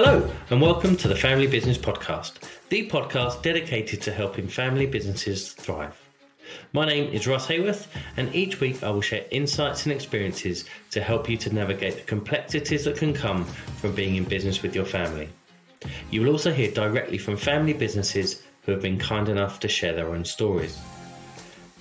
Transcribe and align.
Hello, 0.00 0.30
and 0.50 0.60
welcome 0.60 0.96
to 0.96 1.08
the 1.08 1.16
Family 1.16 1.48
Business 1.48 1.76
Podcast, 1.76 2.34
the 2.68 2.88
podcast 2.88 3.42
dedicated 3.42 4.00
to 4.02 4.12
helping 4.12 4.46
family 4.46 4.86
businesses 4.86 5.52
thrive. 5.54 6.00
My 6.72 6.86
name 6.86 7.12
is 7.12 7.26
Ross 7.26 7.48
Hayworth, 7.48 7.88
and 8.16 8.32
each 8.32 8.60
week 8.60 8.84
I 8.84 8.90
will 8.90 9.00
share 9.00 9.24
insights 9.32 9.86
and 9.86 9.92
experiences 9.92 10.66
to 10.92 11.02
help 11.02 11.28
you 11.28 11.36
to 11.38 11.52
navigate 11.52 11.96
the 11.96 12.02
complexities 12.02 12.84
that 12.84 12.96
can 12.96 13.12
come 13.12 13.44
from 13.44 13.92
being 13.92 14.14
in 14.14 14.22
business 14.22 14.62
with 14.62 14.72
your 14.72 14.84
family. 14.84 15.30
You 16.12 16.20
will 16.20 16.30
also 16.30 16.52
hear 16.52 16.70
directly 16.70 17.18
from 17.18 17.36
family 17.36 17.72
businesses 17.72 18.44
who 18.62 18.70
have 18.70 18.82
been 18.82 19.00
kind 19.00 19.28
enough 19.28 19.58
to 19.58 19.68
share 19.68 19.94
their 19.94 20.10
own 20.10 20.24
stories. 20.24 20.78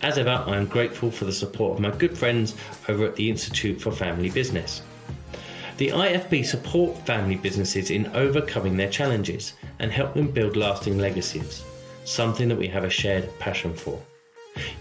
As 0.02 0.18
ever, 0.18 0.44
I 0.48 0.58
am 0.58 0.66
grateful 0.66 1.12
for 1.12 1.26
the 1.26 1.32
support 1.32 1.76
of 1.76 1.82
my 1.82 1.92
good 1.92 2.18
friends 2.18 2.56
over 2.90 3.06
at 3.06 3.16
the 3.16 3.30
Institute 3.30 3.80
for 3.80 3.92
Family 3.92 4.32
Business. 4.32 4.82
The 5.78 5.90
IFB 5.90 6.44
support 6.44 6.98
family 7.06 7.36
businesses 7.36 7.92
in 7.92 8.08
overcoming 8.16 8.76
their 8.76 8.90
challenges 8.90 9.54
and 9.78 9.92
help 9.92 10.16
them 10.16 10.32
build 10.32 10.58
lasting 10.58 10.98
legacies, 10.98 11.64
something 12.04 12.50
that 12.50 12.58
we 12.58 12.66
have 12.66 12.84
a 12.84 12.90
shared 12.90 13.30
passion 13.38 13.76
for. 13.76 14.02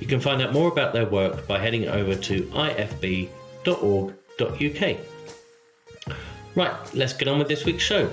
You 0.01 0.07
can 0.07 0.21
find 0.21 0.41
out 0.41 0.55
more 0.55 0.69
about 0.69 0.95
their 0.95 1.05
work 1.05 1.47
by 1.47 1.59
heading 1.59 1.87
over 1.87 2.15
to 2.15 2.43
ifb.org.uk. 2.45 3.29
Right, 6.55 6.95
let's 6.95 7.13
get 7.13 7.29
on 7.29 7.39
with 7.41 7.49
this 7.49 7.67
week's 7.67 7.85
show. 7.85 8.11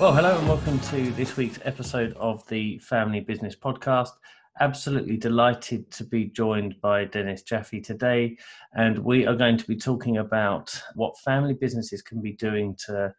Well, 0.00 0.14
hello 0.14 0.38
and 0.38 0.48
welcome 0.48 0.80
to 0.80 1.10
this 1.10 1.36
week's 1.36 1.58
episode 1.64 2.14
of 2.14 2.48
the 2.48 2.78
Family 2.78 3.20
Business 3.20 3.54
Podcast. 3.54 4.12
Absolutely 4.60 5.16
delighted 5.16 5.90
to 5.90 6.04
be 6.04 6.26
joined 6.26 6.80
by 6.80 7.06
Dennis 7.06 7.42
Jaffe 7.42 7.80
today, 7.80 8.36
and 8.72 8.96
we 9.00 9.26
are 9.26 9.34
going 9.34 9.58
to 9.58 9.66
be 9.66 9.76
talking 9.76 10.18
about 10.18 10.80
what 10.94 11.18
family 11.18 11.54
businesses 11.54 12.02
can 12.02 12.22
be 12.22 12.34
doing 12.34 12.76
to 12.86 13.12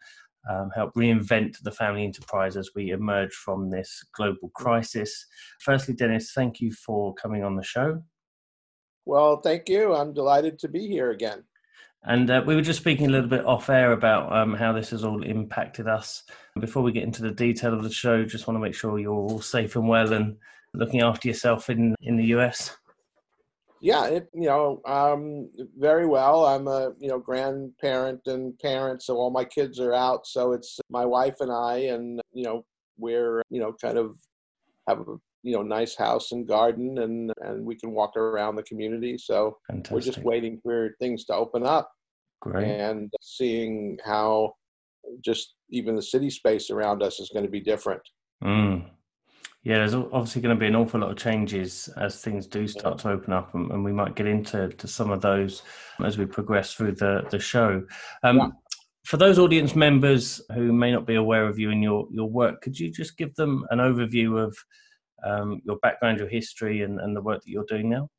um, 0.50 0.70
help 0.74 0.94
reinvent 0.94 1.62
the 1.62 1.72
family 1.72 2.06
enterprise 2.06 2.56
as 2.56 2.70
we 2.74 2.92
emerge 2.92 3.34
from 3.34 3.70
this 3.70 4.02
global 4.14 4.50
crisis. 4.56 5.26
Firstly, 5.60 5.94
Dennis, 5.94 6.32
thank 6.32 6.62
you 6.62 6.72
for 6.72 7.14
coming 7.16 7.44
on 7.44 7.58
the 7.58 7.64
show. 7.64 8.02
Well, 9.06 9.42
thank 9.42 9.68
you. 9.68 9.94
I'm 9.94 10.14
delighted 10.14 10.58
to 10.60 10.70
be 10.70 10.88
here 10.88 11.12
again. 11.12 11.44
And 12.04 12.30
uh, 12.30 12.44
we 12.46 12.56
were 12.56 12.62
just 12.62 12.80
speaking 12.80 13.08
a 13.08 13.12
little 13.12 13.30
bit 13.30 13.46
off 13.46 13.70
air 13.70 13.92
about 13.92 14.32
um, 14.32 14.54
how 14.54 14.72
this 14.72 14.92
has 14.92 15.04
all 15.04 15.24
impacted 15.24 15.88
us. 15.88 16.24
Before 16.60 16.82
we 16.84 16.92
get 16.92 17.04
into 17.04 17.24
the 17.24 17.32
detail 17.32 17.74
of 17.74 17.84
the 17.84 17.92
show, 17.92 18.24
just 18.24 18.48
want 18.48 18.56
to 18.56 18.62
make 18.62 18.76
sure 18.76 19.00
you're 19.00 19.14
all 19.14 19.42
safe 19.42 19.76
and 19.76 19.88
well 19.88 20.14
and 20.14 20.38
looking 20.78 21.02
after 21.02 21.28
yourself 21.28 21.70
in, 21.70 21.96
in 22.02 22.18
the 22.18 22.26
US. 22.36 22.76
Yeah, 23.82 24.06
it, 24.06 24.30
you 24.34 24.48
know, 24.48 24.82
um, 24.86 25.50
very 25.78 26.08
well. 26.08 26.46
I'm 26.46 26.68
a 26.68 26.94
you 26.98 27.10
know 27.10 27.20
grandparent 27.20 28.22
and 28.26 28.58
parent, 28.60 29.04
so 29.04 29.18
all 29.18 29.30
my 29.30 29.44
kids 29.44 29.80
are 29.80 29.94
out. 29.94 30.26
So 30.26 30.54
it's 30.54 30.80
my 30.90 31.06
wife 31.06 31.36
and 31.40 31.52
I, 31.52 31.78
and 31.94 32.20
you 32.34 32.44
know, 32.44 32.66
we're 32.98 33.44
you 33.50 33.60
know 33.60 33.74
kind 33.74 33.98
of 33.98 34.18
have 34.88 35.02
a 35.02 35.16
you 35.46 35.56
know 35.56 35.62
nice 35.62 35.96
house 35.96 36.32
and 36.32 36.48
garden 36.48 36.98
and 36.98 37.32
and 37.42 37.64
we 37.64 37.76
can 37.76 37.92
walk 37.92 38.18
around 38.18 38.56
the 38.56 38.64
community 38.64 39.18
so 39.18 39.58
Fantastic. 39.68 39.94
we're 39.94 40.02
just 40.02 40.26
waiting 40.26 40.60
for 40.64 40.96
things 41.00 41.24
to 41.26 41.36
open 41.36 41.64
up 41.64 41.92
Great. 42.42 42.68
and 42.68 43.14
seeing 43.22 43.98
how 44.04 44.54
just 45.24 45.54
even 45.70 45.96
the 45.96 46.02
city 46.02 46.32
space 46.32 46.72
around 46.72 47.04
us 47.04 47.20
is 47.20 47.30
going 47.30 47.46
to 47.46 47.52
be 47.52 47.60
different 47.60 48.02
mm. 48.44 48.90
Yeah 49.66 49.76
there's 49.80 49.94
obviously 49.94 50.42
going 50.42 50.56
to 50.56 50.60
be 50.60 50.68
an 50.68 50.76
awful 50.76 51.02
lot 51.02 51.12
of 51.12 51.18
changes 51.18 51.90
as 51.98 52.22
things 52.22 52.48
do 52.48 52.66
start 52.66 52.98
to 52.98 53.10
open 53.10 53.34
up 53.34 53.54
and, 53.54 53.70
and 53.72 53.84
we 53.84 53.92
might 53.92 54.16
get 54.16 54.26
into 54.26 54.70
to 54.70 54.88
some 54.88 55.12
of 55.12 55.20
those 55.20 55.64
as 56.06 56.18
we 56.18 56.26
progress 56.26 56.74
through 56.74 56.94
the 56.94 57.22
the 57.32 57.40
show 57.40 57.84
um, 58.24 58.38
yeah 58.38 58.48
for 59.06 59.18
those 59.18 59.38
audience 59.38 59.76
members 59.76 60.42
who 60.54 60.74
may 60.74 60.92
not 60.92 61.06
be 61.06 61.16
aware 61.16 61.48
of 61.48 61.60
you 61.60 61.70
and 61.72 61.82
your 61.82 62.08
your 62.12 62.28
work, 62.28 62.62
could 62.62 62.78
you 62.78 62.92
just 62.92 63.18
give 63.18 63.34
them 63.36 63.64
an 63.70 63.78
overview 63.78 64.44
of 64.44 64.58
um, 65.24 65.62
your 65.64 65.78
background, 65.78 66.18
your 66.20 66.28
history, 66.28 66.82
and, 66.82 67.00
and 67.00 67.16
the 67.16 67.22
work 67.22 67.42
that 67.44 67.50
you're 67.50 67.66
doing 67.66 67.90
now? 67.90 68.10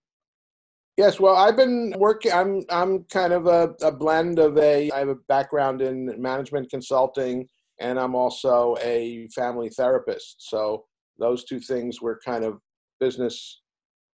Yes, 0.96 1.20
well, 1.20 1.36
I've 1.36 1.56
been 1.56 1.92
working. 1.98 2.32
I'm 2.32 2.62
I'm 2.70 3.02
kind 3.04 3.32
of 3.32 3.46
a, 3.46 3.74
a 3.82 3.90
blend 3.90 4.38
of 4.38 4.56
a. 4.58 4.90
I 4.92 5.00
have 5.00 5.08
a 5.08 5.16
background 5.28 5.82
in 5.82 6.14
management 6.22 6.70
consulting, 6.70 7.48
and 7.80 7.98
I'm 7.98 8.14
also 8.14 8.76
a 8.80 9.28
family 9.34 9.70
therapist. 9.70 10.48
So 10.48 10.84
those 11.18 11.44
two 11.44 11.60
things 11.60 12.00
were 12.00 12.20
kind 12.24 12.44
of 12.44 12.58
business 13.00 13.60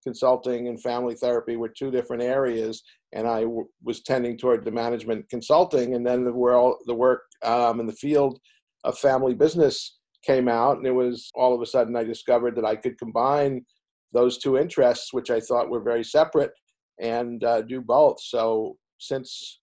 consulting 0.03 0.69
and 0.69 0.83
family 0.83 1.15
therapy 1.15 1.57
were 1.57 1.69
two 1.69 1.91
different 1.91 2.23
areas, 2.23 2.83
and 3.13 3.27
I 3.27 3.43
w- 3.43 3.69
was 3.83 4.03
tending 4.03 4.37
toward 4.37 4.65
the 4.65 4.71
management 4.71 5.29
consulting, 5.29 5.95
and 5.95 6.05
then 6.05 6.25
the 6.25 6.33
world, 6.33 6.77
the 6.87 6.95
work 6.95 7.23
um, 7.45 7.81
in 7.81 7.87
the 7.87 7.93
field 7.93 8.39
of 8.85 8.99
family 8.99 9.35
business 9.35 9.99
came 10.25 10.49
out, 10.49 10.79
and 10.79 10.87
it 10.87 10.93
was 10.93 11.31
all 11.35 11.55
of 11.55 11.61
a 11.61 11.67
sudden 11.67 11.97
I 11.97 12.05
discovered 12.05 12.57
that 12.57 12.65
I 12.65 12.77
could 12.77 12.99
combine 12.99 13.65
those 14.13 14.39
two 14.39 14.59
interests, 14.59 15.13
which 15.13 15.31
I 15.31 15.41
thought 15.41 15.71
were 15.71 15.81
very 15.81 16.05
separate, 16.05 16.53
and 17.01 17.43
uh, 17.45 17.63
do 17.63 17.81
both. 17.81 18.21
So 18.21 18.77
since 18.99 19.61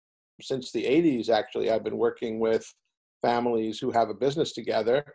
since 0.41 0.71
the 0.71 0.83
80s, 0.83 1.29
actually, 1.29 1.69
I've 1.69 1.83
been 1.83 1.97
working 1.97 2.39
with 2.39 2.65
families 3.21 3.79
who 3.79 3.91
have 3.91 4.09
a 4.09 4.15
business 4.15 4.51
together, 4.51 5.05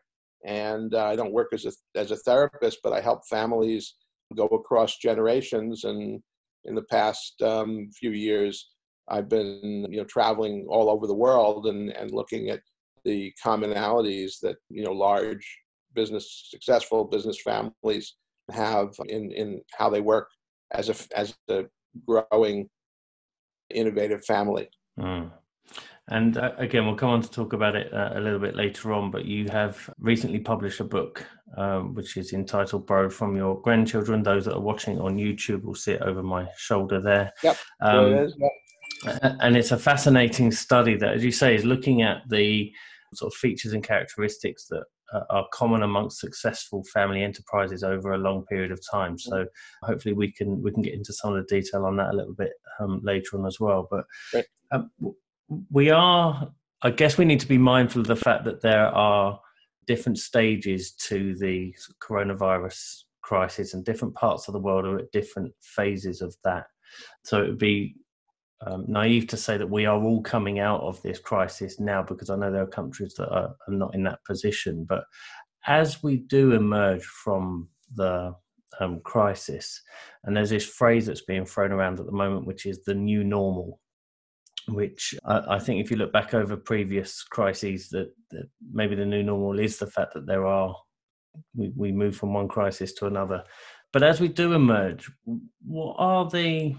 and 0.44 0.94
uh, 0.94 1.06
I 1.06 1.16
don't 1.16 1.32
work 1.32 1.49
as 1.53 1.65
a 1.65 1.72
as 1.94 2.10
a 2.10 2.16
therapist, 2.16 2.78
but 2.82 2.93
I 2.93 3.00
help 3.00 3.26
families 3.28 3.94
go 4.37 4.47
across 4.47 4.99
generations. 4.99 5.84
And 5.84 6.21
in 6.65 6.75
the 6.75 6.84
past 6.91 7.41
um, 7.43 7.91
few 7.99 8.10
years, 8.10 8.71
I've 9.09 9.28
been 9.28 9.87
you 9.91 9.98
know 9.98 10.04
traveling 10.04 10.66
all 10.69 10.91
over 10.91 11.06
the 11.06 11.15
world 11.15 11.66
and 11.66 11.91
and 11.91 12.12
looking 12.12 12.50
at 12.50 12.60
the 13.04 13.32
commonalities 13.44 14.34
that 14.43 14.56
you 14.69 14.84
know 14.84 14.93
large 14.93 15.47
business 15.94 16.48
successful 16.50 17.04
business 17.04 17.41
families 17.41 18.16
have 18.50 18.94
in 19.09 19.31
in 19.32 19.60
how 19.77 19.88
they 19.88 20.00
work 20.00 20.28
as 20.72 20.88
a 20.88 21.19
as 21.19 21.34
a 21.48 21.65
growing 22.06 22.69
innovative 23.71 24.25
family 24.25 24.69
mm. 24.98 25.31
And 26.09 26.39
uh, 26.39 26.53
again 26.59 26.87
we'll 26.87 26.95
come 26.95 27.11
on 27.11 27.23
to 27.23 27.31
talk 27.31 27.53
about 27.53 27.77
it 27.77 27.93
uh, 27.93 28.11
a 28.15 28.21
little 28.21 28.39
bit 28.39 28.55
later 28.55 28.93
on 28.93 29.11
but 29.11 29.25
you 29.25 29.49
have 29.49 29.91
recently 29.99 30.39
published 30.39 30.81
a 30.81 30.85
book 30.85 31.25
um, 31.57 31.95
which 31.95 32.17
is 32.17 32.33
entitled 32.33 32.87
borrowed 32.87 33.13
from 33.13 33.37
your 33.37 33.61
grandchildren 33.63 34.23
those 34.23 34.45
that 34.45 34.55
are 34.55 34.61
watching 34.61 35.01
on 35.01 35.17
youtube 35.17 35.63
will 35.63 35.75
see 35.75 35.93
it 35.93 36.03
over 36.03 36.23
my 36.23 36.47
shoulder 36.57 37.01
there 37.01 37.33
yep, 37.43 37.57
um, 37.81 38.11
there 38.11 38.23
it 38.23 38.27
is. 38.27 38.37
Yep. 38.39 38.53
And 39.41 39.57
it's 39.57 39.71
a 39.71 39.79
fascinating 39.79 40.51
study 40.51 40.97
that, 40.97 41.15
as 41.15 41.25
you 41.25 41.31
say, 41.31 41.55
is 41.55 41.65
looking 41.65 42.03
at 42.03 42.23
the 42.29 42.73
sort 43.15 43.33
of 43.33 43.39
features 43.39 43.73
and 43.73 43.85
characteristics 43.85 44.67
that 44.71 44.83
are 45.31 45.47
common 45.53 45.83
amongst 45.83 46.21
successful 46.21 46.85
family 46.93 47.23
enterprises 47.23 47.83
over 47.83 48.13
a 48.13 48.19
long 48.19 48.45
period 48.47 48.71
of 48.71 48.81
time. 48.91 49.19
So 49.19 49.47
hopefully 49.83 50.15
we 50.15 50.33
can 50.33 50.63
we 50.63 50.71
can 50.71 50.83
get 50.83 50.95
into 50.95 51.13
some 51.13 51.35
of 51.35 51.47
the 51.47 51.55
detail 51.55 51.87
on 51.87 51.97
that 51.97 52.13
a 52.13 52.17
little 52.17 52.35
bit 52.35 52.53
um, 52.81 53.01
later 53.03 53.39
on 53.39 53.47
as 53.47 53.59
well. 53.59 53.89
But 53.91 54.05
um, 54.71 54.91
we 55.70 55.91
are, 55.91 56.50
I 56.82 56.91
guess, 56.91 57.19
we 57.19 57.25
need 57.25 57.41
to 57.41 57.48
be 57.48 57.59
mindful 57.59 58.00
of 58.00 58.06
the 58.06 58.16
fact 58.16 58.44
that 58.44 58.62
there 58.62 58.86
are 58.86 59.41
different 59.86 60.19
stages 60.19 60.92
to 60.92 61.34
the 61.36 61.75
coronavirus 62.03 63.03
crisis, 63.22 63.75
and 63.75 63.84
different 63.84 64.14
parts 64.14 64.48
of 64.48 64.53
the 64.53 64.60
world 64.60 64.84
are 64.84 64.98
at 64.98 65.12
different 65.12 65.53
phases 65.60 66.20
of 66.20 66.34
that. 66.44 66.66
So 67.25 67.42
it 67.42 67.48
would 67.48 67.59
be 67.59 67.97
um, 68.66 68.84
naive 68.88 69.26
to 69.28 69.36
say 69.36 69.56
that 69.56 69.70
we 69.70 69.86
are 69.86 70.03
all 70.03 70.22
coming 70.22 70.59
out 70.59 70.81
of 70.81 71.00
this 71.03 71.19
crisis 71.19 71.78
now 71.78 72.03
because 72.03 72.30
I 72.30 72.36
know 72.36 72.50
there 72.50 72.62
are 72.62 72.66
countries 72.66 73.15
that 73.15 73.28
are, 73.28 73.54
are 73.69 73.75
not 73.75 73.94
in 73.94 74.03
that 74.04 74.25
position. 74.25 74.84
But 74.88 75.04
as 75.66 76.03
we 76.03 76.16
do 76.16 76.53
emerge 76.53 77.04
from 77.04 77.69
the 77.94 78.34
um, 78.80 79.00
crisis, 79.04 79.80
and 80.25 80.36
there's 80.36 80.50
this 80.50 80.66
phrase 80.66 81.06
that's 81.06 81.22
being 81.22 81.44
thrown 81.44 81.72
around 81.72 82.01
at 82.01 82.06
the 82.06 82.12
moment, 82.12 82.47
which 82.47 82.66
is 82.66 82.84
the 82.84 82.94
new 82.94 83.24
normal. 83.24 83.80
Which 84.68 85.15
I, 85.24 85.56
I 85.56 85.59
think, 85.59 85.80
if 85.80 85.91
you 85.91 85.97
look 85.97 86.12
back 86.12 86.34
over 86.34 86.56
previous 86.56 87.22
crises, 87.22 87.88
that, 87.91 88.12
that, 88.30 88.48
maybe 88.72 88.94
the 88.94 89.06
new 89.06 89.22
normal 89.22 89.59
is 89.59 89.78
the 89.78 89.86
fact 89.86 90.15
that 90.15 90.26
there 90.26 90.47
are 90.47 90.74
we, 91.54 91.72
we 91.76 91.92
move 91.92 92.16
from 92.16 92.34
one 92.34 92.48
crisis 92.48 92.92
to 92.94 93.06
another. 93.06 93.44
But 93.92 94.03
as 94.03 94.20
we 94.20 94.28
do 94.28 94.53
emerge, 94.53 95.10
what 95.66 95.97
are 95.98 96.28
the 96.28 96.74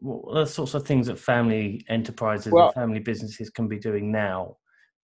what 0.00 0.36
are 0.36 0.44
the 0.44 0.50
sorts 0.50 0.74
of 0.74 0.86
things 0.86 1.08
that 1.08 1.18
family 1.18 1.84
enterprises 1.88 2.52
well, 2.52 2.66
and 2.66 2.74
family 2.74 3.00
businesses 3.00 3.50
can 3.50 3.68
be 3.68 3.78
doing 3.78 4.10
now? 4.10 4.56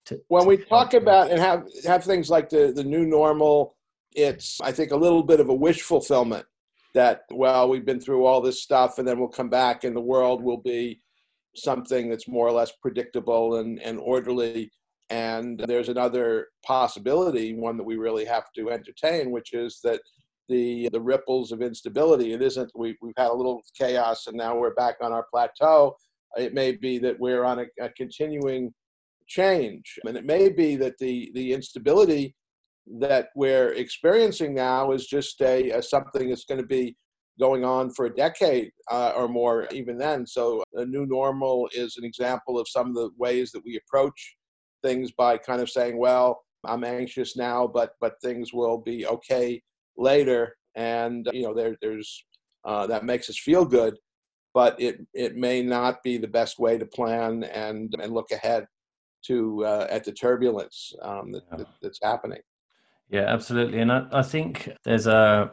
To, 0.05 0.19
when 0.27 0.43
to 0.43 0.47
we 0.47 0.57
talk 0.57 0.93
about 0.93 1.31
and 1.31 1.39
have 1.39 1.65
have 1.85 2.03
things 2.03 2.29
like 2.29 2.49
the 2.49 2.71
the 2.75 2.83
new 2.83 3.05
normal, 3.05 3.75
it's 4.13 4.59
I 4.61 4.71
think 4.71 4.91
a 4.91 4.97
little 4.97 5.23
bit 5.23 5.39
of 5.39 5.49
a 5.49 5.53
wish 5.53 5.81
fulfillment 5.81 6.45
that 6.93 7.23
well 7.31 7.69
we've 7.69 7.85
been 7.85 7.99
through 7.99 8.25
all 8.25 8.41
this 8.41 8.63
stuff 8.63 8.97
and 8.97 9.07
then 9.07 9.19
we'll 9.19 9.27
come 9.27 9.49
back 9.49 9.83
and 9.83 9.95
the 9.95 10.01
world 10.01 10.41
will 10.41 10.61
be 10.61 11.01
something 11.55 12.09
that's 12.09 12.27
more 12.27 12.47
or 12.47 12.51
less 12.51 12.71
predictable 12.81 13.57
and, 13.57 13.81
and 13.81 13.99
orderly 13.99 14.71
and 15.11 15.63
there's 15.67 15.89
another 15.89 16.47
possibility 16.65 17.53
one 17.53 17.77
that 17.77 17.83
we 17.83 17.95
really 17.95 18.25
have 18.25 18.45
to 18.55 18.71
entertain 18.71 19.31
which 19.31 19.53
is 19.53 19.79
that 19.83 19.99
the 20.49 20.89
the 20.89 21.01
ripples 21.01 21.51
of 21.51 21.61
instability. 21.61 22.33
It 22.33 22.41
isn't 22.41 22.71
we 22.75 22.95
we've 23.01 23.17
had 23.17 23.29
a 23.29 23.33
little 23.33 23.61
chaos 23.77 24.27
and 24.27 24.37
now 24.37 24.57
we're 24.57 24.73
back 24.73 24.95
on 25.01 25.11
our 25.11 25.25
plateau. 25.31 25.95
It 26.37 26.53
may 26.53 26.73
be 26.73 26.97
that 26.99 27.19
we're 27.19 27.43
on 27.43 27.59
a, 27.59 27.65
a 27.81 27.89
continuing 27.89 28.73
change, 29.27 29.97
and 30.05 30.17
it 30.17 30.25
may 30.25 30.49
be 30.49 30.75
that 30.77 30.97
the 30.99 31.31
the 31.33 31.53
instability 31.53 32.35
that 32.99 33.29
we're 33.35 33.69
experiencing 33.69 34.53
now 34.53 34.91
is 34.91 35.07
just 35.07 35.41
a, 35.41 35.71
a 35.71 35.81
something 35.81 36.29
that's 36.29 36.45
going 36.45 36.61
to 36.61 36.67
be 36.67 36.95
going 37.39 37.65
on 37.65 37.91
for 37.91 38.05
a 38.05 38.15
decade 38.15 38.71
uh, 38.91 39.11
or 39.15 39.27
more 39.27 39.67
even 39.71 39.97
then. 39.97 40.25
So 40.25 40.63
a 40.73 40.85
new 40.85 41.05
normal 41.05 41.69
is 41.73 41.97
an 41.97 42.05
example 42.05 42.59
of 42.59 42.67
some 42.67 42.87
of 42.87 42.95
the 42.95 43.09
ways 43.17 43.51
that 43.51 43.63
we 43.65 43.77
approach 43.77 44.35
things 44.83 45.11
by 45.11 45.35
kind 45.35 45.61
of 45.61 45.69
saying 45.69 45.97
well 45.97 46.43
i'm 46.63 46.83
anxious 46.83 47.35
now 47.35 47.65
but 47.65 47.93
but 47.99 48.13
things 48.21 48.53
will 48.53 48.77
be 48.77 49.07
okay 49.07 49.59
later. 49.97 50.55
And 50.75 51.27
you 51.31 51.43
know 51.43 51.53
there, 51.53 51.77
there's 51.81 52.25
uh, 52.65 52.85
that 52.87 53.05
makes 53.05 53.29
us 53.29 53.39
feel 53.39 53.63
good 53.65 53.95
but 54.53 54.79
it 54.79 55.05
it 55.13 55.35
may 55.35 55.61
not 55.61 56.01
be 56.03 56.17
the 56.17 56.27
best 56.27 56.59
way 56.59 56.77
to 56.77 56.85
plan 56.85 57.43
and 57.43 57.93
and 58.01 58.13
look 58.13 58.31
ahead 58.31 58.65
to 59.27 59.63
uh, 59.65 59.87
at 59.89 60.03
the 60.03 60.11
turbulence 60.11 60.93
um, 61.01 61.31
that, 61.31 61.43
that, 61.57 61.67
that's 61.81 61.99
happening. 62.03 62.41
Yeah, 63.09 63.21
absolutely. 63.21 63.79
And 63.79 63.91
I, 63.91 64.05
I 64.11 64.21
think 64.21 64.69
there's 64.83 65.07
a 65.07 65.51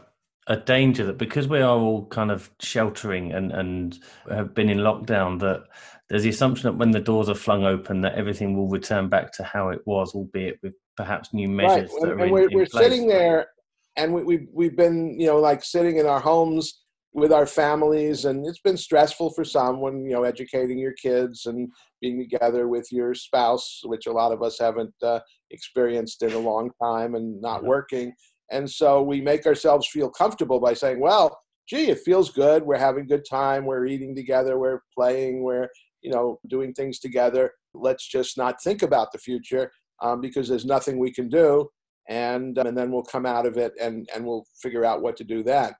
a 0.49 0.57
danger 0.57 1.05
that 1.07 1.19
because 1.19 1.47
we 1.47 1.61
are 1.61 1.79
all 1.79 2.07
kind 2.07 2.31
of 2.31 2.51
sheltering 2.61 3.33
and, 3.33 3.53
and 3.53 3.99
have 4.31 4.55
been 4.55 4.69
in 4.69 4.79
lockdown, 4.79 5.39
that 5.41 5.65
there's 6.09 6.25
the 6.25 6.31
assumption 6.31 6.71
that 6.71 6.79
when 6.79 6.91
the 6.91 7.01
doors 7.01 7.29
are 7.29 7.35
flung 7.35 7.65
open, 7.65 8.01
that 8.01 8.15
everything 8.15 8.57
will 8.57 8.69
return 8.69 9.09
back 9.09 9.33
to 9.33 9.45
how 9.45 9.69
it 9.69 9.81
was, 9.87 10.15
albeit 10.15 10.59
with 10.63 10.75
perhaps 10.97 11.33
new 11.33 11.49
measures. 11.49 11.91
Right. 12.03 12.13
and, 12.13 12.21
and 12.23 12.31
we're, 12.33 12.49
in 12.49 12.55
we're 12.57 12.67
sitting 12.67 13.07
there, 13.07 13.49
and 13.97 14.13
we, 14.13 14.25
we've 14.25 14.49
we've 14.53 14.77
been 14.77 15.19
you 15.19 15.27
know 15.27 15.39
like 15.39 15.63
sitting 15.63 15.99
in 15.99 16.07
our 16.07 16.21
homes 16.21 16.83
with 17.15 17.31
our 17.31 17.47
families 17.47 18.25
and 18.25 18.47
it's 18.47 18.61
been 18.61 18.77
stressful 18.77 19.31
for 19.31 19.45
some 19.45 19.81
when 19.81 20.05
you 20.05 20.13
know 20.13 20.23
educating 20.23 20.79
your 20.79 20.95
kids 20.95 21.45
and 21.45 21.71
being 22.01 22.19
together 22.19 22.69
with 22.69 22.91
your 22.91 23.15
spouse 23.15 23.83
which 23.85 24.07
a 24.07 24.13
lot 24.13 24.33
of 24.33 24.43
us 24.43 24.59
haven't 24.59 24.95
uh, 25.03 25.21
experienced 25.51 26.23
in 26.23 26.33
a 26.33 26.39
long 26.39 26.71
time 26.83 27.15
and 27.15 27.41
not 27.41 27.65
working 27.65 28.13
and 28.51 28.69
so 28.69 29.03
we 29.03 29.21
make 29.21 29.47
ourselves 29.47 29.87
feel 29.89 30.11
comfortable 30.11 30.61
by 30.61 30.75
saying 30.75 31.01
well 31.01 31.39
gee 31.69 31.91
it 31.91 32.01
feels 32.01 32.31
good. 32.31 32.63
We're 32.63 32.79
having 32.79 33.07
good 33.07 33.25
time. 33.29 33.65
We're 33.65 33.87
eating 33.87 34.15
together. 34.15 34.59
We're 34.59 34.83
playing. 34.95 35.43
We're 35.43 35.69
you 36.03 36.11
know 36.11 36.39
doing 36.49 36.73
things 36.75 36.99
together. 36.99 37.53
Let's 37.75 38.07
just 38.07 38.37
not 38.37 38.63
think 38.63 38.83
about 38.83 39.13
the 39.13 39.19
future 39.19 39.71
um, 40.03 40.21
because 40.21 40.49
there's 40.49 40.65
nothing 40.65 40.99
we 40.99 41.13
can 41.13 41.29
do. 41.29 41.69
And 42.09 42.59
um, 42.59 42.67
and 42.67 42.77
then 42.77 42.91
we'll 42.91 43.05
come 43.05 43.27
out 43.27 43.47
of 43.47 43.57
it 43.57 43.73
and 43.81 44.09
and 44.15 44.25
we'll 44.27 44.45
figure 44.61 44.85
out 44.85 45.03
what 45.03 45.17
to 45.19 45.25
do 45.25 45.43
then. 45.43 45.73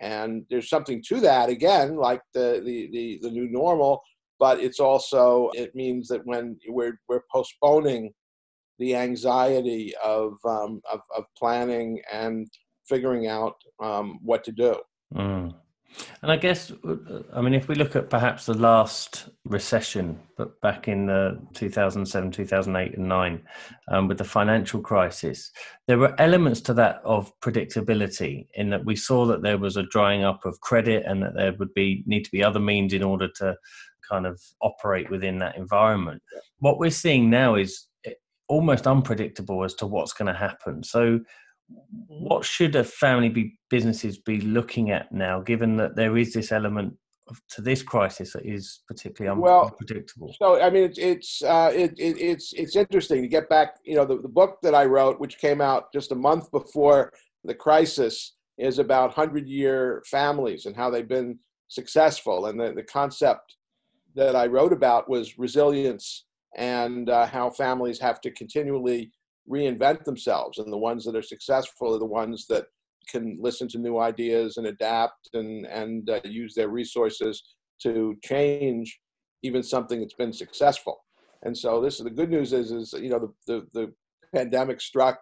And 0.00 0.44
there's 0.50 0.68
something 0.68 1.02
to 1.08 1.20
that 1.20 1.48
again 1.48 1.96
like 1.96 2.20
the, 2.34 2.62
the 2.64 2.88
the 2.92 3.18
the, 3.22 3.30
new 3.30 3.48
normal 3.48 4.02
but 4.38 4.60
it's 4.60 4.78
also 4.78 5.48
it 5.54 5.74
means 5.74 6.06
that 6.08 6.20
when 6.26 6.58
we're 6.68 7.00
we're 7.08 7.22
postponing 7.32 8.12
the 8.78 8.94
anxiety 8.94 9.94
of 10.04 10.34
um, 10.44 10.80
of, 10.92 11.00
of 11.16 11.24
planning 11.36 12.00
and 12.12 12.48
figuring 12.88 13.26
out 13.26 13.56
um, 13.82 14.18
what 14.22 14.44
to 14.44 14.52
do 14.52 14.76
mm. 15.14 15.54
And 16.22 16.30
I 16.30 16.36
guess, 16.36 16.72
I 17.32 17.40
mean, 17.40 17.54
if 17.54 17.68
we 17.68 17.74
look 17.74 17.96
at 17.96 18.10
perhaps 18.10 18.46
the 18.46 18.54
last 18.54 19.28
recession, 19.44 20.18
but 20.36 20.60
back 20.60 20.88
in 20.88 21.06
the 21.06 21.40
2007, 21.54 22.30
2008, 22.32 22.98
and 22.98 23.08
9, 23.08 23.42
um, 23.88 24.08
with 24.08 24.18
the 24.18 24.24
financial 24.24 24.80
crisis, 24.80 25.50
there 25.86 25.98
were 25.98 26.18
elements 26.20 26.60
to 26.62 26.74
that 26.74 27.00
of 27.04 27.32
predictability 27.40 28.46
in 28.54 28.70
that 28.70 28.84
we 28.84 28.96
saw 28.96 29.24
that 29.26 29.42
there 29.42 29.58
was 29.58 29.76
a 29.76 29.84
drying 29.84 30.24
up 30.24 30.44
of 30.44 30.60
credit 30.60 31.04
and 31.06 31.22
that 31.22 31.34
there 31.34 31.54
would 31.58 31.72
be 31.74 32.02
need 32.06 32.24
to 32.24 32.30
be 32.30 32.42
other 32.42 32.60
means 32.60 32.92
in 32.92 33.02
order 33.02 33.28
to 33.36 33.56
kind 34.08 34.26
of 34.26 34.40
operate 34.62 35.10
within 35.10 35.38
that 35.38 35.56
environment. 35.56 36.22
What 36.58 36.78
we're 36.78 36.90
seeing 36.90 37.30
now 37.30 37.54
is 37.54 37.86
eh, 38.04 38.12
almost 38.48 38.86
unpredictable 38.86 39.64
as 39.64 39.74
to 39.74 39.86
what's 39.86 40.12
going 40.12 40.32
to 40.32 40.38
happen. 40.38 40.82
So, 40.82 41.20
what 42.06 42.44
should 42.44 42.76
a 42.76 42.84
family 42.84 43.28
be 43.28 43.58
businesses 43.70 44.18
be 44.18 44.40
looking 44.40 44.90
at 44.90 45.10
now, 45.10 45.40
given 45.40 45.76
that 45.78 45.96
there 45.96 46.16
is 46.16 46.32
this 46.32 46.52
element 46.52 46.94
of, 47.28 47.40
to 47.50 47.60
this 47.60 47.82
crisis 47.82 48.32
that 48.34 48.46
is 48.46 48.82
particularly 48.86 49.40
well, 49.40 49.64
unpredictable? 49.64 50.34
So, 50.40 50.60
I 50.60 50.70
mean, 50.70 50.84
it's 50.84 50.98
it's 50.98 51.42
uh, 51.42 51.72
it, 51.74 51.92
it, 51.98 52.18
it's 52.20 52.52
it's 52.52 52.76
interesting 52.76 53.22
to 53.22 53.28
get 53.28 53.48
back. 53.48 53.76
You 53.84 53.96
know, 53.96 54.04
the, 54.04 54.18
the 54.18 54.28
book 54.28 54.58
that 54.62 54.74
I 54.74 54.84
wrote, 54.84 55.18
which 55.18 55.38
came 55.38 55.60
out 55.60 55.92
just 55.92 56.12
a 56.12 56.16
month 56.16 56.50
before 56.52 57.12
the 57.42 57.54
crisis, 57.54 58.36
is 58.58 58.78
about 58.78 59.14
hundred 59.14 59.48
year 59.48 60.02
families 60.06 60.66
and 60.66 60.76
how 60.76 60.88
they've 60.88 61.08
been 61.08 61.38
successful, 61.68 62.46
and 62.46 62.60
the, 62.60 62.72
the 62.74 62.84
concept 62.84 63.56
that 64.14 64.36
I 64.36 64.46
wrote 64.46 64.72
about 64.72 65.10
was 65.10 65.36
resilience 65.36 66.25
and 66.56 67.08
uh, 67.08 67.26
how 67.26 67.50
families 67.50 68.00
have 68.00 68.20
to 68.22 68.30
continually 68.30 69.12
reinvent 69.48 70.04
themselves 70.04 70.58
and 70.58 70.72
the 70.72 70.78
ones 70.78 71.04
that 71.04 71.14
are 71.14 71.22
successful 71.22 71.94
are 71.94 71.98
the 71.98 72.04
ones 72.04 72.46
that 72.48 72.66
can 73.08 73.38
listen 73.40 73.68
to 73.68 73.78
new 73.78 73.98
ideas 73.98 74.56
and 74.56 74.66
adapt 74.66 75.28
and 75.34 75.66
and 75.66 76.10
uh, 76.10 76.20
use 76.24 76.54
their 76.54 76.68
resources 76.68 77.42
to 77.80 78.16
change 78.24 78.98
even 79.42 79.62
something 79.62 80.00
that's 80.00 80.14
been 80.14 80.32
successful. 80.32 80.98
And 81.42 81.56
so 81.56 81.80
this 81.80 81.98
is 81.98 82.04
the 82.04 82.10
good 82.10 82.30
news 82.30 82.52
is 82.52 82.72
is 82.72 82.92
you 82.94 83.10
know 83.10 83.20
the 83.20 83.32
the, 83.46 83.66
the 83.72 83.92
pandemic 84.34 84.80
struck 84.80 85.18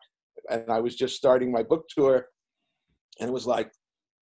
and 0.50 0.70
i 0.70 0.80
was 0.80 0.96
just 0.96 1.14
starting 1.14 1.52
my 1.52 1.62
book 1.62 1.84
tour 1.88 2.26
and 3.20 3.28
it 3.28 3.32
was 3.32 3.46
like 3.46 3.70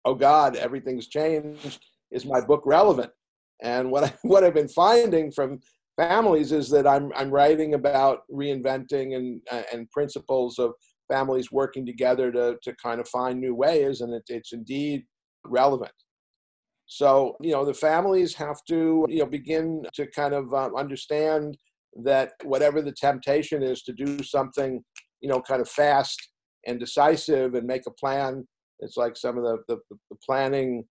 oh 0.06 0.16
god 0.16 0.56
everything's 0.56 1.08
changed. 1.08 1.86
Is 2.12 2.26
my 2.26 2.42
book 2.42 2.64
relevant? 2.66 3.12
And 3.62 3.92
what 3.92 4.06
I, 4.06 4.14
what 4.24 4.44
i've 4.44 4.54
been 4.54 4.70
finding 4.70 5.32
from 5.32 5.60
families 6.00 6.52
is 6.52 6.70
that 6.70 6.88
I'm 6.88 7.12
I'm 7.16 7.30
writing 7.30 7.74
about 7.74 8.20
reinventing 8.32 9.16
and 9.16 9.42
uh, 9.52 9.64
and 9.74 9.90
principles 9.92 10.58
of 10.58 10.72
families 11.12 11.52
working 11.52 11.86
together 11.86 12.32
to 12.32 12.58
to 12.64 12.76
kind 12.82 13.02
of 13.02 13.08
find 13.10 13.40
new 13.40 13.54
ways, 13.54 14.02
and 14.02 14.14
it, 14.14 14.24
it's 14.30 14.54
indeed 14.54 15.04
relevant. 15.46 15.92
So 16.86 17.36
you 17.42 17.52
know 17.52 17.66
the 17.66 17.74
families 17.74 18.34
have 18.36 18.60
to 18.70 19.06
you 19.10 19.20
know 19.20 19.26
begin 19.26 19.84
to 19.94 20.08
kind 20.08 20.34
of 20.34 20.54
um, 20.54 20.76
understand 20.76 21.58
that 22.04 22.32
whatever 22.44 22.82
the 22.82 22.94
temptation 22.94 23.62
is 23.62 23.82
to 23.84 23.94
do 23.94 24.24
something 24.24 24.82
you 25.22 25.30
know 25.30 25.42
kind 25.42 25.62
of 25.62 25.70
fast 25.70 26.20
and 26.66 26.80
decisive 26.80 27.56
and 27.56 27.68
make 27.68 27.84
a 27.88 27.92
plan. 27.92 28.48
It's 28.82 28.96
like 28.96 29.18
some 29.18 29.38
of 29.38 29.44
the, 29.44 29.58
the, 29.68 29.78
the 29.90 30.18
planning 30.26 30.86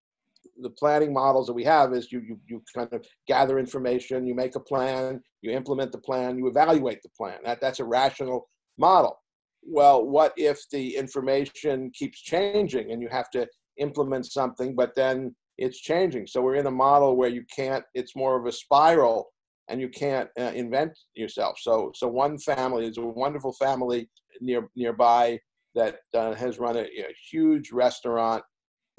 the 0.61 0.69
planning 0.69 1.13
models 1.13 1.47
that 1.47 1.53
we 1.53 1.63
have 1.63 1.93
is 1.93 2.11
you, 2.11 2.21
you 2.21 2.39
you 2.47 2.63
kind 2.75 2.91
of 2.91 3.05
gather 3.27 3.59
information, 3.59 4.27
you 4.27 4.35
make 4.35 4.55
a 4.55 4.59
plan, 4.59 5.21
you 5.41 5.51
implement 5.51 5.91
the 5.91 5.97
plan, 5.97 6.37
you 6.37 6.47
evaluate 6.47 7.01
the 7.01 7.09
plan. 7.09 7.39
That 7.43 7.61
that's 7.61 7.79
a 7.79 7.85
rational 7.85 8.49
model. 8.77 9.19
Well, 9.63 10.05
what 10.05 10.33
if 10.37 10.59
the 10.71 10.95
information 10.95 11.91
keeps 11.93 12.21
changing 12.21 12.91
and 12.91 13.01
you 13.01 13.09
have 13.09 13.29
to 13.31 13.47
implement 13.77 14.25
something, 14.25 14.75
but 14.75 14.95
then 14.95 15.35
it's 15.57 15.79
changing? 15.79 16.27
So 16.27 16.41
we're 16.41 16.55
in 16.55 16.67
a 16.67 16.71
model 16.71 17.15
where 17.15 17.29
you 17.29 17.43
can't. 17.53 17.83
It's 17.93 18.15
more 18.15 18.39
of 18.39 18.45
a 18.45 18.51
spiral, 18.51 19.29
and 19.67 19.81
you 19.81 19.89
can't 19.89 20.29
uh, 20.39 20.51
invent 20.55 20.97
yourself. 21.15 21.57
So 21.59 21.91
so 21.95 22.07
one 22.07 22.37
family 22.37 22.85
is 22.87 22.97
a 22.97 23.01
wonderful 23.01 23.53
family 23.53 24.09
near 24.41 24.69
nearby 24.75 25.39
that 25.75 25.97
uh, 26.13 26.33
has 26.33 26.59
run 26.59 26.77
a, 26.77 26.81
a 26.81 27.15
huge 27.31 27.71
restaurant 27.71 28.43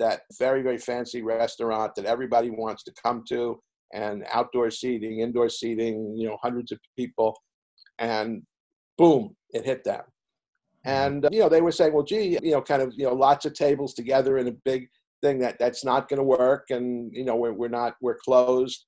that 0.01 0.23
very, 0.39 0.63
very 0.63 0.79
fancy 0.79 1.23
restaurant 1.23 1.95
that 1.95 2.07
everybody 2.07 2.51
wants 2.51 2.83
to 2.85 2.93
come 3.01 3.23
to, 3.29 3.61
and 3.93 4.25
outdoor 4.33 4.71
seating, 4.71 5.21
indoor 5.21 5.49
seating, 5.49 6.15
you 6.17 6.29
know, 6.29 6.39
hundreds 6.43 6.73
of 6.73 6.79
people. 6.99 7.37
And 7.99 8.43
boom, 8.99 9.37
it 9.51 9.65
hit 9.65 9.85
them. 9.85 10.01
Mm-hmm. 10.87 10.91
And, 10.91 11.25
uh, 11.27 11.29
you 11.31 11.41
know, 11.41 11.49
they 11.49 11.61
were 11.61 11.73
saying, 11.73 11.93
well, 11.93 12.05
gee, 12.05 12.39
you 12.43 12.53
know, 12.53 12.63
kind 12.63 12.83
of, 12.83 12.93
you 12.97 13.05
know, 13.05 13.15
lots 13.15 13.45
of 13.47 13.55
tables 13.55 13.95
together 13.95 14.39
in 14.39 14.49
a 14.49 14.57
big 14.65 14.89
thing 15.23 15.39
that 15.41 15.59
that's 15.59 15.85
not 15.85 16.09
going 16.09 16.19
to 16.19 16.25
work. 16.25 16.67
And, 16.71 17.15
you 17.15 17.25
know, 17.25 17.37
we're, 17.37 17.53
we're 17.53 17.69
not, 17.69 17.95
we're 18.01 18.19
closed. 18.25 18.87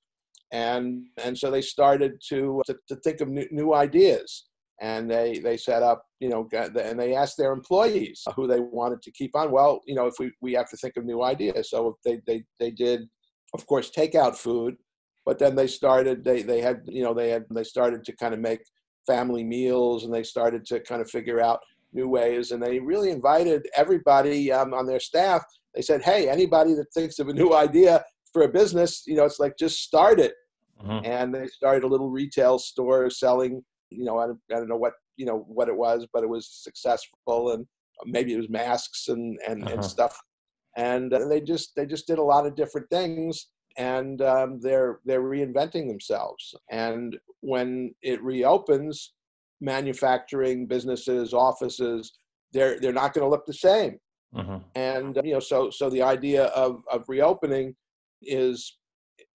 And, 0.51 1.03
and 1.23 1.37
so 1.37 1.51
they 1.51 1.61
started 1.61 2.13
to, 2.29 2.61
to, 2.67 2.75
to 2.87 2.95
think 2.97 3.21
of 3.21 3.27
new, 3.27 3.47
new 3.51 3.73
ideas 3.73 4.45
and 4.83 5.09
they 5.09 5.39
they 5.39 5.55
set 5.55 5.81
up 5.81 6.05
you 6.19 6.29
know 6.29 6.47
and 6.53 6.99
they 6.99 7.15
asked 7.15 7.37
their 7.37 7.53
employees 7.53 8.21
who 8.35 8.45
they 8.45 8.59
wanted 8.59 9.01
to 9.01 9.11
keep 9.11 9.35
on. 9.35 9.49
Well 9.49 9.81
you 9.87 9.95
know 9.95 10.05
if 10.05 10.15
we 10.19 10.31
we 10.41 10.53
have 10.53 10.69
to 10.69 10.77
think 10.77 10.97
of 10.97 11.05
new 11.05 11.23
ideas. 11.23 11.69
So 11.71 11.97
they 12.05 12.19
they 12.27 12.43
they 12.59 12.69
did 12.69 13.07
of 13.55 13.65
course 13.65 13.89
takeout 13.89 14.35
food 14.35 14.75
but 15.25 15.39
then 15.39 15.55
they 15.55 15.67
started 15.67 16.23
they 16.23 16.41
they 16.43 16.59
had 16.61 16.81
you 16.85 17.03
know 17.03 17.13
they 17.13 17.29
had 17.29 17.45
they 17.49 17.63
started 17.63 18.03
to 18.03 18.15
kind 18.17 18.33
of 18.33 18.41
make 18.41 18.61
family 19.07 19.43
meals 19.43 20.03
and 20.03 20.13
they 20.13 20.23
started 20.23 20.65
to 20.65 20.79
kind 20.81 21.01
of 21.01 21.09
figure 21.09 21.41
out 21.41 21.59
new 21.93 22.07
ways. 22.07 22.51
And 22.51 22.61
they 22.61 22.79
really 22.79 23.11
invited 23.11 23.67
everybody 23.75 24.51
um, 24.51 24.73
on 24.73 24.85
their 24.85 24.99
staff. 24.99 25.43
They 25.73 25.81
said 25.81 26.03
hey 26.03 26.29
anybody 26.29 26.73
that 26.73 26.93
thinks 26.93 27.19
of 27.19 27.29
a 27.29 27.33
new 27.33 27.53
idea 27.53 28.03
for 28.33 28.41
a 28.43 28.49
business 28.49 29.03
you 29.05 29.15
know 29.15 29.25
it's 29.25 29.39
like 29.39 29.53
just 29.57 29.79
start 29.81 30.19
it. 30.19 30.33
Mm-hmm. 30.83 31.05
and 31.05 31.33
they 31.33 31.47
started 31.47 31.85
a 31.85 31.87
little 31.87 32.09
retail 32.09 32.59
store 32.59 33.09
selling 33.09 33.63
you 33.95 34.05
know, 34.05 34.17
I, 34.17 34.25
I 34.53 34.59
don't 34.59 34.69
know 34.69 34.77
what 34.77 34.93
you 35.17 35.25
know 35.25 35.45
what 35.47 35.69
it 35.69 35.75
was, 35.75 36.07
but 36.13 36.23
it 36.23 36.29
was 36.29 36.47
successful, 36.47 37.51
and 37.51 37.65
maybe 38.05 38.33
it 38.33 38.37
was 38.37 38.49
masks 38.49 39.07
and 39.07 39.39
and, 39.47 39.63
uh-huh. 39.63 39.73
and 39.73 39.85
stuff. 39.85 40.19
And 40.75 41.13
uh, 41.13 41.27
they 41.27 41.41
just 41.41 41.75
they 41.75 41.85
just 41.85 42.07
did 42.07 42.19
a 42.19 42.23
lot 42.23 42.45
of 42.45 42.55
different 42.55 42.89
things, 42.89 43.47
and 43.77 44.21
um, 44.21 44.59
they're 44.61 44.99
they're 45.05 45.21
reinventing 45.21 45.87
themselves. 45.87 46.53
And 46.71 47.17
when 47.41 47.93
it 48.01 48.23
reopens, 48.23 49.13
manufacturing 49.61 50.67
businesses, 50.67 51.33
offices, 51.33 52.13
they're 52.51 52.79
they're 52.79 52.93
not 52.93 53.13
going 53.13 53.25
to 53.25 53.29
look 53.29 53.45
the 53.45 53.53
same. 53.53 53.99
Mm-hmm. 54.35 54.57
And 54.75 55.19
you 55.23 55.33
know, 55.33 55.39
so 55.39 55.69
so 55.69 55.89
the 55.89 56.01
idea 56.01 56.45
of 56.45 56.83
of 56.91 57.05
reopening 57.07 57.75
is 58.21 58.77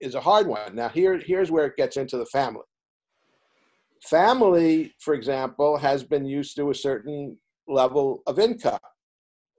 is 0.01 0.15
a 0.15 0.21
hard 0.21 0.47
one. 0.47 0.75
Now 0.75 0.89
here 0.89 1.17
here's 1.17 1.51
where 1.51 1.65
it 1.65 1.77
gets 1.77 1.97
into 1.97 2.17
the 2.17 2.25
family. 2.27 2.63
Family, 4.03 4.93
for 4.99 5.13
example, 5.13 5.77
has 5.77 6.03
been 6.03 6.25
used 6.25 6.55
to 6.55 6.69
a 6.69 6.75
certain 6.75 7.37
level 7.67 8.23
of 8.27 8.39
income, 8.39 8.79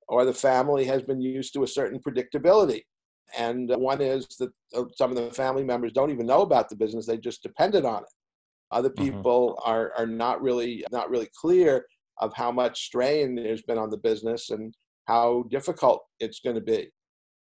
or 0.09 0.25
the 0.25 0.35
family 0.35 0.85
has 0.85 1.03
been 1.03 1.21
used 1.21 1.53
to 1.55 1.63
a 1.63 1.69
certain 1.69 2.01
predictability. 2.01 2.83
And 3.37 3.71
one 3.77 4.01
is 4.01 4.27
that 4.39 4.51
uh, 4.75 4.85
some 4.97 5.11
of 5.11 5.17
the 5.17 5.31
family 5.31 5.63
members 5.63 5.93
don't 5.93 6.11
even 6.11 6.27
know 6.27 6.43
about 6.43 6.69
the 6.69 6.77
business; 6.77 7.07
they 7.07 7.19
just 7.19 7.43
depended 7.43 7.85
on 7.85 8.03
it. 8.03 8.09
Other 8.73 8.91
mm-hmm. 8.91 9.05
people 9.05 9.59
mm-hmm. 9.61 9.71
are 9.71 9.93
are 9.97 10.07
not 10.07 10.43
really 10.43 10.85
not 10.91 11.11
really 11.11 11.29
clear 11.39 11.85
of 12.19 12.33
how 12.35 12.51
much 12.51 12.87
strain 12.87 13.35
there's 13.35 13.63
been 13.63 13.79
on 13.79 13.91
the 13.91 13.97
business 13.97 14.51
and 14.51 14.75
how 15.07 15.45
difficult 15.51 16.03
it's 16.19 16.41
going 16.41 16.57
to 16.57 16.63
be. 16.63 16.91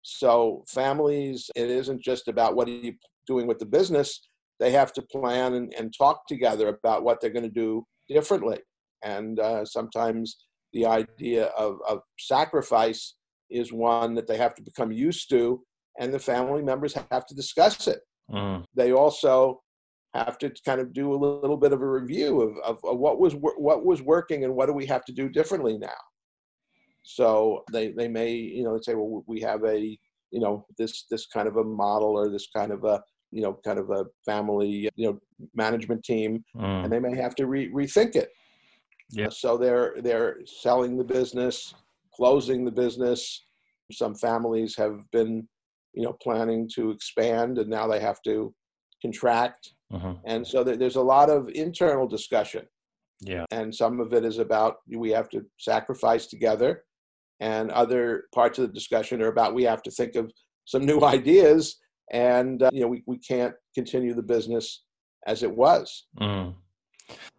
So 0.01 0.63
families, 0.67 1.49
it 1.55 1.69
isn't 1.69 2.01
just 2.01 2.27
about 2.27 2.55
what 2.55 2.67
are 2.67 2.71
you 2.71 2.93
doing 3.27 3.47
with 3.47 3.59
the 3.59 3.65
business. 3.65 4.28
They 4.59 4.71
have 4.71 4.91
to 4.93 5.01
plan 5.01 5.53
and, 5.53 5.73
and 5.77 5.93
talk 5.97 6.27
together 6.27 6.67
about 6.67 7.03
what 7.03 7.21
they're 7.21 7.29
going 7.29 7.43
to 7.43 7.49
do 7.49 7.85
differently. 8.09 8.59
And 9.03 9.39
uh, 9.39 9.65
sometimes 9.65 10.37
the 10.73 10.85
idea 10.85 11.45
of, 11.57 11.77
of 11.87 11.99
sacrifice 12.19 13.15
is 13.49 13.71
one 13.71 14.15
that 14.15 14.27
they 14.27 14.37
have 14.37 14.55
to 14.55 14.61
become 14.61 14.91
used 14.91 15.29
to, 15.29 15.61
and 15.99 16.13
the 16.13 16.19
family 16.19 16.61
members 16.61 16.93
have 17.11 17.25
to 17.25 17.35
discuss 17.35 17.87
it. 17.87 17.99
Mm. 18.31 18.63
They 18.75 18.91
also 18.91 19.61
have 20.13 20.37
to 20.39 20.51
kind 20.65 20.81
of 20.81 20.93
do 20.93 21.13
a 21.13 21.15
little 21.15 21.57
bit 21.57 21.73
of 21.73 21.81
a 21.81 21.89
review 21.89 22.41
of, 22.41 22.57
of, 22.59 22.79
of, 22.83 22.97
what 22.97 23.19
was 23.19 23.33
what 23.33 23.85
was 23.85 24.01
working 24.01 24.43
and 24.43 24.55
what 24.55 24.65
do 24.65 24.73
we 24.73 24.85
have 24.85 25.05
to 25.05 25.11
do 25.11 25.29
differently 25.29 25.77
now. 25.77 25.89
So 27.03 27.63
they 27.71 27.91
they 27.91 28.07
may 28.07 28.33
you 28.33 28.63
know 28.63 28.79
say 28.81 28.95
well 28.95 29.23
we 29.27 29.39
have 29.41 29.63
a 29.65 29.97
you 30.31 30.39
know 30.39 30.65
this 30.77 31.05
this 31.09 31.27
kind 31.27 31.47
of 31.47 31.57
a 31.57 31.63
model 31.63 32.17
or 32.17 32.29
this 32.29 32.47
kind 32.55 32.71
of 32.71 32.83
a 32.83 33.01
you 33.31 33.41
know 33.41 33.59
kind 33.65 33.79
of 33.79 33.89
a 33.89 34.05
family 34.25 34.89
you 34.95 35.07
know 35.07 35.19
management 35.53 36.03
team 36.03 36.43
mm. 36.55 36.83
and 36.83 36.91
they 36.91 36.99
may 36.99 37.15
have 37.15 37.35
to 37.35 37.47
re- 37.47 37.71
rethink 37.71 38.15
it. 38.15 38.29
Yeah. 39.11 39.29
So 39.29 39.57
they're 39.57 39.95
they're 40.01 40.37
selling 40.45 40.97
the 40.97 41.03
business, 41.03 41.73
closing 42.13 42.65
the 42.65 42.71
business. 42.71 43.45
Some 43.91 44.15
families 44.15 44.75
have 44.77 44.99
been 45.11 45.47
you 45.93 46.03
know 46.03 46.13
planning 46.13 46.69
to 46.75 46.91
expand 46.91 47.57
and 47.57 47.69
now 47.69 47.87
they 47.87 47.99
have 47.99 48.21
to 48.23 48.53
contract 49.01 49.73
uh-huh. 49.93 50.15
And 50.25 50.45
so 50.45 50.63
there's 50.63 50.95
a 50.95 51.01
lot 51.01 51.29
of 51.29 51.49
internal 51.49 52.07
discussion. 52.07 52.65
Yeah. 53.21 53.45
And 53.51 53.73
some 53.73 53.99
of 53.99 54.13
it 54.13 54.23
is 54.23 54.37
about 54.37 54.77
we 54.87 55.09
have 55.11 55.29
to 55.29 55.45
sacrifice 55.57 56.27
together, 56.27 56.83
and 57.39 57.71
other 57.71 58.25
parts 58.33 58.59
of 58.59 58.67
the 58.67 58.73
discussion 58.73 59.21
are 59.21 59.27
about 59.27 59.53
we 59.53 59.63
have 59.63 59.81
to 59.83 59.91
think 59.91 60.15
of 60.15 60.31
some 60.65 60.85
new 60.85 61.01
ideas, 61.03 61.77
and 62.11 62.63
uh, 62.63 62.69
you 62.73 62.81
know 62.81 62.87
we, 62.87 63.03
we 63.05 63.17
can't 63.17 63.53
continue 63.75 64.13
the 64.13 64.21
business 64.21 64.83
as 65.27 65.43
it 65.43 65.55
was. 65.55 66.07
Mm. 66.19 66.53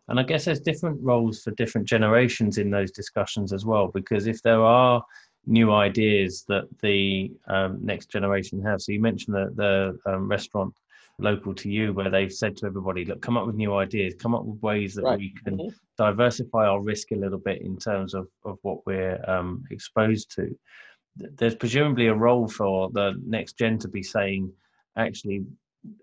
And 0.09 0.19
I 0.19 0.25
guess 0.25 0.45
there's 0.45 0.61
different 0.61 0.99
roles 1.01 1.43
for 1.43 1.53
different 1.53 1.87
generations 1.87 2.59
in 2.59 2.71
those 2.71 2.91
discussions 2.91 3.53
as 3.53 3.65
well, 3.65 3.89
because 3.89 4.27
if 4.27 4.43
there 4.43 4.63
are 4.63 5.03
new 5.47 5.73
ideas 5.73 6.45
that 6.49 6.65
the 6.83 7.33
um, 7.47 7.79
next 7.81 8.11
generation 8.11 8.61
have, 8.63 8.83
so 8.83 8.93
you 8.93 9.01
mentioned 9.01 9.37
the, 9.37 9.53
the 9.55 10.13
um, 10.13 10.29
restaurant 10.29 10.75
local 11.19 11.55
to 11.55 11.71
you 11.71 11.93
where 11.93 12.11
they've 12.11 12.33
said 12.33 12.57
to 12.57 12.67
everybody, 12.67 13.05
look, 13.05 13.21
come 13.23 13.37
up 13.37 13.47
with 13.47 13.55
new 13.55 13.75
ideas, 13.75 14.15
come 14.19 14.35
up 14.35 14.45
with 14.45 14.61
ways 14.63 14.95
that 14.95 15.05
right. 15.05 15.19
we 15.19 15.35
can 15.45 15.59
mm-hmm. 15.59 15.69
diversify 15.97 16.67
our 16.67 16.81
risk 16.81 17.13
a 17.13 17.17
little 17.17 17.39
bit 17.39 17.63
in 17.63 17.77
terms 17.77 18.15
of, 18.15 18.27
of 18.45 18.59
what 18.63 18.85
we're 18.87 19.23
um, 19.29 19.63
exposed 19.71 20.35
to. 20.35 20.57
There's 21.17 21.55
presumably 21.55 22.07
a 22.07 22.15
role 22.15 22.49
for 22.49 22.91
the 22.91 23.21
next 23.25 23.59
gen 23.59 23.79
to 23.79 23.89
be 23.89 24.03
saying, 24.03 24.53
actually, 24.97 25.45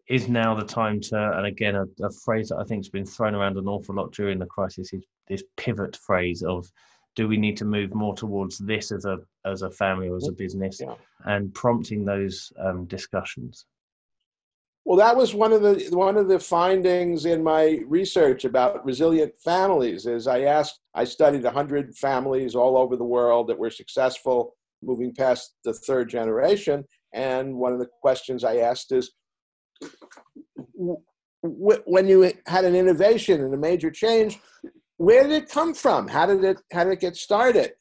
is 0.09 0.27
now 0.27 0.55
the 0.55 0.65
time 0.65 0.99
to, 1.01 1.37
and 1.37 1.45
again, 1.45 1.75
a, 1.75 1.85
a 2.03 2.11
phrase 2.25 2.49
that 2.49 2.57
I 2.57 2.63
think 2.63 2.79
has 2.79 2.89
been 2.89 3.05
thrown 3.05 3.35
around 3.35 3.57
an 3.57 3.67
awful 3.67 3.95
lot 3.95 4.11
during 4.11 4.39
the 4.39 4.45
crisis 4.45 4.93
is 4.93 5.05
this 5.27 5.43
pivot 5.55 5.95
phrase 5.95 6.43
of, 6.43 6.69
do 7.15 7.27
we 7.27 7.37
need 7.37 7.57
to 7.57 7.65
move 7.65 7.93
more 7.95 8.15
towards 8.15 8.59
this 8.59 8.91
as 8.91 9.05
a 9.05 9.17
as 9.43 9.63
a 9.63 9.71
family 9.71 10.07
or 10.07 10.17
as 10.17 10.27
a 10.27 10.31
business 10.31 10.79
yeah. 10.79 10.93
and 11.25 11.51
prompting 11.55 12.05
those 12.05 12.53
um, 12.59 12.85
discussions 12.85 13.65
well, 14.87 14.97
that 14.99 15.17
was 15.17 15.35
one 15.35 15.51
of 15.51 15.61
the 15.61 15.85
one 15.91 16.15
of 16.15 16.29
the 16.29 16.39
findings 16.39 17.25
in 17.25 17.43
my 17.43 17.81
research 17.87 18.45
about 18.45 18.85
resilient 18.85 19.33
families. 19.37 20.05
Is 20.05 20.27
I 20.27 20.43
asked, 20.43 20.79
I 20.95 21.03
studied 21.03 21.43
100 21.43 21.93
families 21.93 22.55
all 22.55 22.77
over 22.77 22.95
the 22.95 23.03
world 23.03 23.47
that 23.47 23.59
were 23.59 23.69
successful, 23.69 24.55
moving 24.81 25.13
past 25.13 25.55
the 25.63 25.73
third 25.73 26.09
generation. 26.09 26.83
And 27.13 27.55
one 27.55 27.73
of 27.73 27.79
the 27.79 27.87
questions 28.01 28.43
I 28.43 28.57
asked 28.57 28.91
is, 28.91 29.11
when 31.41 32.07
you 32.07 32.31
had 32.47 32.65
an 32.65 32.75
innovation 32.75 33.41
and 33.41 33.53
a 33.53 33.57
major 33.57 33.91
change, 33.91 34.39
where 34.97 35.23
did 35.23 35.43
it 35.43 35.49
come 35.49 35.73
from? 35.73 36.07
How 36.07 36.25
did 36.25 36.43
it 36.43 36.57
how 36.71 36.83
did 36.83 36.93
it 36.93 36.99
get 36.99 37.15
started? 37.15 37.73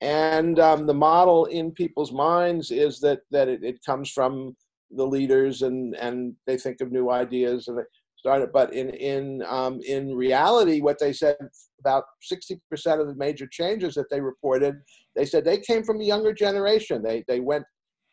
And 0.00 0.58
um, 0.58 0.86
the 0.86 0.94
model 0.94 1.44
in 1.46 1.70
people's 1.70 2.12
minds 2.12 2.70
is 2.70 2.98
that 3.00 3.20
that 3.30 3.48
it, 3.48 3.62
it 3.62 3.84
comes 3.84 4.10
from 4.10 4.56
the 4.90 5.06
leaders 5.06 5.62
and 5.62 5.94
and 5.96 6.34
they 6.46 6.56
think 6.56 6.80
of 6.80 6.90
new 6.90 7.10
ideas 7.10 7.68
and 7.68 7.78
they 8.22 8.28
start 8.28 8.42
it. 8.42 8.52
But 8.52 8.72
in 8.74 8.90
in 8.90 9.42
um, 9.48 9.80
in 9.86 10.14
reality, 10.14 10.80
what 10.80 10.98
they 10.98 11.12
said 11.12 11.36
about 11.80 12.04
sixty 12.20 12.60
percent 12.70 13.00
of 13.00 13.06
the 13.06 13.14
major 13.14 13.46
changes 13.46 13.94
that 13.94 14.10
they 14.10 14.20
reported, 14.20 14.76
they 15.16 15.24
said 15.24 15.44
they 15.44 15.58
came 15.58 15.82
from 15.84 15.98
the 15.98 16.06
younger 16.06 16.32
generation. 16.32 17.02
They 17.02 17.24
they 17.28 17.40
went 17.40 17.64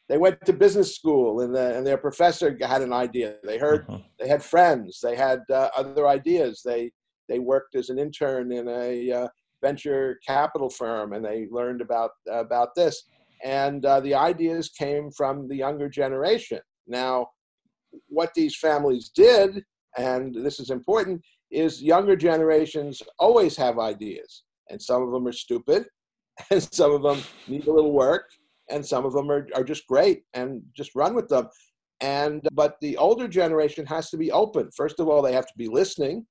they 0.07 0.17
went 0.17 0.43
to 0.45 0.53
business 0.53 0.95
school 0.95 1.41
and, 1.41 1.53
the, 1.53 1.77
and 1.77 1.85
their 1.85 1.97
professor 1.97 2.57
had 2.61 2.81
an 2.81 2.91
idea. 2.91 3.35
They 3.43 3.59
heard 3.59 3.85
uh-huh. 3.87 3.99
they 4.19 4.27
had 4.27 4.43
friends. 4.43 4.99
They 5.01 5.15
had 5.15 5.41
uh, 5.51 5.69
other 5.75 6.07
ideas. 6.07 6.61
They 6.65 6.91
they 7.27 7.39
worked 7.39 7.75
as 7.75 7.89
an 7.89 7.99
intern 7.99 8.51
in 8.51 8.67
a 8.67 9.11
uh, 9.11 9.27
venture 9.61 10.19
capital 10.25 10.69
firm 10.69 11.13
and 11.13 11.23
they 11.23 11.47
learned 11.51 11.81
about 11.81 12.11
about 12.29 12.73
this. 12.75 13.03
And 13.43 13.85
uh, 13.85 14.01
the 14.01 14.15
ideas 14.15 14.69
came 14.69 15.11
from 15.11 15.47
the 15.47 15.55
younger 15.55 15.87
generation. 15.87 16.59
Now, 16.87 17.27
what 18.07 18.33
these 18.33 18.57
families 18.57 19.09
did, 19.15 19.63
and 19.99 20.33
this 20.33 20.59
is 20.59 20.69
important, 20.69 21.21
is 21.51 21.83
younger 21.83 22.15
generations 22.15 23.03
always 23.19 23.57
have 23.57 23.79
ideas, 23.79 24.43
and 24.69 24.81
some 24.81 25.03
of 25.03 25.11
them 25.11 25.27
are 25.27 25.33
stupid, 25.33 25.85
and 26.51 26.63
some 26.73 26.91
of 26.91 27.03
them 27.03 27.21
need 27.47 27.67
a 27.67 27.73
little 27.73 27.91
work, 27.91 28.29
and 28.69 28.85
some 28.85 29.05
of 29.05 29.13
them 29.13 29.29
are, 29.29 29.47
are 29.53 29.63
just 29.63 29.85
great 29.87 30.23
and 30.33 30.61
just 30.75 30.95
run 30.95 31.13
with 31.15 31.27
them. 31.27 31.47
And 32.01 32.47
but 32.53 32.77
the 32.79 32.95
older 32.95 33.27
generation 33.27 33.85
has 33.87 34.09
to 34.11 34.17
be 34.17 34.31
open. 34.31 34.69
First 34.73 35.01
of 35.01 35.09
all, 35.09 35.21
they 35.21 35.33
have 35.33 35.47
to 35.47 35.57
be 35.57 35.67
listening. 35.67 36.25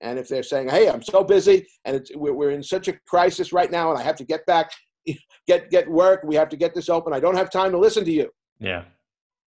And 0.00 0.18
if 0.18 0.28
they're 0.28 0.42
saying, 0.42 0.70
"Hey, 0.70 0.88
I'm 0.88 1.02
so 1.02 1.22
busy, 1.22 1.66
and 1.84 2.06
we're, 2.14 2.32
we're 2.32 2.52
in 2.52 2.62
such 2.62 2.88
a 2.88 2.98
crisis 3.06 3.52
right 3.52 3.70
now, 3.70 3.90
and 3.90 3.98
I 3.98 4.02
have 4.02 4.16
to 4.16 4.24
get 4.24 4.46
back, 4.46 4.70
get 5.46 5.68
get 5.70 5.90
work. 5.90 6.22
We 6.24 6.36
have 6.36 6.48
to 6.48 6.56
get 6.56 6.74
this 6.74 6.88
open. 6.88 7.12
I 7.12 7.20
don't 7.20 7.36
have 7.36 7.50
time 7.50 7.72
to 7.72 7.78
listen 7.78 8.04
to 8.06 8.12
you." 8.12 8.30
Yeah 8.60 8.84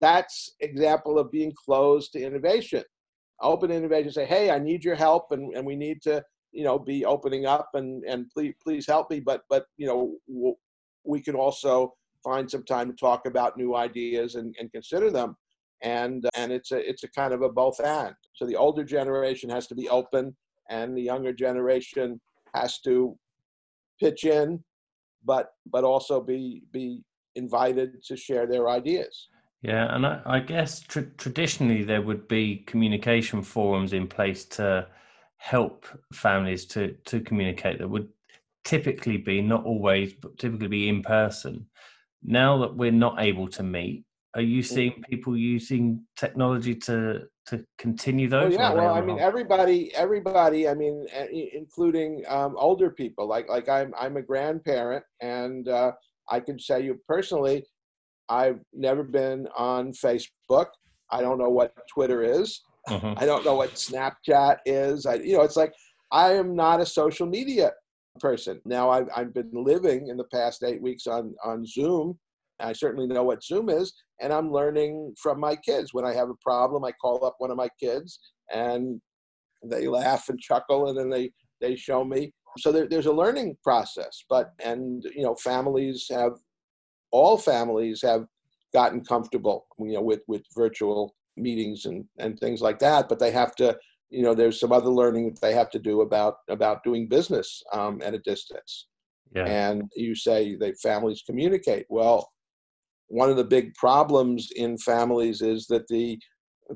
that's 0.00 0.54
example 0.60 1.18
of 1.18 1.30
being 1.30 1.52
closed 1.64 2.12
to 2.12 2.22
innovation 2.22 2.84
open 3.40 3.70
innovation 3.70 4.10
say 4.10 4.24
hey 4.26 4.50
i 4.50 4.58
need 4.58 4.84
your 4.84 4.94
help 4.94 5.30
and, 5.32 5.54
and 5.54 5.64
we 5.66 5.76
need 5.76 6.02
to 6.02 6.22
you 6.52 6.64
know 6.64 6.78
be 6.78 7.04
opening 7.04 7.46
up 7.46 7.70
and 7.74 8.04
and 8.04 8.28
please 8.30 8.54
please 8.62 8.86
help 8.86 9.10
me 9.10 9.20
but 9.20 9.42
but 9.48 9.66
you 9.76 9.86
know 9.86 10.56
we 11.04 11.20
can 11.20 11.34
also 11.34 11.94
find 12.22 12.50
some 12.50 12.64
time 12.64 12.88
to 12.88 12.96
talk 12.96 13.26
about 13.26 13.56
new 13.56 13.74
ideas 13.74 14.34
and, 14.34 14.54
and 14.58 14.72
consider 14.72 15.10
them. 15.10 15.36
And 15.82 16.28
and 16.34 16.50
it's 16.50 16.72
a 16.72 16.88
it's 16.88 17.04
a 17.04 17.08
kind 17.08 17.32
of 17.32 17.42
a 17.42 17.48
both 17.48 17.80
and. 17.80 18.14
So 18.34 18.44
the 18.46 18.56
older 18.56 18.84
generation 18.84 19.48
has 19.50 19.68
to 19.68 19.76
be 19.76 19.88
open 19.88 20.36
and 20.68 20.96
the 20.96 21.02
younger 21.02 21.32
generation 21.32 22.20
has 22.54 22.80
to 22.80 23.16
pitch 24.00 24.24
in 24.24 24.62
but 25.24 25.50
but 25.66 25.84
also 25.84 26.20
be 26.20 26.62
be 26.72 27.04
invited 27.36 28.02
to 28.04 28.16
share 28.16 28.46
their 28.46 28.68
ideas 28.68 29.28
yeah, 29.62 29.94
and 29.94 30.06
I, 30.06 30.20
I 30.24 30.40
guess 30.40 30.80
tr- 30.80 31.12
traditionally 31.16 31.82
there 31.82 32.02
would 32.02 32.28
be 32.28 32.64
communication 32.66 33.42
forums 33.42 33.92
in 33.92 34.06
place 34.06 34.44
to 34.46 34.86
help 35.38 35.86
families 36.12 36.64
to 36.66 36.94
to 37.04 37.20
communicate 37.20 37.78
that 37.78 37.88
would 37.88 38.08
typically 38.64 39.16
be 39.16 39.40
not 39.40 39.64
always 39.64 40.12
but 40.12 40.36
typically 40.38 40.68
be 40.68 40.88
in 40.88 41.02
person. 41.02 41.66
Now 42.22 42.58
that 42.58 42.76
we're 42.76 42.92
not 42.92 43.20
able 43.20 43.48
to 43.48 43.62
meet, 43.62 44.04
are 44.34 44.42
you 44.42 44.62
mm. 44.62 44.66
seeing 44.66 45.02
people 45.08 45.36
using 45.36 46.04
technology 46.16 46.74
to 46.74 47.22
to 47.46 47.64
continue 47.78 48.28
those? 48.28 48.54
Oh, 48.54 48.58
yeah, 48.58 48.72
well, 48.72 48.94
I 48.94 49.00
mean, 49.00 49.18
everybody, 49.18 49.92
everybody. 49.94 50.68
I 50.68 50.74
mean, 50.74 51.06
including 51.32 52.22
um, 52.28 52.54
older 52.56 52.90
people. 52.90 53.26
Like 53.26 53.48
like 53.48 53.68
I'm 53.68 53.92
I'm 53.98 54.16
a 54.16 54.22
grandparent, 54.22 55.04
and 55.20 55.66
uh, 55.68 55.92
I 56.28 56.40
can 56.40 56.58
tell 56.58 56.82
you 56.82 57.00
personally, 57.08 57.64
I've 58.28 58.60
never 58.72 59.02
been 59.02 59.48
on 59.56 59.92
Facebook. 59.92 60.66
I 61.10 61.20
don't 61.20 61.38
know 61.38 61.50
what 61.50 61.74
Twitter 61.92 62.22
is. 62.22 62.62
Mm-hmm. 62.88 63.18
I 63.18 63.26
don't 63.26 63.44
know 63.44 63.54
what 63.54 63.74
Snapchat 63.74 64.58
is. 64.66 65.06
I, 65.06 65.14
you 65.14 65.36
know, 65.36 65.42
it's 65.42 65.56
like 65.56 65.72
I 66.12 66.32
am 66.32 66.54
not 66.54 66.80
a 66.80 66.86
social 66.86 67.26
media 67.26 67.72
person. 68.20 68.60
Now 68.64 68.90
I've, 68.90 69.08
I've 69.14 69.34
been 69.34 69.50
living 69.52 70.08
in 70.08 70.16
the 70.16 70.24
past 70.24 70.62
eight 70.64 70.82
weeks 70.82 71.06
on, 71.06 71.34
on 71.44 71.64
Zoom. 71.66 72.18
I 72.60 72.72
certainly 72.72 73.06
know 73.06 73.22
what 73.22 73.44
Zoom 73.44 73.68
is, 73.68 73.92
and 74.20 74.32
I'm 74.32 74.50
learning 74.50 75.14
from 75.20 75.38
my 75.38 75.54
kids. 75.54 75.94
When 75.94 76.04
I 76.04 76.12
have 76.14 76.28
a 76.28 76.34
problem, 76.42 76.84
I 76.84 76.92
call 76.92 77.24
up 77.24 77.36
one 77.38 77.52
of 77.52 77.56
my 77.56 77.68
kids, 77.80 78.18
and 78.52 79.00
they 79.64 79.86
laugh 79.86 80.28
and 80.28 80.40
chuckle, 80.40 80.88
and 80.88 80.98
then 80.98 81.08
they 81.08 81.30
they 81.60 81.76
show 81.76 82.04
me. 82.04 82.32
So 82.58 82.72
there, 82.72 82.88
there's 82.88 83.06
a 83.06 83.12
learning 83.12 83.56
process. 83.62 84.24
But 84.28 84.54
and 84.64 85.04
you 85.14 85.22
know, 85.22 85.36
families 85.36 86.06
have 86.10 86.32
all 87.10 87.38
families 87.38 88.00
have 88.02 88.26
gotten 88.72 89.04
comfortable, 89.04 89.66
you 89.78 89.94
know, 89.94 90.02
with 90.02 90.20
with 90.28 90.42
virtual 90.56 91.14
meetings 91.36 91.84
and 91.84 92.04
and 92.18 92.38
things 92.38 92.60
like 92.60 92.78
that. 92.80 93.08
But 93.08 93.18
they 93.18 93.30
have 93.30 93.54
to 93.56 93.78
you 94.10 94.22
know 94.22 94.34
there's 94.34 94.60
some 94.60 94.72
other 94.72 94.88
learning 94.88 95.30
that 95.30 95.40
they 95.40 95.54
have 95.54 95.70
to 95.70 95.78
do 95.78 96.00
about 96.00 96.36
about 96.48 96.84
doing 96.84 97.08
business 97.08 97.62
um, 97.72 98.00
at 98.02 98.14
a 98.14 98.18
distance 98.18 98.86
yeah. 99.34 99.44
and 99.44 99.82
you 99.96 100.14
say 100.14 100.56
that 100.56 100.80
families 100.80 101.22
communicate 101.26 101.86
well 101.88 102.30
one 103.08 103.30
of 103.30 103.36
the 103.36 103.44
big 103.44 103.74
problems 103.74 104.50
in 104.56 104.76
families 104.78 105.40
is 105.40 105.66
that 105.66 105.86
the 105.88 106.18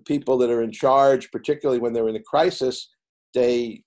people 0.06 0.38
that 0.38 0.50
are 0.50 0.62
in 0.62 0.72
charge 0.72 1.30
particularly 1.30 1.80
when 1.80 1.92
they're 1.92 2.08
in 2.08 2.16
a 2.16 2.22
crisis 2.22 2.88
they 3.34 3.82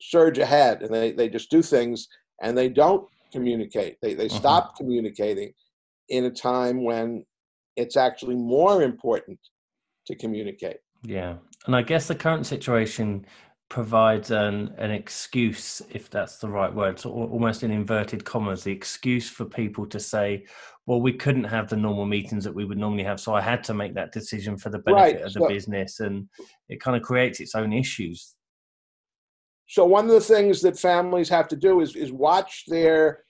surge 0.00 0.38
ahead 0.38 0.82
and 0.82 0.92
they, 0.92 1.12
they 1.12 1.28
just 1.28 1.50
do 1.50 1.62
things 1.62 2.08
and 2.42 2.56
they 2.56 2.68
don't 2.68 3.08
communicate 3.34 3.96
they, 4.00 4.14
they 4.14 4.26
uh-huh. 4.26 4.38
stop 4.38 4.76
communicating 4.76 5.52
in 6.08 6.24
a 6.24 6.30
time 6.30 6.84
when 6.84 7.24
it's 7.76 7.96
actually 7.96 8.36
more 8.36 8.82
important 8.82 9.38
to 10.06 10.14
communicate 10.14 10.78
yeah, 11.04 11.36
and 11.66 11.76
I 11.76 11.82
guess 11.82 12.08
the 12.08 12.14
current 12.14 12.46
situation 12.46 13.26
provides 13.68 14.30
an 14.30 14.74
an 14.78 14.90
excuse, 14.90 15.82
if 15.90 16.10
that's 16.10 16.38
the 16.38 16.48
right 16.48 16.72
word, 16.72 16.98
so 16.98 17.10
almost 17.10 17.62
in 17.62 17.70
inverted 17.70 18.24
commas, 18.24 18.64
the 18.64 18.72
excuse 18.72 19.28
for 19.28 19.44
people 19.44 19.86
to 19.86 20.00
say, 20.00 20.46
"Well, 20.86 21.00
we 21.00 21.12
couldn't 21.12 21.44
have 21.44 21.68
the 21.68 21.76
normal 21.76 22.06
meetings 22.06 22.44
that 22.44 22.54
we 22.54 22.64
would 22.64 22.78
normally 22.78 23.04
have, 23.04 23.20
so 23.20 23.34
I 23.34 23.40
had 23.40 23.62
to 23.64 23.74
make 23.74 23.94
that 23.94 24.12
decision 24.12 24.56
for 24.56 24.70
the 24.70 24.78
benefit 24.78 25.16
right. 25.16 25.24
of 25.24 25.32
the 25.34 25.40
so, 25.40 25.48
business," 25.48 26.00
and 26.00 26.28
it 26.68 26.80
kind 26.80 26.96
of 26.96 27.02
creates 27.02 27.40
its 27.40 27.54
own 27.54 27.72
issues. 27.72 28.34
So 29.66 29.84
one 29.84 30.04
of 30.04 30.10
the 30.10 30.20
things 30.20 30.60
that 30.62 30.78
families 30.78 31.28
have 31.28 31.48
to 31.48 31.56
do 31.56 31.80
is 31.80 31.96
is 31.96 32.12
watch 32.12 32.64
their 32.66 33.23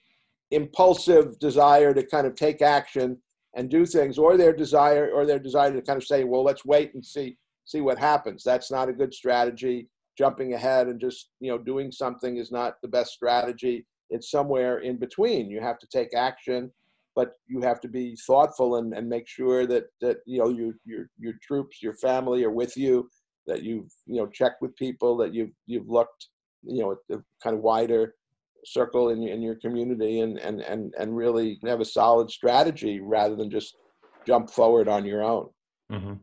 impulsive 0.51 1.37
desire 1.39 1.93
to 1.93 2.05
kind 2.05 2.27
of 2.27 2.35
take 2.35 2.61
action 2.61 3.17
and 3.55 3.69
do 3.69 3.85
things, 3.85 4.17
or 4.17 4.37
their 4.37 4.53
desire 4.53 5.11
or 5.11 5.25
their 5.25 5.39
desire 5.39 5.71
to 5.71 5.81
kind 5.81 5.97
of 5.97 6.05
say, 6.05 6.23
"Well, 6.23 6.43
let's 6.43 6.65
wait 6.65 6.93
and 6.93 7.05
see." 7.05 7.37
see 7.65 7.81
what 7.81 7.99
happens. 7.99 8.43
That's 8.43 8.71
not 8.71 8.89
a 8.89 8.93
good 8.93 9.13
strategy. 9.13 9.89
Jumping 10.17 10.53
ahead 10.53 10.87
and 10.87 10.99
just 10.99 11.29
you 11.41 11.51
know 11.51 11.57
doing 11.57 11.91
something 11.91 12.37
is 12.37 12.51
not 12.51 12.75
the 12.81 12.87
best 12.87 13.11
strategy. 13.11 13.85
It's 14.09 14.31
somewhere 14.31 14.79
in 14.79 14.97
between. 14.97 15.49
You 15.49 15.59
have 15.59 15.79
to 15.79 15.87
take 15.87 16.15
action, 16.15 16.71
but 17.15 17.33
you 17.47 17.59
have 17.61 17.81
to 17.81 17.89
be 17.89 18.15
thoughtful 18.25 18.77
and, 18.77 18.93
and 18.93 19.09
make 19.09 19.27
sure 19.27 19.67
that 19.67 19.85
that 19.99 20.17
you 20.25 20.39
know 20.39 20.49
your 20.49 20.73
your 20.85 21.09
your 21.19 21.33
troops, 21.41 21.83
your 21.83 21.95
family 21.95 22.43
are 22.45 22.51
with 22.51 22.77
you. 22.77 23.09
That 23.45 23.63
you've 23.63 23.91
you 24.05 24.21
know 24.21 24.27
checked 24.27 24.61
with 24.61 24.75
people. 24.77 25.17
That 25.17 25.33
you've 25.33 25.51
you've 25.65 25.89
looked 25.89 26.29
you 26.63 26.81
know 26.81 26.93
at 26.93 26.99
the 27.09 27.21
kind 27.43 27.55
of 27.57 27.61
wider 27.61 28.15
circle 28.65 29.09
in, 29.09 29.23
in 29.23 29.41
your 29.41 29.55
community 29.55 30.21
and, 30.21 30.37
and, 30.39 30.61
and, 30.61 30.93
and 30.97 31.15
really 31.15 31.59
have 31.63 31.81
a 31.81 31.85
solid 31.85 32.29
strategy 32.29 32.99
rather 32.99 33.35
than 33.35 33.49
just 33.49 33.77
jump 34.25 34.49
forward 34.49 34.87
on 34.87 35.05
your 35.05 35.23
own. 35.23 35.49
Mm-hmm. 35.91 36.13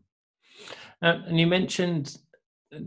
Uh, 1.02 1.18
and 1.26 1.40
you 1.40 1.46
mentioned 1.46 2.16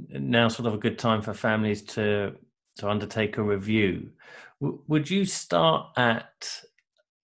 now 0.10 0.48
sort 0.48 0.68
of 0.68 0.74
a 0.74 0.78
good 0.78 0.98
time 0.98 1.22
for 1.22 1.34
families 1.34 1.82
to 1.84 2.34
to 2.78 2.90
undertake 2.90 3.38
a 3.38 3.44
review. 3.44 4.10
W- 4.62 4.82
would 4.88 5.10
you 5.10 5.26
start 5.26 5.88
at 5.98 6.62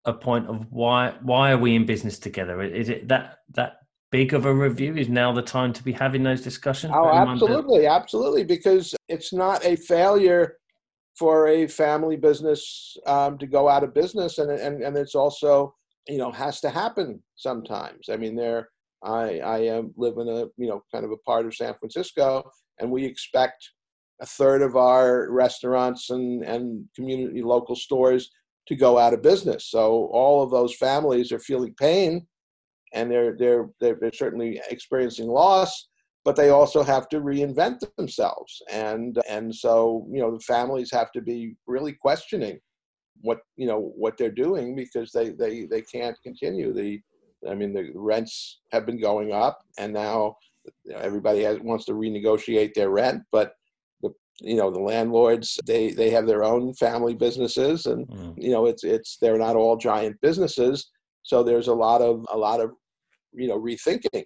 a 0.06 0.14
point 0.14 0.48
of 0.48 0.66
why 0.70 1.16
why 1.22 1.52
are 1.52 1.58
we 1.58 1.76
in 1.76 1.86
business 1.86 2.20
together? 2.20 2.62
Is 2.62 2.90
it 2.90 3.08
that 3.08 3.40
that 3.56 3.78
big 4.12 4.34
of 4.34 4.46
a 4.46 4.54
review? 4.54 4.96
Is 4.96 5.10
now 5.10 5.32
the 5.32 5.42
time 5.42 5.74
to 5.74 5.84
be 5.84 5.92
having 5.92 6.24
those 6.24 6.42
discussions? 6.42 6.94
Oh, 6.96 7.10
absolutely, 7.10 7.88
absolutely, 7.88 8.44
because 8.44 8.96
it's 9.08 9.34
not 9.34 9.66
a 9.66 9.76
failure 9.76 10.59
for 11.20 11.48
a 11.50 11.68
family 11.68 12.16
business 12.16 12.96
um, 13.06 13.38
to 13.38 13.46
go 13.46 13.68
out 13.68 13.84
of 13.84 13.94
business, 13.94 14.38
and 14.38 14.50
and 14.50 14.82
and 14.82 14.98
it's 14.98 15.16
also 15.16 15.76
you 16.08 16.18
know 16.18 16.32
has 16.32 16.62
to 16.62 16.70
happen 16.70 17.22
sometimes. 17.36 18.08
I 18.10 18.16
mean, 18.16 18.36
there 18.36 18.70
I, 19.04 19.40
I 19.40 19.58
am 19.60 19.94
live 19.98 20.18
in 20.18 20.30
a 20.30 20.46
you 20.58 20.68
know 20.70 20.82
kind 20.94 21.04
of 21.04 21.12
a 21.12 21.18
part 21.18 21.46
of 21.46 21.56
San 21.56 21.76
Francisco, 21.76 22.50
and 22.80 22.90
we 22.90 23.06
expect 23.06 23.70
a 24.22 24.26
third 24.26 24.62
of 24.62 24.76
our 24.76 25.30
restaurants 25.32 26.10
and, 26.10 26.44
and 26.44 26.86
community 26.96 27.42
local 27.42 27.76
stores 27.76 28.30
to 28.68 28.76
go 28.76 28.98
out 28.98 29.14
of 29.14 29.22
business. 29.22 29.68
So 29.68 30.10
all 30.12 30.44
of 30.44 30.52
those 30.52 30.76
families 30.76 31.32
are 31.32 31.40
feeling 31.40 31.74
pain, 31.78 32.26
and 32.94 33.12
they're 33.12 33.36
they're 33.38 33.70
they're, 33.82 33.98
they're 34.00 34.14
certainly 34.14 34.62
experiencing 34.70 35.28
loss. 35.28 35.89
But 36.26 36.36
they 36.36 36.50
also 36.50 36.84
have 36.84 37.08
to 37.10 37.22
reinvent 37.22 37.80
themselves, 37.98 38.62
and 38.70 39.18
and 39.30 39.56
so 39.56 40.06
you 40.12 40.20
know 40.20 40.32
the 40.32 40.44
families 40.44 40.92
have 40.92 41.12
to 41.14 41.22
be 41.22 41.56
really 41.66 41.94
questioning 41.94 42.60
what 43.22 43.40
you 43.56 43.68
know 43.68 43.94
what 43.96 44.18
they're 44.18 44.30
doing 44.30 44.76
because 44.76 45.12
they 45.12 45.30
they 45.30 45.66
they 45.66 45.82
can't 45.82 46.18
continue 46.24 46.74
the 46.74 47.02
I 47.48 47.56
mean, 47.56 47.74
the 47.74 47.92
rents 47.96 48.60
have 48.72 48.86
been 48.86 49.00
going 49.00 49.32
up, 49.32 49.60
and 49.78 49.94
now 49.94 50.36
you 50.84 50.94
know, 50.94 51.00
everybody 51.00 51.44
has, 51.44 51.60
wants 51.60 51.86
to 51.86 51.94
renegotiate 51.94 52.74
their 52.74 52.90
rent. 52.90 53.24
But 53.32 53.54
the 54.02 54.14
you 54.42 54.56
know 54.56 54.72
the 54.72 54.80
landlords 54.80 55.60
they 55.66 55.92
they 55.92 56.10
have 56.10 56.28
their 56.28 56.44
own 56.44 56.74
family 56.74 57.16
businesses, 57.16 57.86
and 57.86 58.08
mm. 58.08 58.34
you 58.38 58.52
know 58.52 58.66
it's 58.66 58.84
it's 58.84 59.18
they're 59.22 59.38
not 59.38 59.56
all 59.56 59.78
giant 59.78 60.20
businesses. 60.22 60.90
So 61.24 61.44
there's 61.44 61.68
a 61.68 61.74
lot 61.74 62.02
of 62.02 62.26
a 62.32 62.38
lot 62.38 62.60
of 62.60 62.72
you 63.34 63.48
know 63.48 63.60
rethinking. 63.60 64.26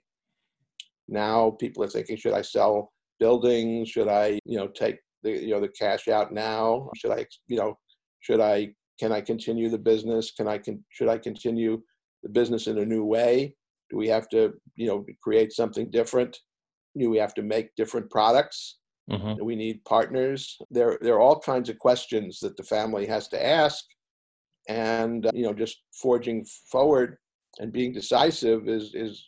Now 1.08 1.52
people 1.52 1.84
are 1.84 1.90
thinking, 1.90 2.18
should 2.18 2.34
I 2.34 2.42
sell 2.42 2.92
buildings? 3.20 3.90
Should 3.90 4.08
I 4.08 4.40
you 4.46 4.58
know 4.58 4.68
take 4.68 4.98
the 5.24 5.32
you 5.32 5.50
know 5.50 5.62
the 5.62 5.70
cash 5.70 6.08
out 6.08 6.34
now? 6.34 6.90
Should 6.96 7.12
I 7.12 7.26
you 7.48 7.58
know 7.58 7.78
should 8.22 8.40
I 8.40 8.74
can 9.00 9.12
I 9.12 9.22
continue 9.22 9.70
the 9.70 9.78
business? 9.78 10.32
Can 10.32 10.48
I 10.48 10.58
can 10.58 10.84
should 10.90 11.10
I 11.10 11.18
continue 11.18 11.82
the 12.24 12.30
business 12.30 12.68
in 12.68 12.80
a 12.80 12.86
new 12.86 13.04
way? 13.04 13.56
Do 13.90 13.98
we 13.98 14.08
have 14.08 14.28
to, 14.30 14.54
you 14.76 14.88
know, 14.88 15.06
create 15.22 15.52
something 15.52 15.92
different? 15.92 16.40
Do 16.98 17.10
we 17.10 17.18
have 17.18 17.34
to 17.36 17.44
make 17.44 17.76
different 17.76 18.10
products? 18.10 18.80
Mm-hmm. 19.12 19.36
Do 19.36 19.46
we 19.46 19.56
need 19.56 19.84
partners? 19.86 20.58
There, 20.72 20.98
there 21.02 21.16
are 21.16 21.20
all 21.20 21.40
kinds 21.40 21.70
of 21.70 21.78
questions 21.78 22.40
that 22.40 22.56
the 22.56 22.64
family 22.64 23.06
has 23.06 23.28
to 23.30 23.46
ask, 23.46 23.84
and 24.70 25.26
uh, 25.26 25.32
you 25.34 25.44
know, 25.44 25.54
just 25.54 25.84
forging 26.02 26.46
forward 26.72 27.18
and 27.60 27.72
being 27.72 27.94
decisive 27.94 28.68
is 28.68 28.96
is 28.96 29.28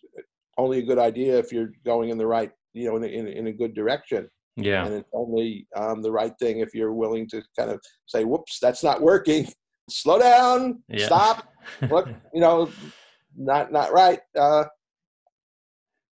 only 0.57 0.79
a 0.79 0.85
good 0.85 0.99
idea 0.99 1.37
if 1.37 1.51
you're 1.51 1.71
going 1.85 2.09
in 2.09 2.17
the 2.17 2.27
right, 2.27 2.51
you 2.73 2.87
know, 2.87 2.97
in 2.97 3.03
a, 3.03 3.07
in, 3.07 3.27
in 3.27 3.47
a 3.47 3.51
good 3.51 3.73
direction. 3.73 4.29
Yeah, 4.57 4.85
and 4.85 4.95
it's 4.95 5.09
only 5.13 5.67
um, 5.75 6.01
the 6.01 6.11
right 6.11 6.33
thing 6.39 6.59
if 6.59 6.73
you're 6.73 6.93
willing 6.93 7.27
to 7.29 7.43
kind 7.57 7.71
of 7.71 7.81
say, 8.05 8.23
"Whoops, 8.23 8.59
that's 8.59 8.83
not 8.83 9.01
working." 9.01 9.47
Slow 9.87 10.17
down, 10.17 10.81
yeah. 10.87 11.05
stop, 11.05 11.47
look, 11.91 12.07
you 12.33 12.41
know, 12.41 12.69
not 13.37 13.71
not 13.71 13.91
right. 13.91 14.19
Uh, 14.37 14.63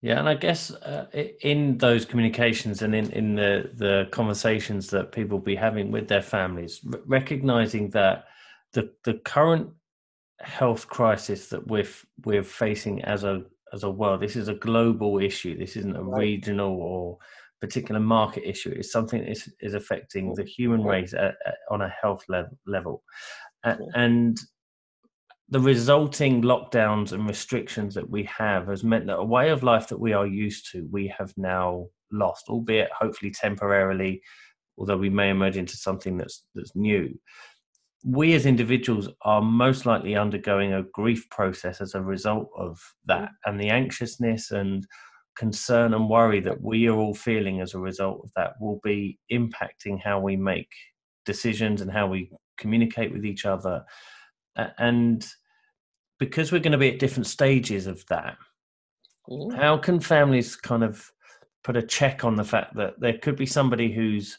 yeah, 0.00 0.20
and 0.20 0.28
I 0.28 0.34
guess 0.34 0.70
uh, 0.70 1.06
in 1.42 1.76
those 1.78 2.04
communications 2.04 2.82
and 2.82 2.94
in, 2.94 3.10
in 3.10 3.34
the, 3.34 3.70
the 3.74 4.08
conversations 4.12 4.88
that 4.90 5.10
people 5.10 5.40
be 5.40 5.56
having 5.56 5.90
with 5.90 6.06
their 6.06 6.22
families, 6.22 6.80
recognizing 7.06 7.90
that 7.90 8.26
the 8.72 8.92
the 9.04 9.14
current 9.14 9.70
health 10.40 10.86
crisis 10.86 11.48
that 11.48 11.66
we're 11.66 11.88
we're 12.24 12.44
facing 12.44 13.02
as 13.02 13.24
a 13.24 13.42
as 13.72 13.82
a 13.84 13.90
world, 13.90 14.20
this 14.20 14.36
is 14.36 14.48
a 14.48 14.54
global 14.54 15.18
issue. 15.18 15.56
This 15.56 15.76
isn't 15.76 15.96
a 15.96 16.02
right. 16.02 16.20
regional 16.20 16.76
or 16.80 17.18
particular 17.60 18.00
market 18.00 18.48
issue. 18.48 18.70
It's 18.70 18.92
something 18.92 19.20
that 19.20 19.30
is, 19.30 19.52
is 19.60 19.74
affecting 19.74 20.34
the 20.34 20.44
human 20.44 20.82
race 20.82 21.12
at, 21.14 21.34
at, 21.46 21.56
on 21.70 21.82
a 21.82 21.94
health 22.00 22.24
level. 22.28 22.56
level. 22.66 23.02
And 23.64 24.38
the 25.50 25.60
resulting 25.60 26.42
lockdowns 26.42 27.12
and 27.12 27.26
restrictions 27.26 27.94
that 27.94 28.08
we 28.08 28.24
have 28.24 28.66
has 28.68 28.84
meant 28.84 29.06
that 29.06 29.16
a 29.16 29.24
way 29.24 29.50
of 29.50 29.62
life 29.62 29.88
that 29.88 30.00
we 30.00 30.12
are 30.12 30.26
used 30.26 30.70
to, 30.72 30.86
we 30.90 31.12
have 31.18 31.32
now 31.36 31.86
lost, 32.12 32.48
albeit 32.48 32.90
hopefully 32.92 33.30
temporarily, 33.30 34.22
although 34.76 34.96
we 34.96 35.10
may 35.10 35.30
emerge 35.30 35.56
into 35.56 35.76
something 35.76 36.16
that's 36.16 36.44
that's 36.54 36.76
new. 36.76 37.18
We 38.04 38.34
as 38.34 38.46
individuals 38.46 39.08
are 39.22 39.42
most 39.42 39.86
likely 39.86 40.16
undergoing 40.16 40.72
a 40.72 40.84
grief 40.92 41.28
process 41.30 41.80
as 41.80 41.94
a 41.94 42.02
result 42.02 42.48
of 42.56 42.80
that, 43.06 43.30
and 43.44 43.60
the 43.60 43.70
anxiousness 43.70 44.50
and 44.50 44.86
concern 45.36 45.94
and 45.94 46.08
worry 46.08 46.40
that 46.40 46.60
we 46.60 46.88
are 46.88 46.96
all 46.96 47.14
feeling 47.14 47.60
as 47.60 47.74
a 47.74 47.78
result 47.78 48.20
of 48.24 48.30
that 48.34 48.52
will 48.60 48.80
be 48.82 49.18
impacting 49.32 50.00
how 50.02 50.18
we 50.18 50.36
make 50.36 50.68
decisions 51.24 51.80
and 51.80 51.92
how 51.92 52.06
we 52.06 52.30
communicate 52.56 53.12
with 53.12 53.24
each 53.24 53.44
other. 53.44 53.84
And 54.78 55.24
because 56.18 56.50
we're 56.50 56.58
going 56.58 56.72
to 56.72 56.78
be 56.78 56.92
at 56.92 56.98
different 56.98 57.28
stages 57.28 57.86
of 57.86 58.04
that 58.06 58.36
Mm-hmm. 59.30 59.56
How 59.56 59.76
can 59.76 60.00
families 60.00 60.56
kind 60.56 60.82
of 60.82 61.10
put 61.64 61.76
a 61.76 61.82
check 61.82 62.24
on 62.24 62.36
the 62.36 62.44
fact 62.44 62.76
that 62.76 62.94
there 62.98 63.18
could 63.18 63.36
be 63.36 63.46
somebody 63.46 63.92
who's 63.92 64.38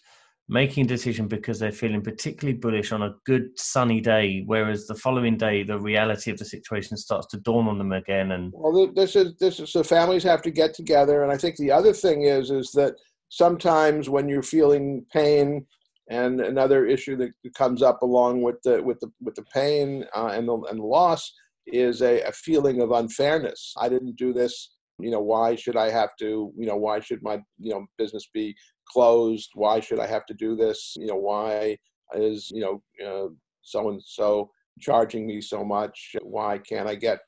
making 0.50 0.84
a 0.84 0.88
decision 0.88 1.28
because 1.28 1.60
they're 1.60 1.72
feeling 1.72 2.02
particularly 2.02 2.58
bullish 2.58 2.92
on 2.92 3.04
a 3.04 3.16
good 3.26 3.48
sunny 3.58 4.02
day, 4.02 4.44
whereas 4.48 4.88
the 4.88 4.96
following 4.96 5.38
day 5.38 5.62
the 5.64 5.80
reality 5.80 6.32
of 6.32 6.40
the 6.40 6.46
situation 6.46 6.98
starts 6.98 7.28
to 7.28 7.38
dawn 7.38 7.68
on 7.68 7.78
them 7.78 7.92
again. 7.92 8.32
And 8.32 8.52
well, 8.56 8.92
this 8.92 9.16
is 9.16 9.36
this 9.38 9.60
is 9.60 9.72
so 9.72 9.84
families 9.84 10.24
have 10.24 10.42
to 10.42 10.52
get 10.52 10.74
together, 10.74 11.24
and 11.24 11.32
I 11.32 11.38
think 11.38 11.56
the 11.58 11.72
other 11.72 11.94
thing 11.94 12.24
is 12.24 12.50
is 12.50 12.72
that 12.72 12.96
sometimes 13.30 14.10
when 14.10 14.28
you're 14.28 14.42
feeling 14.42 15.06
pain 15.14 15.66
and 16.10 16.42
another 16.42 16.88
issue 16.88 17.16
that 17.18 17.32
comes 17.56 17.84
up 17.84 18.02
along 18.02 18.42
with 18.42 18.60
the 18.64 18.82
with 18.82 19.00
the 19.00 19.12
with 19.22 19.36
the 19.36 19.46
pain 19.54 20.04
uh, 20.16 20.32
and 20.34 20.48
the 20.48 20.58
and 20.70 20.80
the 20.80 20.84
loss 20.84 21.32
is 21.68 22.02
a, 22.02 22.22
a 22.22 22.32
feeling 22.32 22.82
of 22.82 22.92
unfairness. 22.92 23.76
I 23.78 23.88
didn't 23.88 24.16
do 24.16 24.34
this 24.34 24.72
you 25.00 25.12
know 25.12 25.22
why 25.22 25.56
should 25.56 25.78
i 25.78 25.90
have 25.90 26.10
to 26.18 26.52
you 26.58 26.66
know 26.66 26.76
why 26.76 27.00
should 27.00 27.24
my 27.24 27.36
you 27.58 27.72
know 27.72 27.86
business 27.98 28.30
be 28.34 28.56
closed 28.91 29.49
why 29.54 29.80
should 29.80 29.99
i 29.99 30.08
have 30.08 30.25
to 30.28 30.34
do 30.34 30.56
this? 30.56 30.95
You 30.97 31.08
know 31.08 31.15
why 31.15 31.78
is 32.13 32.49
you 32.52 32.62
know 32.62 33.32
so 33.62 33.89
and 33.89 34.02
so 34.04 34.49
charging 34.80 35.28
me 35.28 35.41
so 35.41 35.63
much? 35.63 36.15
Why 36.21 36.58
can't 36.58 36.88
i 36.88 36.95
get 36.95 37.19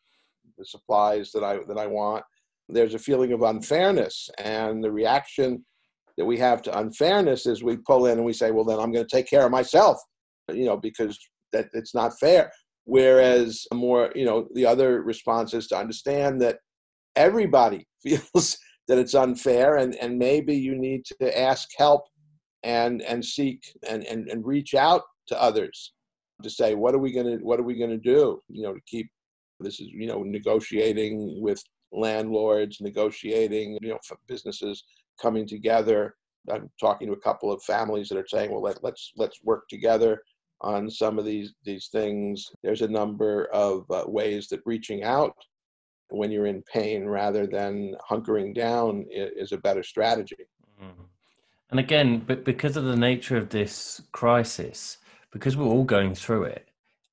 the 0.58 0.66
supplies 0.66 1.32
that 1.34 1.44
i 1.44 1.60
that 1.68 1.78
i 1.78 1.88
want? 1.88 2.24
There's 2.70 2.94
a 2.94 3.00
feeling 3.00 3.34
of 3.34 3.42
unfairness 3.42 4.30
and 4.40 4.84
the 4.84 4.92
reaction 4.92 5.66
that 6.18 6.26
we 6.26 6.38
have 6.38 6.62
to 6.64 6.78
unfairness 6.78 7.46
is 7.46 7.64
we 7.64 7.78
pull 7.78 8.06
in 8.06 8.18
and 8.18 8.26
we 8.26 8.34
say 8.34 8.52
well 8.52 8.66
then 8.66 8.80
i'm 8.80 8.92
going 8.92 9.06
to 9.06 9.16
take 9.16 9.30
care 9.30 9.46
of 9.46 9.52
myself 9.52 9.98
you 10.54 10.66
know 10.66 10.78
because 10.78 11.18
that 11.52 11.68
it's 11.74 11.94
not 11.94 12.18
fair. 12.20 12.52
Whereas 12.86 13.66
more 13.74 14.12
you 14.16 14.26
know 14.26 14.48
the 14.54 14.66
other 14.66 15.02
response 15.02 15.54
is 15.54 15.68
to 15.68 15.78
understand 15.78 16.42
that 16.42 16.60
everybody 17.16 17.88
feels 18.04 18.58
that 18.92 19.00
it's 19.00 19.16
unfair 19.16 19.78
and, 19.78 19.96
and 20.02 20.20
maybe 20.20 20.54
you 20.54 20.76
need 20.76 21.06
to 21.06 21.40
ask 21.40 21.70
help 21.78 22.10
and 22.64 23.02
and 23.04 23.24
seek 23.24 23.64
and, 23.88 24.04
and, 24.04 24.28
and 24.28 24.46
reach 24.46 24.76
out 24.76 25.04
to 25.28 25.42
others 25.42 25.94
to 26.44 26.50
say 26.50 26.76
what 26.76 26.94
are 26.94 26.98
we 26.98 27.14
going 27.14 27.26
to 27.26 27.38
what 27.42 27.58
are 27.58 27.64
we 27.64 27.78
to 27.78 27.98
do? 27.98 28.42
You 28.50 28.64
know 28.64 28.74
to 28.74 28.82
keep 28.86 29.10
this 29.62 29.80
is 29.80 29.88
you 29.88 30.08
know 30.08 30.24
negotiating 30.24 31.42
with 31.42 31.64
landlords 31.94 32.82
negotiating 32.82 33.80
you 33.82 33.92
know 33.92 34.00
businesses 34.28 34.84
coming 35.22 35.48
together. 35.48 36.16
I'm 36.52 36.70
talking 36.78 37.08
to 37.08 37.14
a 37.14 37.22
couple 37.22 37.50
of 37.50 37.64
families 37.64 38.10
that 38.10 38.18
are 38.18 38.28
saying 38.28 38.52
well 38.52 38.62
let, 38.62 38.84
let's 38.84 39.14
let's 39.16 39.40
work 39.42 39.70
together 39.70 40.22
on 40.60 40.90
some 40.90 41.18
of 41.18 41.24
these 41.24 41.54
these 41.64 41.88
things. 41.94 42.46
There's 42.62 42.82
a 42.82 42.90
number 42.90 43.46
of 43.54 43.90
uh, 43.90 44.04
ways 44.06 44.50
that 44.50 44.60
reaching 44.66 45.06
out 45.06 45.34
when 46.12 46.32
you're 46.32 46.48
in 46.48 46.62
pain 46.64 47.06
rather 47.06 47.48
than 47.48 47.96
hunkering 48.10 48.54
down 48.54 49.06
is 49.10 49.52
a 49.52 49.58
better 49.58 49.84
strategy. 49.84 50.48
Mm-hmm. 50.82 51.04
And 51.72 51.80
again, 51.80 52.24
but 52.26 52.44
because 52.44 52.78
of 52.78 52.84
the 52.84 52.96
nature 52.96 53.38
of 53.38 53.50
this 53.50 54.02
crisis, 54.12 54.98
because 55.32 55.56
we're 55.56 55.66
all 55.66 55.86
going 55.86 56.14
through 56.16 56.44
it, 56.44 56.70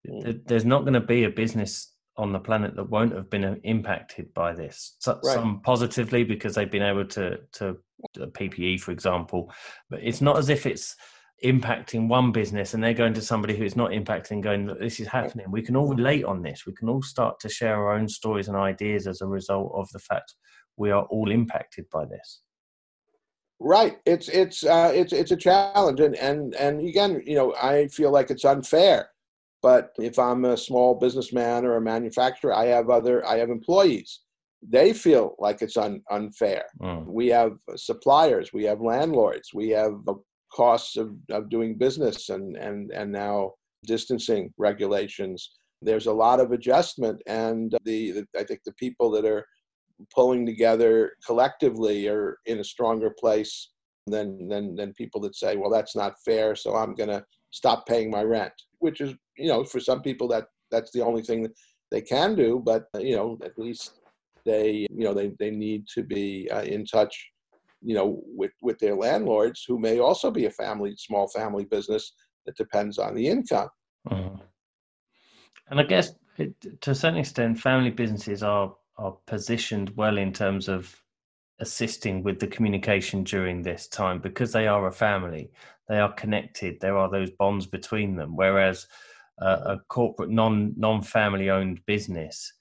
mm. 0.09 0.41
there's 0.47 0.65
not 0.65 0.83
going 0.83 0.95
to 0.95 1.01
be 1.01 1.25
a 1.25 1.31
business 1.31 1.93
on 2.17 2.33
the 2.33 2.41
planet 2.41 2.75
that 2.75 2.91
won't 2.91 3.15
have 3.15 3.31
been 3.31 3.45
uh, 3.45 3.55
impacted 3.63 4.35
by 4.35 4.53
this. 4.53 4.97
So, 4.99 5.21
right. 5.23 5.35
Some 5.35 5.61
positively 5.61 6.25
because 6.25 6.57
they've 6.57 6.71
been 6.71 6.83
able 6.83 7.07
to 7.07 7.39
to 7.53 7.77
PPE, 8.17 8.81
for 8.81 8.91
example, 8.91 9.53
but 9.89 10.01
it's 10.03 10.21
not 10.21 10.39
as 10.39 10.49
if 10.49 10.67
it's 10.67 10.97
impacting 11.45 12.09
one 12.09 12.33
business 12.33 12.75
and 12.75 12.83
they're 12.83 12.95
going 12.95 13.15
to 13.15 13.23
somebody 13.23 13.57
who 13.57 13.65
is 13.65 13.77
not 13.77 13.91
impacting 13.91 14.43
going 14.43 14.67
this 14.81 14.99
is 14.99 15.07
happening. 15.07 15.47
We 15.51 15.63
can 15.63 15.77
all 15.77 15.89
relate 15.89 16.25
on 16.25 16.43
this. 16.43 16.67
We 16.67 16.75
can 16.75 16.89
all 16.89 17.03
start 17.03 17.39
to 17.41 17.49
share 17.49 17.77
our 17.77 17.93
own 17.93 18.09
stories 18.09 18.49
and 18.49 18.57
ideas 18.57 19.07
as 19.07 19.21
a 19.21 19.27
result 19.27 19.73
of 19.75 19.89
the 19.93 20.01
fact 20.01 20.35
we 20.77 20.91
are 20.91 21.05
all 21.05 21.31
impacted 21.31 21.87
by 21.93 22.07
this. 22.07 22.43
Right. 23.61 23.99
It's 24.05 24.29
it's 24.29 24.65
uh, 24.65 24.93
it's 24.95 25.13
it's 25.13 25.31
a 25.31 25.37
challenge. 25.37 26.01
And 26.01 26.17
and 26.17 26.55
and 26.55 26.87
again 26.89 27.23
you 27.25 27.37
know 27.37 27.55
i 27.55 27.89
feel 27.89 28.11
like 28.11 28.31
it's 28.31 28.45
unfair 28.45 29.09
but 29.63 29.91
if 29.99 30.19
i'm 30.19 30.45
a 30.45 30.57
small 30.57 30.95
businessman 30.95 31.65
or 31.65 31.77
a 31.77 31.81
manufacturer 31.81 32.55
i 32.55 32.67
have 32.67 32.91
other 32.91 33.27
i 33.27 33.37
have 33.37 33.51
employees. 33.51 34.21
They 34.61 34.93
feel 34.93 35.37
like 35.39 35.63
it's 35.63 35.77
un, 35.77 36.03
unfair. 36.11 36.65
Mm. 36.83 37.07
We 37.07 37.29
have 37.29 37.53
suppliers, 37.77 38.53
we 38.53 38.65
have 38.65 38.81
landlords, 38.81 39.51
we 39.55 39.69
have 39.69 39.95
costs 40.53 40.97
of, 40.97 41.15
of 41.31 41.51
doing 41.51 41.77
business 41.77 42.29
and, 42.29 42.57
and, 42.57 42.91
and 42.93 43.11
now 43.13 43.53
distancing 43.85 44.53
regulations. 44.59 45.53
There's 45.83 46.07
a 46.07 46.13
lot 46.13 46.41
of 46.41 46.53
adjustment, 46.53 47.23
and 47.27 47.73
the, 47.85 48.11
the 48.11 48.27
I 48.37 48.43
think 48.43 48.61
the 48.65 48.73
people 48.73 49.11
that 49.13 49.25
are 49.25 49.47
pulling 50.15 50.45
together 50.45 51.13
collectively 51.25 52.09
are 52.09 52.39
in 52.47 52.59
a 52.59 52.65
stronger 52.65 53.15
place 53.19 53.71
than 54.07 54.49
than 54.49 54.75
than 54.75 54.93
people 54.95 55.21
that 55.21 55.37
say, 55.37 55.57
well, 55.57 55.71
that's 55.71 55.95
not 55.95 56.15
fair, 56.25 56.57
so 56.57 56.75
I'm 56.75 56.95
going 56.95 57.11
to 57.11 57.25
stop 57.51 57.87
paying 57.87 58.11
my 58.11 58.23
rent, 58.23 58.53
which 58.81 59.01
is 59.01 59.15
you 59.37 59.49
know 59.49 59.65
for 59.65 59.79
some 59.79 60.03
people 60.03 60.27
that 60.29 60.47
that's 60.71 60.91
the 60.91 61.05
only 61.05 61.23
thing 61.23 61.45
that 61.45 61.55
they 61.91 62.03
can 62.03 62.35
do, 62.35 62.61
but 62.65 62.87
you 62.99 63.15
know 63.15 63.39
at 63.45 63.57
least 63.57 64.01
they 64.45 64.87
you 64.91 65.05
know 65.05 65.15
they 65.15 65.33
they 65.39 65.51
need 65.51 65.87
to 65.95 66.03
be 66.03 66.49
uh, 66.51 66.63
in 66.63 66.85
touch 66.85 67.31
you 67.83 67.95
know, 67.95 68.23
with, 68.27 68.53
with 68.63 68.79
their 68.79 68.95
landlords 68.95 69.65
who 69.67 69.79
may 69.79 69.99
also 69.99 70.31
be 70.31 70.47
a 70.47 70.51
family, 70.51 70.95
small 70.97 71.29
family 71.29 71.65
business 71.65 72.13
that 72.47 72.57
depends 72.57 72.99
on 72.99 73.15
the 73.15 73.27
income. 73.27 73.69
Mm-hmm. 74.09 74.43
And 75.71 75.81
I 75.81 75.83
guess 75.83 76.15
it, 76.39 76.81
to 76.81 76.93
a 76.93 76.95
certain 76.95 77.19
extent, 77.19 77.59
family 77.59 77.91
businesses 77.91 78.43
are 78.43 78.75
are 78.99 79.17
positioned 79.27 79.97
well 79.97 80.19
in 80.19 80.33
terms 80.33 80.69
of 80.69 81.03
assisting 81.61 82.23
with 82.23 82.39
the 82.39 82.47
communication 82.47 83.25
during 83.25 83.63
this 83.63 83.89
time 83.89 84.21
because 84.21 84.53
they 84.53 84.67
are 84.67 84.87
a 84.87 84.93
family. 84.93 85.51
They 85.89 85.99
are 85.99 86.13
connected. 86.13 86.81
There 86.81 86.97
are 86.97 87.11
those 87.11 87.31
bonds 87.31 87.67
between 87.67 88.17
them. 88.17 88.37
Whereas 88.37 88.87
uh, 89.41 89.59
a 89.65 89.79
corporate 89.89 90.31
non 90.31 90.75
non 90.77 91.03
family 91.03 91.51
owned 91.51 91.85
business 91.87 92.53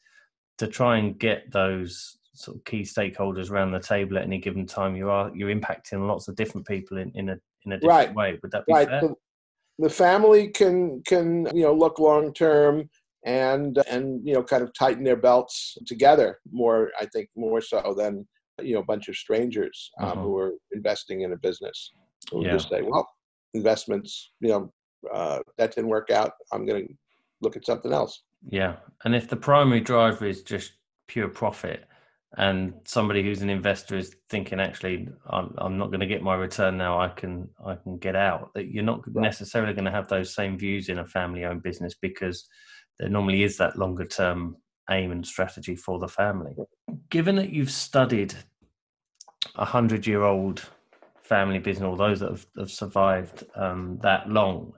to 0.59 0.67
try 0.67 0.97
and 0.97 1.19
get 1.19 1.51
those 1.51 2.16
sort 2.37 2.57
of 2.57 2.63
key 2.65 2.81
stakeholders 2.81 3.49
around 3.49 3.71
the 3.71 3.79
table 3.79 4.17
at 4.17 4.23
any 4.23 4.37
given 4.37 4.65
time, 4.65 4.95
you 4.95 5.09
are 5.09 5.31
you're 5.35 5.53
impacting 5.53 6.07
lots 6.07 6.27
of 6.27 6.35
different 6.35 6.67
people 6.67 6.97
in, 6.97 7.11
in 7.15 7.29
a 7.29 7.37
in 7.65 7.73
a 7.73 7.79
different 7.79 8.07
right. 8.07 8.15
way. 8.15 8.39
Would 8.41 8.51
that 8.51 8.65
be 8.65 8.73
right. 8.73 8.87
fair? 8.87 9.01
The, 9.01 9.15
the 9.79 9.89
family 9.89 10.49
can 10.49 11.01
can 11.07 11.47
you 11.53 11.63
know 11.63 11.73
look 11.73 11.99
long 11.99 12.33
term 12.33 12.89
and 13.25 13.77
and 13.89 14.25
you 14.25 14.33
know 14.33 14.43
kind 14.43 14.63
of 14.63 14.73
tighten 14.73 15.03
their 15.03 15.15
belts 15.15 15.77
together 15.85 16.39
more. 16.51 16.91
I 16.99 17.05
think 17.07 17.29
more 17.35 17.61
so 17.61 17.95
than 17.97 18.27
you 18.61 18.75
know 18.75 18.81
a 18.81 18.85
bunch 18.85 19.07
of 19.07 19.15
strangers 19.15 19.91
um, 19.99 20.09
uh-huh. 20.09 20.21
who 20.21 20.37
are 20.37 20.53
investing 20.71 21.21
in 21.21 21.33
a 21.33 21.37
business 21.37 21.91
who 22.31 22.45
yeah. 22.45 22.53
just 22.53 22.69
say, 22.69 22.81
well, 22.81 23.07
investments, 23.53 24.31
you 24.39 24.49
know, 24.49 24.73
uh, 25.13 25.39
that 25.57 25.73
didn't 25.73 25.89
work 25.89 26.09
out. 26.09 26.31
I'm 26.51 26.65
going 26.65 26.87
to 26.87 26.93
look 27.41 27.55
at 27.55 27.65
something 27.65 27.93
else. 27.93 28.23
Yeah, 28.49 28.77
and 29.03 29.15
if 29.15 29.27
the 29.27 29.35
primary 29.35 29.81
driver 29.81 30.25
is 30.25 30.43
just 30.43 30.73
pure 31.07 31.27
profit, 31.27 31.85
and 32.37 32.73
somebody 32.85 33.23
who's 33.23 33.41
an 33.41 33.49
investor 33.49 33.97
is 33.97 34.15
thinking 34.29 34.59
actually 34.59 35.09
I'm, 35.29 35.53
I'm 35.57 35.77
not 35.77 35.87
going 35.87 36.01
to 36.01 36.07
get 36.07 36.21
my 36.21 36.35
return 36.35 36.77
now. 36.77 36.99
I 36.99 37.09
can 37.09 37.49
I 37.65 37.75
can 37.75 37.97
get 37.97 38.15
out. 38.15 38.51
That 38.53 38.67
you're 38.67 38.83
not 38.83 39.01
necessarily 39.07 39.73
going 39.73 39.85
to 39.85 39.91
have 39.91 40.07
those 40.07 40.33
same 40.33 40.57
views 40.57 40.89
in 40.89 40.99
a 40.99 41.05
family 41.05 41.45
owned 41.45 41.63
business 41.63 41.95
because 41.99 42.47
there 42.99 43.09
normally 43.09 43.43
is 43.43 43.57
that 43.57 43.77
longer 43.77 44.05
term 44.05 44.57
aim 44.89 45.11
and 45.11 45.25
strategy 45.25 45.75
for 45.75 45.99
the 45.99 46.07
family. 46.07 46.53
Given 47.09 47.35
that 47.35 47.49
you've 47.49 47.71
studied 47.71 48.33
a 49.55 49.65
hundred 49.65 50.05
year 50.07 50.23
old 50.23 50.63
family 51.23 51.59
business 51.59 51.87
or 51.87 51.97
those 51.97 52.19
that 52.21 52.29
have, 52.29 52.45
have 52.57 52.71
survived 52.71 53.43
um, 53.55 53.99
that 54.01 54.29
long 54.29 54.73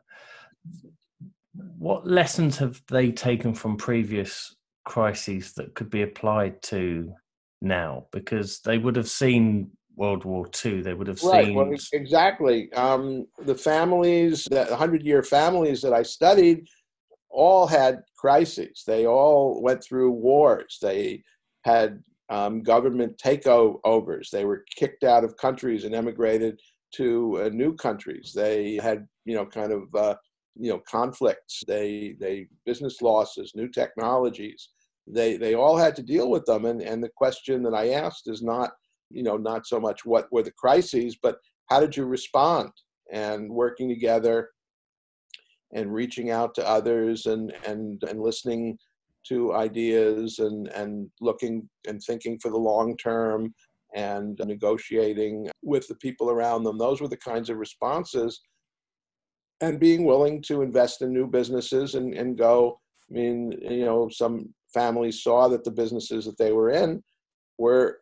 what 1.77 2.07
lessons 2.07 2.57
have 2.57 2.81
they 2.89 3.11
taken 3.11 3.53
from 3.53 3.77
previous 3.77 4.55
crises 4.85 5.53
that 5.53 5.73
could 5.75 5.89
be 5.89 6.01
applied 6.01 6.61
to 6.61 7.13
now 7.61 8.05
because 8.11 8.59
they 8.61 8.77
would 8.77 8.95
have 8.95 9.09
seen 9.09 9.71
World 9.95 10.23
War 10.23 10.49
II. 10.65 10.81
They 10.81 10.93
would 10.93 11.07
have 11.07 11.21
right, 11.23 11.47
seen 11.47 11.55
well, 11.55 11.71
exactly 11.93 12.71
um, 12.73 13.27
the 13.45 13.55
families, 13.55 14.45
the 14.49 14.75
hundred-year 14.75 15.23
families 15.23 15.81
that 15.81 15.93
I 15.93 16.03
studied, 16.03 16.67
all 17.29 17.67
had 17.67 18.01
crises. 18.17 18.83
They 18.87 19.05
all 19.05 19.61
went 19.61 19.83
through 19.83 20.11
wars. 20.11 20.77
They 20.81 21.23
had 21.63 22.01
um, 22.29 22.63
government 22.63 23.19
takeovers. 23.23 24.29
They 24.29 24.45
were 24.45 24.63
kicked 24.75 25.03
out 25.03 25.25
of 25.25 25.35
countries 25.35 25.83
and 25.83 25.93
emigrated 25.93 26.59
to 26.95 27.41
uh, 27.43 27.49
new 27.49 27.75
countries. 27.75 28.31
They 28.33 28.79
had, 28.81 29.05
you 29.25 29.35
know, 29.35 29.45
kind 29.45 29.73
of, 29.73 29.93
uh, 29.93 30.15
you 30.55 30.71
know, 30.71 30.81
conflicts. 30.89 31.61
They 31.67 32.15
they 32.21 32.47
business 32.65 33.01
losses, 33.01 33.51
new 33.53 33.67
technologies 33.67 34.69
they 35.09 35.37
they 35.37 35.55
all 35.55 35.77
had 35.77 35.95
to 35.95 36.03
deal 36.03 36.29
with 36.29 36.45
them 36.45 36.65
and 36.65 36.81
and 36.81 37.03
the 37.03 37.09
question 37.15 37.63
that 37.63 37.73
i 37.73 37.89
asked 37.89 38.29
is 38.29 38.41
not 38.41 38.71
you 39.09 39.23
know 39.23 39.37
not 39.37 39.65
so 39.65 39.79
much 39.79 40.05
what 40.05 40.31
were 40.31 40.43
the 40.43 40.51
crises 40.51 41.17
but 41.21 41.37
how 41.67 41.79
did 41.79 41.95
you 41.95 42.05
respond 42.05 42.69
and 43.11 43.49
working 43.49 43.89
together 43.89 44.49
and 45.73 45.93
reaching 45.93 46.31
out 46.31 46.53
to 46.55 46.67
others 46.67 47.25
and 47.25 47.53
and 47.65 48.03
and 48.03 48.21
listening 48.21 48.77
to 49.27 49.53
ideas 49.53 50.39
and 50.39 50.67
and 50.69 51.09
looking 51.21 51.67
and 51.87 52.01
thinking 52.01 52.37
for 52.39 52.49
the 52.49 52.57
long 52.57 52.95
term 52.97 53.53
and 53.95 54.39
negotiating 54.45 55.49
with 55.63 55.87
the 55.87 55.95
people 55.95 56.29
around 56.29 56.63
them. 56.63 56.77
Those 56.77 57.01
were 57.01 57.07
the 57.07 57.17
kinds 57.17 57.49
of 57.49 57.57
responses. 57.57 58.41
And 59.61 59.79
being 59.79 60.05
willing 60.05 60.41
to 60.43 60.61
invest 60.61 61.01
in 61.01 61.11
new 61.11 61.27
businesses 61.27 61.95
and, 61.95 62.13
and 62.13 62.37
go. 62.37 62.79
I 63.09 63.13
mean, 63.13 63.51
you 63.61 63.83
know, 63.83 64.07
some 64.09 64.53
families 64.73 65.23
saw 65.23 65.47
that 65.47 65.63
the 65.63 65.71
businesses 65.71 66.25
that 66.25 66.37
they 66.37 66.51
were 66.51 66.69
in 66.69 67.03
were, 67.57 67.99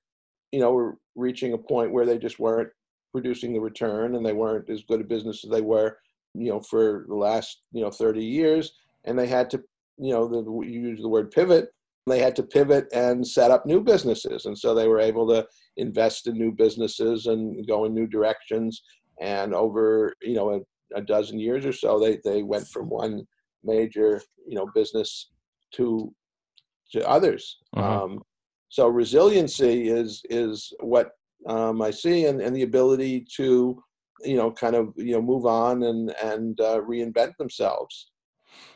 you 0.51 0.60
know, 0.60 0.71
were 0.71 0.97
reaching 1.15 1.53
a 1.53 1.58
point 1.58 1.91
where 1.91 2.06
they 2.06 2.17
just 2.17 2.39
weren't 2.39 2.69
producing 3.12 3.53
the 3.53 3.60
return 3.60 4.15
and 4.15 4.25
they 4.25 4.34
weren't 4.34 4.69
as 4.69 4.84
good 4.84 5.01
a 5.01 5.03
business 5.03 5.43
as 5.43 5.49
they 5.49 5.62
were, 5.62 5.97
you 6.34 6.49
know, 6.49 6.60
for 6.60 7.06
the 7.08 7.15
last, 7.15 7.62
you 7.71 7.82
know, 7.82 7.91
30 7.91 8.23
years. 8.23 8.73
And 9.06 9.17
they 9.17 9.27
had 9.27 9.49
to, 9.51 9.63
you 9.97 10.13
know, 10.13 10.27
the, 10.27 10.43
you 10.67 10.82
use 10.82 11.01
the 11.01 11.10
word 11.10 11.32
pivot 11.32 11.69
they 12.08 12.19
had 12.19 12.36
to 12.38 12.43
pivot 12.43 12.88
and 12.93 13.27
set 13.27 13.51
up 13.51 13.65
new 13.65 13.82
businesses. 13.82 14.45
And 14.45 14.58
so 14.58 14.73
they 14.73 14.88
were 14.88 14.99
able 14.99 15.27
to 15.27 15.45
invest 15.75 16.27
in 16.27 16.38
new 16.38 16.51
businesses 16.51 17.27
and 17.27 17.67
go 17.67 17.86
in 17.86 17.93
new 17.93 18.08
directions. 18.08 18.82
And 19.19 19.53
over, 19.53 20.13
you 20.21 20.36
know, 20.36 20.53
a, 20.56 20.97
a 20.97 21.01
dozen 21.01 21.39
years 21.39 21.65
or 21.65 21.73
so, 21.73 21.99
they, 21.99 22.19
they 22.23 22.43
went 22.43 22.67
from 22.67 22.89
one 22.89 23.27
major, 23.63 24.21
you 24.47 24.56
know, 24.56 24.67
business 24.73 25.30
to 25.73 26.13
to 26.91 27.08
others. 27.08 27.58
Uh-huh. 27.76 28.04
Um, 28.04 28.21
so 28.69 28.88
resiliency 28.88 29.89
is 29.89 30.21
is 30.30 30.73
what 30.82 31.12
um, 31.47 31.82
I 31.82 31.91
see, 31.91 32.26
and, 32.26 32.41
and 32.41 32.56
the 32.56 32.63
ability 32.63 33.26
to, 33.38 33.82
you 34.23 34.38
know, 34.38 34.52
kind 34.52 34.76
of 34.76 34.93
you 34.97 35.13
know 35.13 35.21
move 35.21 35.45
on 35.45 35.84
and 35.84 36.13
and 36.23 36.60
uh, 36.60 36.82
reinvent 36.82 37.34
themselves. 37.38 38.12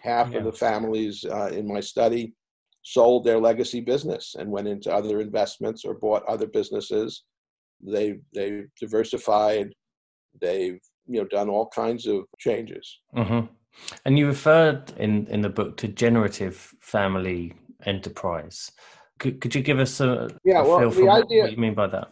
Half 0.01 0.31
yeah. 0.31 0.39
of 0.39 0.45
the 0.45 0.53
families 0.53 1.25
uh, 1.25 1.47
in 1.47 1.67
my 1.67 1.79
study 1.79 2.33
sold 2.83 3.23
their 3.23 3.39
legacy 3.39 3.79
business 3.79 4.35
and 4.37 4.49
went 4.49 4.67
into 4.67 4.93
other 4.93 5.21
investments 5.21 5.85
or 5.85 5.93
bought 5.95 6.23
other 6.25 6.47
businesses. 6.47 7.23
They 7.81 8.19
they 8.33 8.63
diversified. 8.79 9.73
They've 10.39 10.79
you 11.07 11.19
know 11.19 11.27
done 11.27 11.49
all 11.49 11.67
kinds 11.67 12.07
of 12.07 12.23
changes. 12.39 12.99
Mm-hmm. 13.15 13.47
And 14.05 14.19
you 14.19 14.27
referred 14.27 14.93
in 14.97 15.27
in 15.27 15.41
the 15.41 15.49
book 15.49 15.77
to 15.77 15.87
generative 15.87 16.73
family 16.81 17.53
enterprise. 17.85 18.71
Could, 19.19 19.39
could 19.41 19.53
you 19.53 19.61
give 19.61 19.79
us 19.79 19.99
a, 19.99 20.29
yeah, 20.43 20.61
a 20.61 20.67
well, 20.67 20.79
feel 20.79 20.91
for 20.91 21.05
what, 21.05 21.25
idea, 21.25 21.43
what 21.43 21.51
you 21.51 21.57
mean 21.57 21.75
by 21.75 21.87
that? 21.87 22.09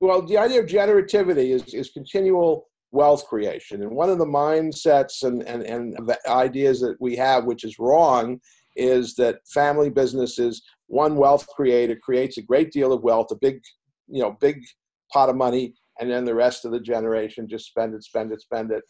Well, 0.00 0.22
the 0.22 0.38
idea 0.38 0.60
of 0.60 0.66
generativity 0.66 1.50
is 1.50 1.74
is 1.74 1.90
continual 1.90 2.68
wealth 2.92 3.26
creation. 3.26 3.82
And 3.82 3.90
one 3.90 4.10
of 4.10 4.18
the 4.18 4.26
mindsets 4.26 5.22
and, 5.22 5.42
and, 5.44 5.62
and 5.62 5.94
the 6.06 6.18
ideas 6.28 6.80
that 6.80 6.96
we 7.00 7.16
have, 7.16 7.44
which 7.44 7.64
is 7.64 7.78
wrong, 7.78 8.38
is 8.76 9.14
that 9.14 9.38
family 9.48 9.90
businesses, 9.90 10.62
one 10.86 11.16
wealth 11.16 11.46
creator 11.48 11.96
creates 11.96 12.36
a 12.36 12.42
great 12.42 12.70
deal 12.70 12.92
of 12.92 13.02
wealth, 13.02 13.30
a 13.30 13.36
big, 13.36 13.60
you 14.08 14.22
know, 14.22 14.36
big 14.40 14.62
pot 15.12 15.30
of 15.30 15.36
money, 15.36 15.74
and 16.00 16.10
then 16.10 16.24
the 16.24 16.34
rest 16.34 16.64
of 16.64 16.72
the 16.72 16.80
generation 16.80 17.48
just 17.48 17.66
spend 17.66 17.94
it, 17.94 18.04
spend 18.04 18.32
it, 18.32 18.40
spend 18.40 18.70
it, 18.70 18.82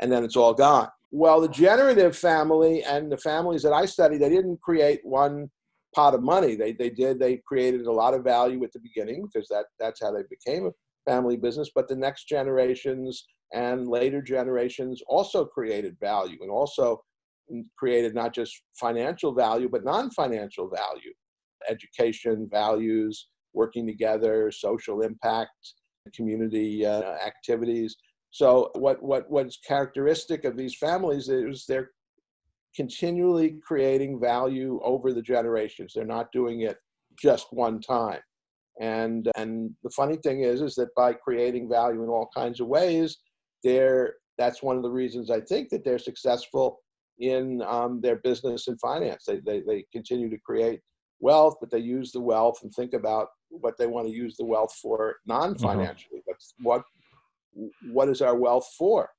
and 0.00 0.10
then 0.10 0.24
it's 0.24 0.36
all 0.36 0.54
gone. 0.54 0.88
Well, 1.10 1.40
the 1.40 1.48
generative 1.48 2.16
family 2.16 2.82
and 2.82 3.10
the 3.10 3.16
families 3.16 3.62
that 3.62 3.72
I 3.72 3.86
study, 3.86 4.18
they 4.18 4.28
didn't 4.28 4.60
create 4.60 5.00
one 5.04 5.50
pot 5.94 6.14
of 6.14 6.22
money. 6.22 6.56
They 6.56 6.72
they 6.72 6.90
did. 6.90 7.18
They 7.18 7.40
created 7.46 7.86
a 7.86 7.92
lot 7.92 8.14
of 8.14 8.24
value 8.24 8.62
at 8.64 8.72
the 8.72 8.80
beginning 8.80 9.26
because 9.26 9.48
that 9.48 9.66
that's 9.78 10.00
how 10.02 10.12
they 10.12 10.22
became 10.28 10.66
a 10.66 11.10
family 11.10 11.36
business. 11.36 11.70
But 11.74 11.88
the 11.88 11.96
next 11.96 12.28
generations 12.28 13.24
and 13.54 13.88
later 13.88 14.20
generations 14.20 15.02
also 15.08 15.44
created 15.44 15.96
value 16.00 16.38
and 16.40 16.50
also 16.50 17.02
created 17.78 18.14
not 18.14 18.34
just 18.34 18.62
financial 18.78 19.32
value, 19.32 19.68
but 19.68 19.84
non 19.84 20.10
financial 20.10 20.68
value 20.68 21.12
education, 21.68 22.48
values, 22.50 23.28
working 23.54 23.86
together, 23.86 24.50
social 24.50 25.02
impact, 25.02 25.50
community 26.14 26.84
uh, 26.84 27.14
activities. 27.26 27.96
So, 28.36 28.70
what, 28.74 29.02
what, 29.02 29.30
what's 29.30 29.56
characteristic 29.66 30.44
of 30.44 30.58
these 30.58 30.76
families 30.76 31.30
is 31.30 31.64
they're 31.66 31.92
continually 32.74 33.58
creating 33.66 34.20
value 34.20 34.78
over 34.84 35.14
the 35.14 35.22
generations. 35.22 35.94
They're 35.94 36.04
not 36.04 36.30
doing 36.32 36.60
it 36.60 36.76
just 37.18 37.46
one 37.50 37.80
time. 37.80 38.20
And, 38.78 39.26
and 39.38 39.70
the 39.82 39.88
funny 39.88 40.18
thing 40.18 40.42
is, 40.42 40.60
is 40.60 40.74
that 40.74 40.94
by 40.94 41.14
creating 41.14 41.70
value 41.70 42.02
in 42.02 42.10
all 42.10 42.28
kinds 42.36 42.60
of 42.60 42.66
ways, 42.66 43.16
they're, 43.64 44.16
that's 44.36 44.62
one 44.62 44.76
of 44.76 44.82
the 44.82 44.90
reasons 44.90 45.30
I 45.30 45.40
think 45.40 45.70
that 45.70 45.82
they're 45.82 45.98
successful 45.98 46.80
in 47.18 47.62
um, 47.62 48.02
their 48.02 48.16
business 48.16 48.68
and 48.68 48.78
finance. 48.78 49.24
They, 49.26 49.40
they, 49.46 49.62
they 49.66 49.86
continue 49.94 50.28
to 50.28 50.38
create 50.44 50.80
wealth, 51.20 51.54
but 51.58 51.70
they 51.70 51.78
use 51.78 52.12
the 52.12 52.20
wealth 52.20 52.58
and 52.62 52.70
think 52.74 52.92
about 52.92 53.28
what 53.48 53.78
they 53.78 53.86
want 53.86 54.08
to 54.08 54.12
use 54.12 54.36
the 54.36 54.44
wealth 54.44 54.74
for 54.82 55.16
non-financially. 55.26 56.18
Mm-hmm. 56.18 56.30
That's 56.30 56.52
what 56.60 56.82
what 57.90 58.08
is 58.08 58.22
our 58.22 58.36
wealth 58.36 58.68
for? 58.78 59.10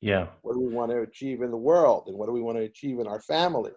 Yeah. 0.00 0.28
What 0.42 0.54
do 0.54 0.60
we 0.60 0.74
want 0.74 0.90
to 0.90 1.00
achieve 1.02 1.42
in 1.42 1.50
the 1.50 1.56
world, 1.56 2.04
and 2.06 2.16
what 2.16 2.26
do 2.26 2.32
we 2.32 2.40
want 2.40 2.58
to 2.58 2.64
achieve 2.64 2.98
in 2.98 3.06
our 3.06 3.20
family? 3.20 3.72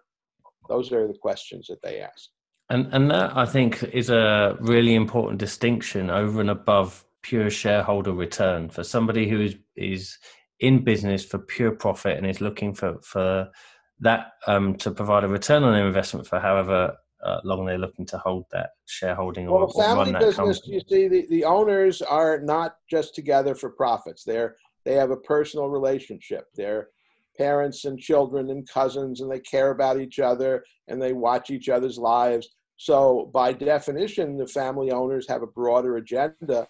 Those 0.68 0.92
are 0.92 1.06
the 1.06 1.18
questions 1.20 1.66
that 1.68 1.82
they 1.82 2.00
ask. 2.00 2.30
And 2.70 2.92
and 2.92 3.10
that 3.10 3.36
I 3.36 3.44
think 3.44 3.82
is 3.82 4.08
a 4.08 4.56
really 4.60 4.94
important 4.94 5.38
distinction 5.38 6.10
over 6.10 6.40
and 6.40 6.50
above 6.50 7.04
pure 7.22 7.50
shareholder 7.50 8.12
return 8.12 8.70
for 8.70 8.82
somebody 8.84 9.28
who 9.28 9.40
is 9.42 9.56
is 9.76 10.18
in 10.60 10.82
business 10.82 11.24
for 11.24 11.38
pure 11.38 11.72
profit 11.72 12.16
and 12.16 12.26
is 12.26 12.40
looking 12.40 12.74
for 12.74 12.98
for 13.02 13.50
that 14.00 14.32
um, 14.46 14.74
to 14.76 14.90
provide 14.90 15.24
a 15.24 15.28
return 15.28 15.62
on 15.62 15.72
their 15.72 15.86
investment 15.86 16.26
for 16.26 16.40
however 16.40 16.96
uh, 17.24 17.40
long 17.44 17.64
they're 17.64 17.78
looking 17.78 18.06
to 18.06 18.18
hold 18.18 18.44
that 18.52 18.70
shareholding 18.86 19.50
well, 19.50 19.70
or, 19.74 19.82
family 19.82 20.14
or 20.14 20.18
business 20.18 20.60
company. 20.60 20.74
you 20.74 20.80
see 20.88 21.08
the, 21.08 21.26
the 21.28 21.44
owners 21.44 22.02
are 22.02 22.40
not 22.40 22.76
just 22.90 23.14
together 23.14 23.54
for 23.54 23.70
profits 23.70 24.24
they're 24.24 24.56
they 24.84 24.94
have 24.94 25.10
a 25.10 25.16
personal 25.16 25.68
relationship 25.68 26.46
they're 26.54 26.88
parents 27.36 27.84
and 27.84 27.98
children 27.98 28.50
and 28.50 28.68
cousins 28.68 29.20
and 29.20 29.30
they 29.30 29.40
care 29.40 29.70
about 29.70 30.00
each 30.00 30.20
other 30.20 30.64
and 30.88 31.00
they 31.00 31.12
watch 31.12 31.50
each 31.50 31.68
other's 31.68 31.98
lives 31.98 32.48
so 32.76 33.30
by 33.32 33.52
definition 33.52 34.36
the 34.36 34.46
family 34.46 34.90
owners 34.90 35.26
have 35.28 35.42
a 35.42 35.46
broader 35.46 35.96
agenda 35.96 36.66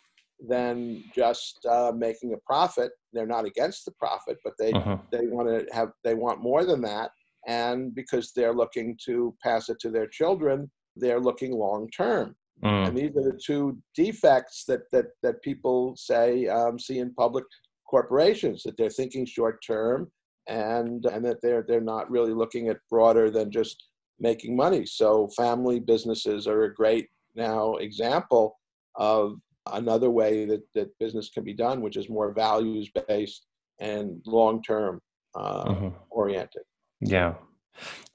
than 0.49 1.03
just 1.15 1.65
uh, 1.67 1.93
making 1.95 2.35
a 2.35 2.37
profit. 2.39 2.93
They're 3.13 3.27
not 3.27 3.45
against 3.45 3.85
the 3.85 3.93
profit, 3.93 4.39
but 4.45 4.55
they 4.59 4.73
uh-huh. 4.73 4.99
they 5.11 5.27
want 5.27 5.49
to 5.49 5.67
have 5.75 5.91
they 6.03 6.15
want 6.15 6.43
more 6.43 6.65
than 6.65 6.81
that. 6.83 7.11
And 7.47 7.95
because 7.95 8.33
they're 8.33 8.55
looking 8.55 8.99
to 9.05 9.35
pass 9.43 9.69
it 9.69 9.79
to 9.81 9.91
their 9.91 10.07
children, 10.07 10.71
they're 10.97 11.21
looking 11.21 11.53
long 11.53 11.89
term. 11.91 12.35
Mm. 12.63 12.89
And 12.89 12.97
these 12.97 13.11
are 13.11 13.25
the 13.25 13.41
two 13.45 13.79
defects 13.95 14.65
that 14.69 14.83
that 14.93 15.07
that 15.23 15.43
people 15.43 15.95
say 15.97 16.47
um, 16.47 16.79
see 16.79 16.99
in 16.99 17.13
public 17.15 17.45
corporations 17.89 18.63
that 18.63 18.77
they're 18.77 18.91
thinking 18.91 19.27
short 19.27 19.63
term 19.67 20.11
and 20.49 21.05
and 21.07 21.25
that 21.25 21.41
they're 21.43 21.65
they're 21.67 21.81
not 21.81 22.11
really 22.11 22.33
looking 22.33 22.69
at 22.69 22.79
broader 22.89 23.31
than 23.31 23.51
just 23.51 23.85
making 24.21 24.57
money. 24.57 24.87
So 24.87 25.29
family 25.37 25.81
businesses 25.81 26.47
are 26.47 26.65
a 26.65 26.75
great 26.75 27.09
now 27.35 27.75
example 27.75 28.57
of 28.97 29.37
another 29.73 30.11
way 30.11 30.45
that, 30.45 30.63
that 30.75 30.97
business 30.99 31.31
can 31.31 31.43
be 31.43 31.55
done, 31.55 31.81
which 31.81 31.97
is 31.97 32.09
more 32.09 32.33
values 32.33 32.91
based 33.09 33.47
and 33.81 34.23
long 34.27 34.63
term 34.63 35.01
uh, 35.35 35.65
mm-hmm. 35.65 35.89
oriented. 36.11 36.63
Yeah. 37.05 37.35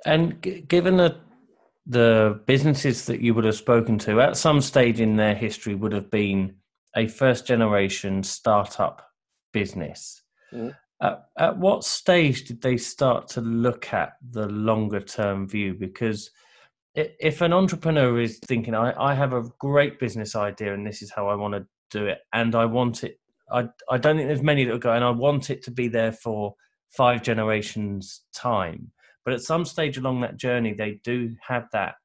And 0.06 0.41
g- 0.41 0.62
given 0.62 0.97
that 0.97 1.17
the 1.86 2.41
businesses 2.45 3.06
that 3.06 3.21
you 3.21 3.34
would 3.34 3.45
have 3.45 3.56
spoken 3.56 3.97
to 3.99 4.21
at 4.21 4.38
some 4.38 4.62
stage 4.62 4.99
in 4.99 5.15
their 5.15 5.36
history 5.36 5.75
would 5.75 5.91
have 5.91 6.12
been 6.12 6.56
a 6.95 7.08
first 7.08 7.47
generation 7.47 8.23
startup 8.23 9.02
business. 9.54 10.21
Mm-hmm. 10.54 10.69
At, 11.02 11.25
at 11.38 11.58
what 11.58 11.84
stage 11.84 12.45
did 12.45 12.62
they 12.62 12.78
start 12.78 13.28
to 13.30 13.41
look 13.41 13.93
at 13.93 14.13
the 14.32 14.47
longer 14.47 14.99
term 14.99 15.47
view? 15.47 15.73
Because 15.73 16.30
if 16.95 17.41
an 17.41 17.54
entrepreneur 17.54 18.19
is 18.19 18.39
thinking, 18.39 18.75
I, 18.75 18.93
I 18.99 19.13
have 19.13 19.34
a 19.34 19.49
great 19.60 19.99
business 19.99 20.36
idea 20.36 20.73
and 20.73 20.86
this 20.86 21.02
is 21.02 21.12
how 21.12 21.28
I 21.28 21.36
want 21.36 21.54
to 21.54 21.65
do 21.91 22.06
it, 22.08 22.19
and 22.34 22.56
I 22.56 22.65
want 22.65 23.04
it, 23.04 23.19
I, 23.52 23.69
I 23.89 23.97
don't 23.97 24.17
think 24.17 24.28
there's 24.28 24.43
many 24.43 24.65
that 24.65 24.71
will 24.71 24.80
go, 24.80 24.93
and 24.93 25.04
I 25.04 25.12
want 25.12 25.49
it 25.49 25.63
to 25.63 25.71
be 25.71 25.88
there 25.88 26.12
for 26.12 26.54
five 26.89 27.21
generations' 27.21 28.21
time. 28.34 28.91
But 29.25 29.34
at 29.34 29.41
some 29.41 29.65
stage 29.65 29.97
along 29.97 30.21
that 30.21 30.38
journey, 30.38 30.73
they 30.73 30.99
do 31.04 31.36
have 31.47 31.67
that 31.71 31.95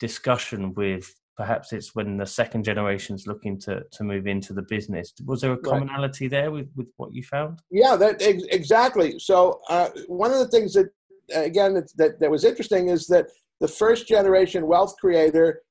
discussion 0.00 0.74
with 0.74 1.12
perhaps 1.36 1.72
it's 1.72 1.94
when 1.94 2.16
the 2.16 2.26
second 2.26 2.64
generation 2.64 3.14
is 3.14 3.28
looking 3.28 3.58
to, 3.60 3.84
to 3.92 4.02
move 4.02 4.26
into 4.26 4.52
the 4.52 4.62
business. 4.62 5.12
Was 5.24 5.40
there 5.40 5.52
a 5.52 5.58
commonality 5.58 6.24
right. 6.24 6.30
there 6.30 6.50
with, 6.50 6.68
with 6.74 6.88
what 6.96 7.14
you 7.14 7.22
found? 7.22 7.60
Yeah, 7.70 7.94
that 7.94 8.20
ex- 8.20 8.42
exactly. 8.50 9.20
So 9.20 9.60
uh, 9.70 9.90
one 10.08 10.32
of 10.32 10.38
the 10.40 10.48
things 10.48 10.74
that 10.74 10.86
again 11.32 11.74
that, 11.74 12.18
that 12.18 12.30
was 12.30 12.44
interesting 12.44 12.88
is 12.88 13.06
that 13.06 13.26
the 13.60 13.68
first 13.68 14.08
generation 14.08 14.66
wealth 14.66 14.96
creator, 15.00 15.62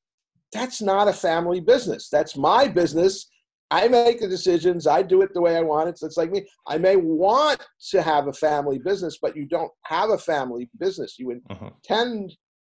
that's 0.53 0.81
not 0.81 1.09
a 1.09 1.13
family 1.13 1.59
business. 1.59 2.09
That's 2.09 2.37
my 2.37 2.67
business. 2.67 3.27
I 3.69 3.87
make 3.87 4.19
the 4.19 4.27
decisions. 4.27 4.87
I 4.87 5.01
do 5.01 5.21
it 5.21 5.33
the 5.33 5.41
way 5.41 5.57
I 5.57 5.61
want 5.61 5.89
it. 5.89 5.97
So 5.97 6.05
it's 6.05 6.17
like 6.17 6.31
me. 6.31 6.45
I 6.67 6.77
may 6.77 6.95
want 6.95 7.65
to 7.91 8.01
have 8.01 8.27
a 8.27 8.33
family 8.33 8.79
business, 8.79 9.19
but 9.21 9.35
you 9.35 9.45
don't 9.45 9.71
have 9.85 10.09
a 10.09 10.17
family 10.17 10.69
business. 10.79 11.15
You 11.19 11.39
uh-huh. 11.49 11.69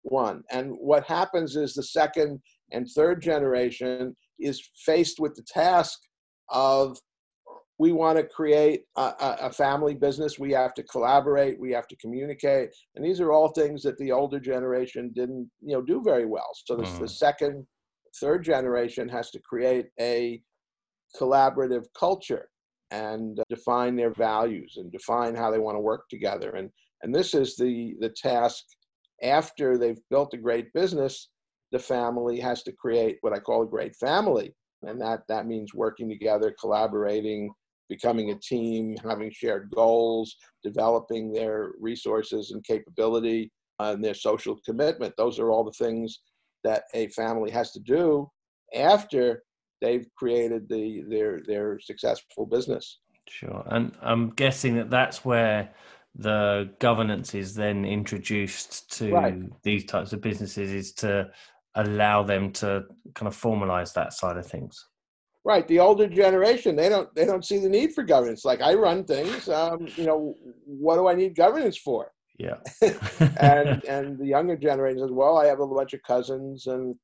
one. 0.04 0.44
And 0.52 0.72
what 0.80 1.06
happens 1.06 1.56
is 1.56 1.74
the 1.74 1.84
second 1.84 2.40
and 2.72 2.88
third 2.96 3.22
generation 3.22 4.16
is 4.40 4.62
faced 4.86 5.20
with 5.20 5.36
the 5.36 5.44
task 5.44 6.00
of 6.50 6.98
we 7.78 7.92
want 7.92 8.18
to 8.18 8.24
create 8.24 8.84
a, 8.96 9.14
a, 9.42 9.52
family 9.52 9.96
business. 9.96 10.40
We 10.40 10.54
have 10.54 10.74
to 10.76 10.84
collaborate. 10.84 11.60
We 11.60 11.72
have 11.72 11.88
to 11.88 11.96
communicate, 11.98 12.70
and 12.96 13.04
these 13.04 13.20
are 13.20 13.34
all 13.34 13.50
things 13.50 13.84
that 13.84 13.98
the 13.98 14.14
older 14.14 14.40
generation 14.40 15.12
didn't, 15.14 15.50
you 15.62 15.76
know, 15.76 15.82
do 15.82 16.02
very 16.02 16.26
well. 16.26 16.50
So 16.66 16.78
this, 16.78 16.90
mm. 16.90 17.00
the 17.00 17.10
second, 17.10 17.68
third 18.22 18.46
generation 18.46 19.10
has 19.10 19.30
to 19.32 19.42
create 19.42 19.88
a 20.00 20.42
collaborative 21.20 21.86
culture 21.98 22.50
and 22.92 23.42
define 23.50 23.96
their 23.96 24.14
values 24.14 24.76
and 24.78 24.92
define 24.92 25.36
how 25.36 25.52
they 25.52 25.60
want 25.60 25.76
to 25.76 25.82
work 25.82 26.08
together. 26.10 26.52
And 26.52 26.70
and 27.04 27.14
this 27.14 27.34
is 27.34 27.56
the 27.56 27.96
the 28.00 28.10
task 28.10 28.64
after 29.24 29.78
they've 29.78 30.02
built 30.10 30.34
a 30.34 30.38
great 30.38 30.72
business. 30.74 31.30
The 31.72 31.80
family 31.80 32.40
has 32.40 32.64
to 32.64 32.72
create 32.72 33.18
what 33.22 33.34
I 33.34 33.40
call 33.40 33.64
a 33.64 33.68
great 33.68 33.96
family, 33.96 34.54
and 34.84 35.02
that 35.02 35.22
that 35.28 35.48
means 35.48 35.74
working 35.74 36.10
together, 36.10 36.56
collaborating, 36.60 37.52
becoming 37.90 38.32
a 38.32 38.40
team, 38.40 38.96
having 39.04 39.32
shared 39.32 39.72
goals, 39.76 40.36
developing 40.64 41.32
their 41.32 41.72
resources 41.80 42.52
and 42.52 42.64
capability, 42.64 43.52
uh, 43.80 43.92
and 43.94 44.04
their 44.04 44.14
social 44.14 44.58
commitment. 44.66 45.14
Those 45.18 45.40
are 45.40 45.52
all 45.52 45.64
the 45.64 45.84
things 45.86 46.22
that 46.64 46.84
a 46.94 47.08
family 47.10 47.52
has 47.52 47.72
to 47.72 47.80
do 47.80 48.30
after 48.74 49.44
they've 49.82 50.08
created 50.16 50.68
the 50.70 51.04
their 51.10 51.42
their 51.46 51.80
successful 51.80 52.46
business. 52.46 53.00
Sure, 53.28 53.64
and 53.68 53.96
I'm 54.02 54.30
guessing 54.32 54.76
that 54.76 54.90
that's 54.90 55.26
where 55.26 55.74
the 56.18 56.70
governance 56.80 57.36
is 57.36 57.54
then 57.54 57.84
introduced 57.84 58.92
to 58.98 59.12
right. 59.12 59.64
these 59.64 59.84
types 59.86 60.14
of 60.14 60.22
businesses 60.22 60.72
is 60.72 60.94
to 60.94 61.30
allow 61.76 62.24
them 62.24 62.52
to 62.54 62.84
kind 63.14 63.28
of 63.28 63.36
formalize 63.36 63.94
that 63.94 64.14
side 64.14 64.38
of 64.38 64.48
things. 64.48 64.88
Right. 65.44 65.68
The 65.68 65.80
older 65.80 66.08
generation, 66.08 66.76
they 66.76 66.90
don't 66.90 67.14
they 67.14 67.26
don't 67.26 67.46
see 67.46 67.60
the 67.60 67.70
need 67.70 67.94
for 67.94 68.04
governance. 68.04 68.46
Like 68.46 68.62
I 68.62 68.74
run 68.74 69.04
things, 69.04 69.48
um, 69.50 69.88
you 69.96 70.06
know, 70.06 70.34
what 70.66 70.96
do 70.96 71.08
I 71.08 71.14
need 71.14 71.36
governance 71.36 71.78
for? 71.78 72.12
Yeah. 72.40 72.56
and 72.82 73.84
and 73.88 74.18
the 74.18 74.26
younger 74.26 74.56
generation 74.56 75.00
says, 75.00 75.12
well, 75.12 75.38
I 75.38 75.46
have 75.46 75.60
a 75.60 75.68
bunch 75.68 75.94
of 75.94 76.02
cousins 76.04 76.66
and 76.68 76.96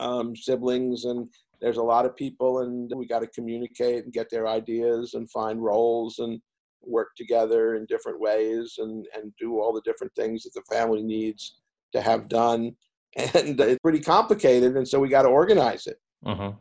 um, 0.00 0.34
siblings, 0.34 1.04
and 1.04 1.28
there's 1.60 1.76
a 1.76 1.82
lot 1.82 2.06
of 2.06 2.16
people, 2.16 2.60
and 2.60 2.90
we 2.94 3.06
got 3.06 3.20
to 3.20 3.26
communicate 3.28 4.04
and 4.04 4.12
get 4.12 4.30
their 4.30 4.46
ideas 4.46 5.14
and 5.14 5.30
find 5.30 5.62
roles 5.62 6.18
and 6.18 6.40
work 6.82 7.08
together 7.16 7.74
in 7.74 7.84
different 7.86 8.20
ways 8.20 8.76
and 8.78 9.06
and 9.14 9.32
do 9.38 9.58
all 9.58 9.72
the 9.72 9.82
different 9.84 10.14
things 10.14 10.44
that 10.44 10.54
the 10.54 10.62
family 10.74 11.02
needs 11.02 11.56
to 11.92 12.00
have 12.00 12.28
done. 12.28 12.72
And 13.34 13.58
it's 13.58 13.80
pretty 13.82 14.00
complicated, 14.00 14.76
and 14.76 14.86
so 14.86 15.00
we 15.00 15.08
got 15.08 15.22
to 15.22 15.28
organize 15.28 15.86
it. 15.86 15.96
Uh-huh. 16.26 16.52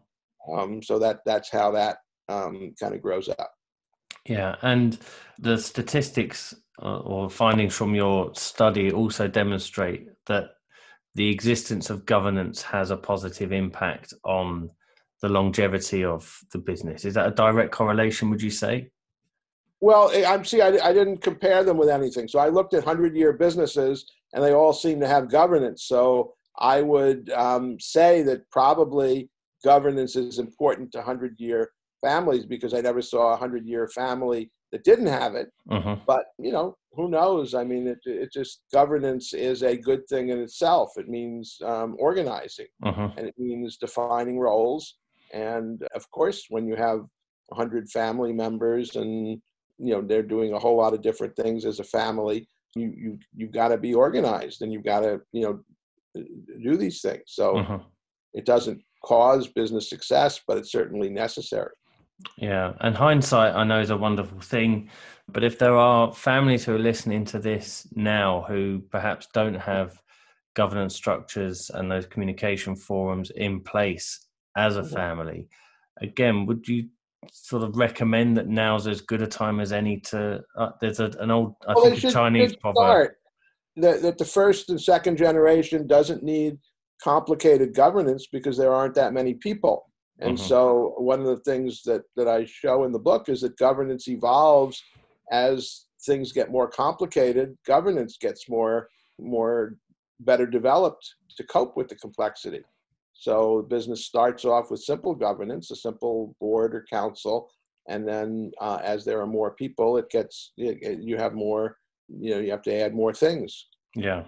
Um, 0.52 0.82
so 0.82 0.98
that 0.98 1.20
that's 1.26 1.52
how 1.52 1.72
that 1.72 1.98
um, 2.30 2.74
kind 2.80 2.96
of 2.96 3.02
grows 3.02 3.28
up. 3.28 3.52
Yeah, 4.26 4.56
and 4.62 4.98
the 5.40 5.58
statistics 5.58 6.56
uh, 6.82 7.00
or 7.00 7.30
findings 7.30 7.76
from 7.76 7.94
your 7.94 8.34
study 8.34 8.92
also 8.92 9.28
demonstrate 9.28 10.08
that 10.28 10.52
the 11.16 11.30
existence 11.30 11.90
of 11.90 12.06
governance 12.06 12.62
has 12.62 12.92
a 12.92 12.98
positive 12.98 13.52
impact 13.52 14.14
on 14.24 14.70
the 15.22 15.30
longevity 15.30 16.04
of 16.04 16.40
the 16.52 16.60
business. 16.60 17.06
Is 17.06 17.14
that 17.16 17.28
a 17.28 17.32
direct 17.32 17.72
correlation? 17.72 18.30
Would 18.30 18.42
you 18.42 18.52
say? 18.52 18.90
Well, 19.80 20.12
I'm 20.28 20.44
see. 20.44 20.62
I, 20.62 20.70
I 20.84 20.94
didn't 20.94 21.22
compare 21.22 21.64
them 21.64 21.78
with 21.78 21.90
anything. 21.90 22.28
So 22.28 22.40
I 22.40 22.50
looked 22.50 22.74
at 22.74 22.84
hundred-year 22.84 23.34
businesses, 23.34 24.12
and 24.34 24.44
they 24.44 24.54
all 24.54 24.74
seem 24.74 25.00
to 25.00 25.08
have 25.08 25.30
governance. 25.30 25.84
So 25.84 26.34
I 26.60 26.82
would 26.82 27.30
um, 27.32 27.80
say 27.80 28.24
that 28.24 28.50
probably 28.50 29.30
governance 29.64 30.16
is 30.16 30.40
important 30.40 30.92
to 30.92 31.00
100 31.00 31.40
year 31.40 31.72
families 32.02 32.46
because 32.46 32.74
I 32.74 32.82
never 32.82 33.02
saw 33.02 33.28
a 33.28 33.32
100 33.32 33.66
year 33.66 33.88
family 33.88 34.52
that 34.72 34.84
didn't 34.84 35.08
have 35.08 35.36
it. 35.36 35.52
Uh-huh. 35.70 35.98
But, 36.06 36.26
you 36.38 36.52
know, 36.52 36.76
who 36.94 37.10
knows? 37.10 37.54
I 37.54 37.64
mean, 37.64 37.88
it, 37.88 38.00
it 38.06 38.32
just 38.34 38.64
governance 38.74 39.34
is 39.34 39.64
a 39.64 39.78
good 39.78 40.08
thing 40.08 40.30
in 40.30 40.40
itself. 40.40 40.92
It 40.98 41.08
means 41.08 41.58
um, 41.64 41.96
organizing 42.00 42.68
uh-huh. 42.84 43.12
and 43.18 43.28
it 43.28 43.36
means 43.38 43.78
defining 43.78 44.40
roles. 44.40 44.96
And 45.34 45.84
of 45.96 46.10
course, 46.12 46.46
when 46.50 46.68
you 46.68 46.76
have 46.76 47.00
100 47.48 47.90
family 47.90 48.34
members 48.34 48.96
and, 48.96 49.42
you 49.78 49.94
know, 49.94 50.02
they're 50.02 50.24
doing 50.24 50.54
a 50.54 50.60
whole 50.60 50.78
lot 50.78 50.94
of 50.94 51.02
different 51.02 51.36
things 51.36 51.66
as 51.66 51.80
a 51.80 51.84
family, 51.84 52.48
you, 52.76 52.94
you, 52.96 53.20
you've 53.36 53.52
got 53.52 53.70
to 53.70 53.78
be 53.78 53.94
organized 53.94 54.62
and 54.62 54.72
you've 54.72 54.84
got 54.84 55.02
to, 55.02 55.22
you 55.32 55.42
know, 55.42 55.60
do 56.64 56.78
these 56.78 57.02
things. 57.02 57.24
So 57.28 57.58
uh-huh. 57.58 57.80
it 58.34 58.46
doesn't 58.46 58.82
cause 59.04 59.48
business 59.48 59.90
success, 59.90 60.42
but 60.48 60.58
it's 60.58 60.72
certainly 60.72 61.10
necessary. 61.10 61.72
Yeah, 62.38 62.74
and 62.82 62.96
hindsight, 62.96 63.56
I 63.56 63.64
know, 63.64 63.80
is 63.80 63.92
a 63.92 63.98
wonderful 63.98 64.40
thing. 64.40 64.90
But 65.30 65.44
if 65.44 65.60
there 65.60 65.76
are 65.76 66.14
families 66.14 66.66
who 66.66 66.76
are 66.76 66.80
listening 66.80 67.26
to 67.26 67.40
this 67.40 67.88
now 67.94 68.46
who 68.48 68.82
perhaps 68.90 69.28
don't 69.34 69.56
have 69.56 70.02
governance 70.56 70.96
structures 70.96 71.70
and 71.74 71.92
those 71.92 72.08
communication 72.08 72.76
forums 72.76 73.30
in 73.32 73.62
place 73.62 74.27
as 74.58 74.76
a 74.76 74.82
mm-hmm. 74.82 74.94
family, 74.94 75.48
again, 76.02 76.46
would 76.46 76.68
you 76.68 76.90
sort 77.32 77.64
of 77.64 77.78
recommend 77.78 78.38
that 78.38 78.48
now's 78.48 78.88
as 78.88 79.02
good 79.02 79.22
a 79.22 79.28
time 79.28 79.60
as 79.60 79.72
any 79.72 80.00
to? 80.02 80.42
Uh, 80.58 80.70
there's 80.82 81.00
a, 81.00 81.12
an 81.20 81.32
old, 81.32 81.56
I 81.68 81.74
well, 81.74 81.86
think, 81.86 82.04
a 82.04 82.12
Chinese 82.12 82.56
proverb. 82.56 83.12
That, 83.78 84.02
that 84.02 84.18
the 84.18 84.26
first 84.26 84.70
and 84.70 84.82
second 84.82 85.18
generation 85.18 85.88
doesn't 85.88 86.24
need 86.24 86.58
complicated 87.02 87.76
governance 87.76 88.28
because 88.32 88.58
there 88.58 88.74
aren't 88.74 88.96
that 88.96 89.14
many 89.14 89.36
people. 89.36 89.86
And 90.20 90.36
mm-hmm. 90.36 90.48
so 90.48 90.96
one 90.98 91.20
of 91.20 91.28
the 91.28 91.44
things 91.44 91.84
that, 91.84 92.02
that 92.16 92.28
I 92.28 92.46
show 92.46 92.86
in 92.86 92.92
the 92.92 93.00
book 93.00 93.30
is 93.30 93.42
that 93.42 93.56
governance 93.58 94.08
evolves 94.08 94.82
as 95.32 95.86
things 96.06 96.32
get 96.32 96.52
more 96.52 96.68
complicated, 96.68 97.56
governance 97.66 98.18
gets 98.20 98.50
more 98.50 98.90
more 99.20 99.76
better 100.20 100.46
developed 100.46 101.16
to 101.36 101.44
cope 101.44 101.76
with 101.76 101.88
the 101.88 101.96
complexity. 101.96 102.62
So 103.20 103.64
business 103.64 104.06
starts 104.06 104.46
off 104.46 104.70
with 104.70 104.84
simple 104.84 105.16
governance, 105.16 105.72
a 105.72 105.76
simple 105.76 106.36
board 106.40 106.76
or 106.76 106.86
council, 106.90 107.50
and 107.90 108.08
then 108.08 108.52
uh, 108.62 108.80
as 108.84 109.04
there 109.04 109.20
are 109.22 109.28
more 109.28 109.56
people, 109.56 109.98
it 109.98 110.10
gets 110.10 110.54
you 110.56 111.18
have 111.18 111.34
more. 111.34 111.78
You 112.10 112.36
know, 112.36 112.40
you 112.40 112.52
have 112.52 112.62
to 112.64 112.74
add 112.74 112.94
more 112.94 113.14
things. 113.14 113.68
Yeah, 113.96 114.26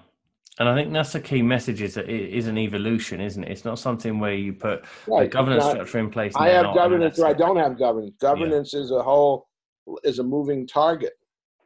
and 0.60 0.67
I 0.67 0.75
think 0.75 0.91
that's 0.91 1.13
the 1.13 1.21
key 1.21 1.41
message 1.41 1.82
is 1.82 1.93
that 1.93 2.10
it 2.10 2.34
is 2.34 2.47
an 2.47 2.58
evolution, 2.58 3.21
isn't 3.21 3.43
it? 3.43 3.52
It's 3.52 3.63
not 3.63 3.80
something 3.80 4.19
where 4.19 4.34
you 4.34 4.54
put 4.54 4.86
right. 5.08 5.25
a 5.25 5.28
governance 5.28 5.63
not, 5.63 5.71
structure 5.71 5.99
in 5.99 6.10
place. 6.10 6.34
I 6.36 6.49
have 6.49 6.73
governance 6.73 7.19
or 7.19 7.28
I 7.28 7.34
don't 7.34 7.58
have 7.58 7.78
governance. 7.78 8.15
Governance 8.19 8.73
yeah. 8.73 8.82
is 8.82 8.91
a 8.91 9.02
whole 9.02 9.47
is 10.04 10.19
a 10.19 10.23
moving 10.23 10.67
target. 10.67 11.13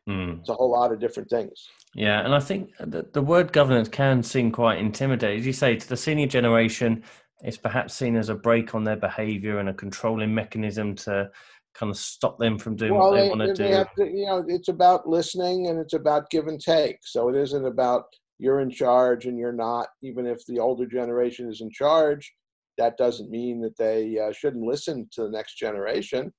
Mm. 0.09 0.39
It's 0.39 0.49
a 0.49 0.53
whole 0.53 0.71
lot 0.71 0.91
of 0.91 0.99
different 0.99 1.29
things. 1.29 1.67
Yeah, 1.95 2.25
and 2.25 2.35
I 2.35 2.39
think 2.39 2.71
the, 2.79 3.07
the 3.13 3.21
word 3.21 3.53
governance 3.53 3.87
can 3.87 4.21
seem 4.23 4.51
quite 4.51 4.79
intimidating. 4.79 5.39
As 5.39 5.45
you 5.45 5.53
say, 5.53 5.75
to 5.75 5.89
the 5.89 5.95
senior 5.95 6.27
generation, 6.27 7.03
it's 7.41 7.57
perhaps 7.57 7.93
seen 7.93 8.15
as 8.15 8.29
a 8.29 8.35
brake 8.35 8.75
on 8.75 8.83
their 8.83 8.95
behaviour 8.95 9.59
and 9.59 9.69
a 9.69 9.73
controlling 9.73 10.33
mechanism 10.33 10.95
to 10.95 11.29
kind 11.73 11.89
of 11.89 11.97
stop 11.97 12.37
them 12.37 12.57
from 12.57 12.75
doing 12.75 12.93
well, 12.93 13.11
what 13.11 13.15
they, 13.15 13.23
they 13.23 13.29
want 13.29 13.41
to 13.41 13.53
do. 13.53 13.85
To, 14.05 14.11
you 14.11 14.25
know, 14.25 14.43
it's 14.47 14.67
about 14.67 15.07
listening 15.07 15.67
and 15.67 15.79
it's 15.79 15.93
about 15.93 16.29
give 16.29 16.47
and 16.47 16.59
take. 16.59 16.99
So 17.03 17.29
it 17.29 17.35
isn't 17.35 17.65
about 17.65 18.05
you're 18.39 18.59
in 18.59 18.69
charge 18.69 19.25
and 19.25 19.37
you're 19.37 19.53
not, 19.53 19.87
even 20.01 20.25
if 20.25 20.45
the 20.45 20.59
older 20.59 20.85
generation 20.85 21.49
is 21.49 21.61
in 21.61 21.71
charge, 21.71 22.31
that 22.77 22.97
doesn't 22.97 23.29
mean 23.29 23.61
that 23.61 23.77
they 23.77 24.19
uh, 24.19 24.31
shouldn't 24.31 24.65
listen 24.65 25.07
to 25.13 25.23
the 25.23 25.29
next 25.29 25.55
generation 25.55 26.31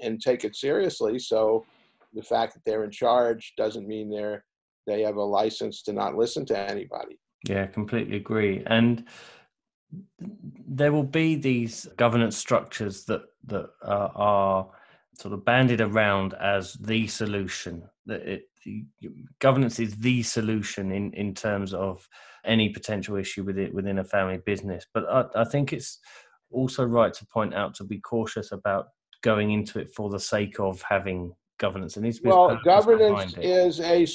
and 0.00 0.20
take 0.20 0.44
it 0.44 0.56
seriously. 0.56 1.18
So 1.18 1.64
the 2.12 2.22
fact 2.22 2.54
that 2.54 2.60
they're 2.64 2.84
in 2.84 2.90
charge 2.90 3.54
doesn't 3.56 3.86
mean 3.86 4.10
they're 4.10 4.44
they 4.86 5.02
have 5.02 5.16
a 5.16 5.22
license 5.22 5.82
to 5.82 5.92
not 5.92 6.16
listen 6.16 6.44
to 6.46 6.58
anybody. 6.58 7.18
Yeah, 7.48 7.66
completely 7.66 8.16
agree. 8.16 8.62
And 8.66 9.04
there 10.66 10.92
will 10.92 11.04
be 11.04 11.36
these 11.36 11.86
governance 11.96 12.36
structures 12.36 13.04
that 13.04 13.22
that 13.46 13.70
uh, 13.84 14.08
are 14.14 14.68
sort 15.20 15.34
of 15.34 15.44
banded 15.44 15.80
around 15.80 16.34
as 16.34 16.74
the 16.74 17.06
solution. 17.06 17.84
That 18.06 18.22
it, 18.22 18.42
governance 19.40 19.80
is 19.80 19.96
the 19.96 20.22
solution 20.22 20.92
in 20.92 21.12
in 21.12 21.34
terms 21.34 21.74
of 21.74 22.08
any 22.44 22.68
potential 22.70 23.16
issue 23.16 23.44
with 23.44 23.58
it 23.58 23.74
within 23.74 23.98
a 23.98 24.04
family 24.04 24.38
business. 24.44 24.86
But 24.92 25.04
I, 25.08 25.42
I 25.42 25.44
think 25.44 25.72
it's 25.72 25.98
also 26.50 26.84
right 26.84 27.12
to 27.14 27.26
point 27.26 27.54
out 27.54 27.74
to 27.74 27.84
be 27.84 28.00
cautious 28.00 28.52
about 28.52 28.86
going 29.22 29.52
into 29.52 29.78
it 29.78 29.90
for 29.94 30.10
the 30.10 30.20
sake 30.20 30.58
of 30.58 30.82
having 30.82 31.32
governance. 31.62 31.96
It 31.96 32.02
needs 32.02 32.18
to 32.18 32.24
be 32.24 32.28
well, 32.28 32.60
governance 32.64 33.34
is 33.40 33.80
a 33.80 34.06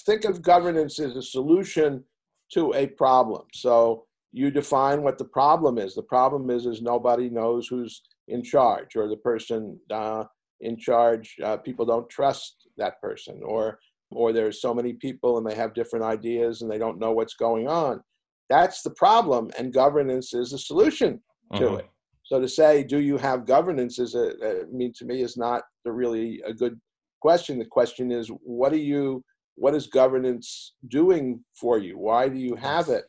think 0.00 0.24
of 0.24 0.42
governance 0.42 0.98
as 0.98 1.16
a 1.16 1.22
solution 1.22 2.04
to 2.52 2.74
a 2.74 2.86
problem. 2.88 3.44
So 3.54 4.04
you 4.32 4.50
define 4.50 5.02
what 5.02 5.16
the 5.18 5.24
problem 5.24 5.78
is. 5.78 5.94
The 5.94 6.02
problem 6.02 6.50
is 6.50 6.66
is 6.66 6.82
nobody 6.82 7.30
knows 7.30 7.68
who's 7.68 8.02
in 8.28 8.42
charge, 8.42 8.96
or 8.96 9.08
the 9.08 9.16
person 9.16 9.78
uh, 9.90 10.24
in 10.60 10.76
charge 10.76 11.36
uh, 11.42 11.56
people 11.56 11.86
don't 11.86 12.08
trust 12.08 12.68
that 12.76 13.00
person 13.00 13.40
or 13.44 13.78
or 14.10 14.32
there's 14.32 14.60
so 14.60 14.74
many 14.74 14.92
people 14.92 15.38
and 15.38 15.46
they 15.46 15.54
have 15.54 15.72
different 15.72 16.04
ideas 16.04 16.62
and 16.62 16.70
they 16.70 16.78
don't 16.78 16.98
know 16.98 17.12
what's 17.12 17.34
going 17.34 17.66
on 17.68 18.02
that's 18.50 18.82
the 18.82 18.90
problem, 19.04 19.48
and 19.56 19.72
governance 19.72 20.34
is 20.34 20.50
the 20.50 20.58
solution 20.58 21.22
to 21.54 21.64
Mhm. 21.64 21.78
it. 21.78 21.88
So 22.30 22.40
to 22.40 22.48
say, 22.48 22.84
do 22.84 23.00
you 23.00 23.16
have 23.18 23.44
governance 23.44 23.98
is 23.98 24.14
a, 24.14 24.62
I 24.62 24.64
mean, 24.70 24.92
to 24.98 25.04
me 25.04 25.20
is 25.22 25.36
not 25.36 25.62
a 25.84 25.90
really 25.90 26.40
a 26.46 26.54
good 26.54 26.80
question. 27.20 27.58
The 27.58 27.64
question 27.64 28.12
is, 28.12 28.28
what 28.44 28.72
are 28.72 28.76
you, 28.76 29.24
what 29.56 29.74
is 29.74 29.88
governance 29.88 30.74
doing 30.86 31.44
for 31.60 31.78
you? 31.78 31.98
Why 31.98 32.28
do 32.28 32.38
you 32.38 32.54
have 32.54 32.88
it? 32.88 33.06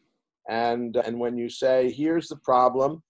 And 0.50 0.96
and 0.98 1.20
when 1.20 1.38
you 1.38 1.50
say, 1.50 1.92
here's 1.92 2.28
the 2.30 2.38
problem, 2.38 3.04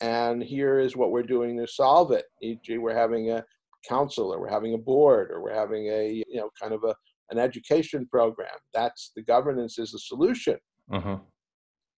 and 0.00 0.40
here 0.40 0.78
is 0.78 0.94
what 0.96 1.10
we're 1.10 1.24
doing 1.24 1.58
to 1.58 1.66
solve 1.66 2.12
it, 2.12 2.26
e.g., 2.42 2.78
we're 2.78 2.94
having 2.96 3.32
a 3.32 3.44
council, 3.88 4.32
or 4.32 4.40
we're 4.40 4.48
having 4.58 4.74
a 4.74 4.78
board, 4.78 5.32
or 5.32 5.42
we're 5.42 5.52
having 5.64 5.88
a 5.88 6.22
you 6.28 6.36
know 6.40 6.48
kind 6.62 6.74
of 6.74 6.84
a 6.84 6.94
an 7.32 7.38
education 7.40 8.06
program. 8.06 8.56
That's 8.72 9.10
the 9.16 9.22
governance 9.22 9.80
is 9.80 9.90
the 9.90 9.98
solution 9.98 10.58
Mhm. 10.92 11.20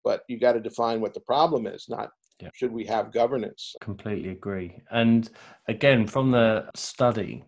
but 0.05 0.23
you 0.29 0.39
got 0.39 0.53
to 0.53 0.61
define 0.61 1.01
what 1.01 1.15
the 1.15 1.21
problem 1.33 1.67
is 1.67 1.87
not 1.89 2.11
Yeah. 2.41 2.51
should 2.55 2.73
we 2.73 2.85
have 2.85 3.13
governance 3.13 3.75
Completely 3.81 4.31
agree. 4.31 4.83
And 4.91 5.29
again, 5.69 6.07
from 6.07 6.31
the 6.31 6.69
study, 6.75 7.45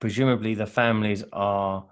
presumably 0.00 0.54
the 0.54 0.66
families 0.66 1.24
are 1.32 1.86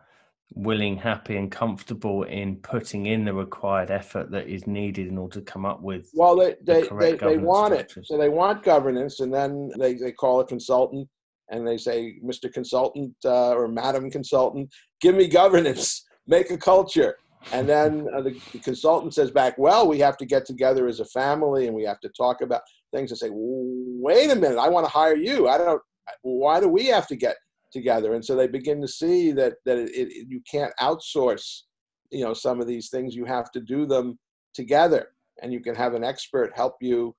willing, 0.54 0.96
happy, 0.96 1.36
and 1.36 1.50
comfortable 1.50 2.22
in 2.24 2.56
putting 2.56 3.06
in 3.06 3.24
the 3.24 3.32
required 3.32 3.90
effort 3.90 4.30
that 4.30 4.48
is 4.48 4.66
needed 4.66 5.08
in 5.08 5.18
order 5.18 5.40
to 5.40 5.44
come 5.44 5.64
up 5.64 5.82
with. 5.82 6.10
well 6.14 6.36
they 6.36 6.56
they, 6.62 6.82
they, 6.82 6.86
correct 6.88 7.20
they 7.20 7.36
governance 7.36 7.46
want 7.46 7.74
it 7.74 7.94
so 8.04 8.16
they 8.16 8.28
want 8.28 8.62
governance 8.62 9.20
and 9.20 9.32
then 9.32 9.70
they, 9.78 9.94
they 9.94 10.12
call 10.12 10.40
a 10.40 10.46
consultant 10.46 11.08
and 11.50 11.66
they 11.66 11.76
say 11.76 12.18
mr 12.24 12.52
consultant 12.52 13.14
uh, 13.24 13.52
or 13.52 13.68
madam 13.68 14.10
consultant 14.10 14.68
give 15.00 15.14
me 15.14 15.26
governance 15.28 16.06
make 16.26 16.50
a 16.50 16.58
culture 16.58 17.16
and 17.52 17.68
then 17.68 18.06
uh, 18.14 18.20
the, 18.20 18.38
the 18.52 18.58
consultant 18.58 19.14
says 19.14 19.30
back 19.30 19.56
well 19.58 19.88
we 19.88 19.98
have 19.98 20.16
to 20.16 20.26
get 20.26 20.44
together 20.44 20.86
as 20.86 21.00
a 21.00 21.04
family 21.06 21.66
and 21.66 21.74
we 21.74 21.84
have 21.84 22.00
to 22.00 22.08
talk 22.10 22.40
about 22.40 22.62
things. 22.92 23.10
And 23.10 23.18
say 23.18 23.30
wait 23.32 24.30
a 24.30 24.36
minute 24.36 24.58
i 24.58 24.68
want 24.68 24.86
to 24.86 24.92
hire 24.92 25.16
you. 25.16 25.48
I 25.48 25.58
don't 25.58 25.82
why 26.22 26.60
do 26.60 26.68
we 26.68 26.86
have 26.86 27.06
to 27.08 27.16
get 27.16 27.36
together? 27.70 28.14
And 28.14 28.24
so 28.24 28.34
they 28.34 28.48
begin 28.48 28.80
to 28.80 28.88
see 28.88 29.32
that 29.32 29.54
that 29.66 29.78
it, 29.78 29.90
it, 29.90 30.26
you 30.28 30.40
can't 30.50 30.72
outsource 30.80 31.62
you 32.10 32.24
know 32.24 32.34
some 32.34 32.60
of 32.60 32.66
these 32.66 32.90
things. 32.90 33.14
You 33.14 33.24
have 33.24 33.50
to 33.52 33.60
do 33.60 33.86
them 33.86 34.18
together 34.54 35.08
and 35.42 35.52
you 35.52 35.60
can 35.60 35.74
have 35.74 35.94
an 35.94 36.04
expert 36.04 36.52
help 36.54 36.76
you 36.80 37.14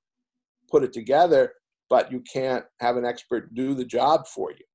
put 0.70 0.84
it 0.84 0.94
together 0.94 1.54
but 1.90 2.12
you 2.12 2.22
can't 2.32 2.66
have 2.80 2.98
an 2.98 3.06
expert 3.06 3.54
do 3.54 3.74
the 3.74 3.86
job 3.86 4.28
for 4.28 4.52
you 4.52 4.66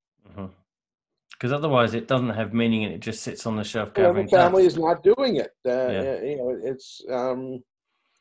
Because 1.45 1.59
otherwise, 1.59 1.93
it 1.93 2.09
doesn't 2.09 2.31
have 2.31 2.55
meaning 2.55 2.85
and 2.85 2.95
it 2.95 3.01
just 3.01 3.21
sits 3.23 3.45
on 3.45 3.55
the 3.55 3.65
shelf 3.65 3.91
You 3.99 4.05
know, 4.05 4.15
the 4.15 4.27
family 4.29 4.65
dust. 4.65 4.77
is 4.79 4.83
not 4.83 5.03
doing 5.03 5.37
it 5.37 5.53
uh, 5.69 5.91
Yeah. 5.93 6.23
you 6.23 6.37
know 6.39 6.59
it's 6.71 7.03
um 7.11 7.63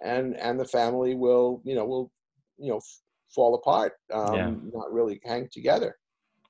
and 0.03 0.35
and 0.35 0.59
the 0.59 0.65
family 0.65 1.15
will 1.15 1.61
you 1.63 1.73
know 1.73 1.85
will 1.85 2.11
you 2.57 2.71
know 2.71 2.79
f- 2.79 2.99
fall 3.33 3.55
apart 3.55 3.93
um 4.13 4.35
Yeah. 4.35 4.49
not 4.73 4.91
really 4.91 5.21
hang 5.23 5.47
together 5.53 5.95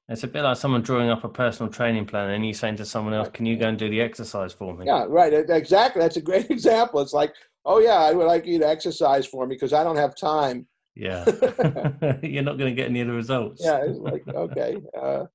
It's 0.10 0.24
a 0.24 0.28
bit 0.28 0.42
like 0.42 0.58
someone 0.58 0.82
drawing 0.82 1.12
up 1.12 1.24
a 1.24 1.30
personal 1.30 1.72
training 1.72 2.08
plan 2.08 2.32
and 2.32 2.44
you 2.44 2.56
saying 2.56 2.78
to 2.78 2.86
someone 2.86 3.14
else, 3.14 3.30
Can 3.32 3.46
you 3.46 3.56
go 3.56 3.68
and 3.68 3.78
do 3.78 3.88
the 3.88 4.02
exercise 4.02 4.52
for 4.54 4.74
me? 4.76 4.88
yeah 4.88 5.06
right 5.08 5.32
exactly 5.32 6.02
that's 6.02 6.18
a 6.18 6.22
great 6.22 6.50
example 6.58 7.02
it's 7.02 7.14
like 7.14 7.36
oh 7.66 7.78
yeah 7.78 8.00
i 8.10 8.14
would 8.14 8.26
like 8.26 8.48
you 8.48 8.58
to 8.58 8.68
exercise 8.68 9.28
for 9.28 9.46
me 9.46 9.54
because 9.56 9.74
i 9.74 9.84
don't 9.84 9.98
have 10.06 10.16
time 10.16 10.66
Yeah. 10.96 11.24
You're 12.24 12.42
not 12.50 12.58
going 12.58 12.72
to 12.74 12.80
get 12.82 12.90
any 12.90 13.02
of 13.02 13.08
the 13.10 13.14
results. 13.14 13.62
yeah 13.64 13.78
it's 13.86 14.00
like 14.00 14.26
okay 14.34 14.82
uh, 15.00 15.26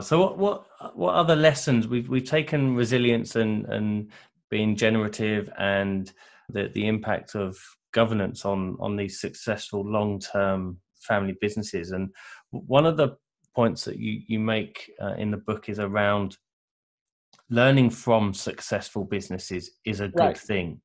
So 0.00 0.20
what 0.20 0.38
what 0.38 0.96
what 0.96 1.14
other 1.14 1.36
lessons? 1.36 1.88
We've 1.88 2.08
we've 2.08 2.24
taken 2.24 2.74
resilience 2.74 3.36
and 3.36 3.66
and 3.66 4.10
being 4.50 4.76
generative 4.76 5.50
and 5.58 6.12
the 6.48 6.70
the 6.74 6.86
impact 6.86 7.34
of 7.34 7.56
governance 7.92 8.44
on 8.44 8.76
on 8.80 8.96
these 8.96 9.20
successful 9.20 9.84
long 9.84 10.18
term 10.20 10.78
family 11.00 11.36
businesses. 11.40 11.92
And 11.92 12.10
one 12.50 12.86
of 12.86 12.96
the 12.96 13.16
points 13.54 13.84
that 13.84 13.98
you 13.98 14.20
you 14.26 14.38
make 14.38 14.90
uh, 15.02 15.14
in 15.14 15.30
the 15.30 15.36
book 15.36 15.68
is 15.68 15.78
around 15.78 16.36
learning 17.48 17.90
from 17.90 18.32
successful 18.32 19.04
businesses 19.04 19.70
is 19.84 20.00
a 20.00 20.08
good 20.08 20.20
Right. 20.20 20.38
thing. 20.38 20.80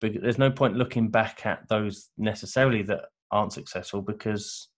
But 0.00 0.12
there's 0.20 0.38
no 0.38 0.50
point 0.50 0.76
looking 0.76 1.08
back 1.10 1.46
at 1.46 1.68
those 1.68 2.10
necessarily 2.18 2.82
that 2.82 3.06
aren't 3.30 3.52
successful 3.52 4.02
because 4.02 4.68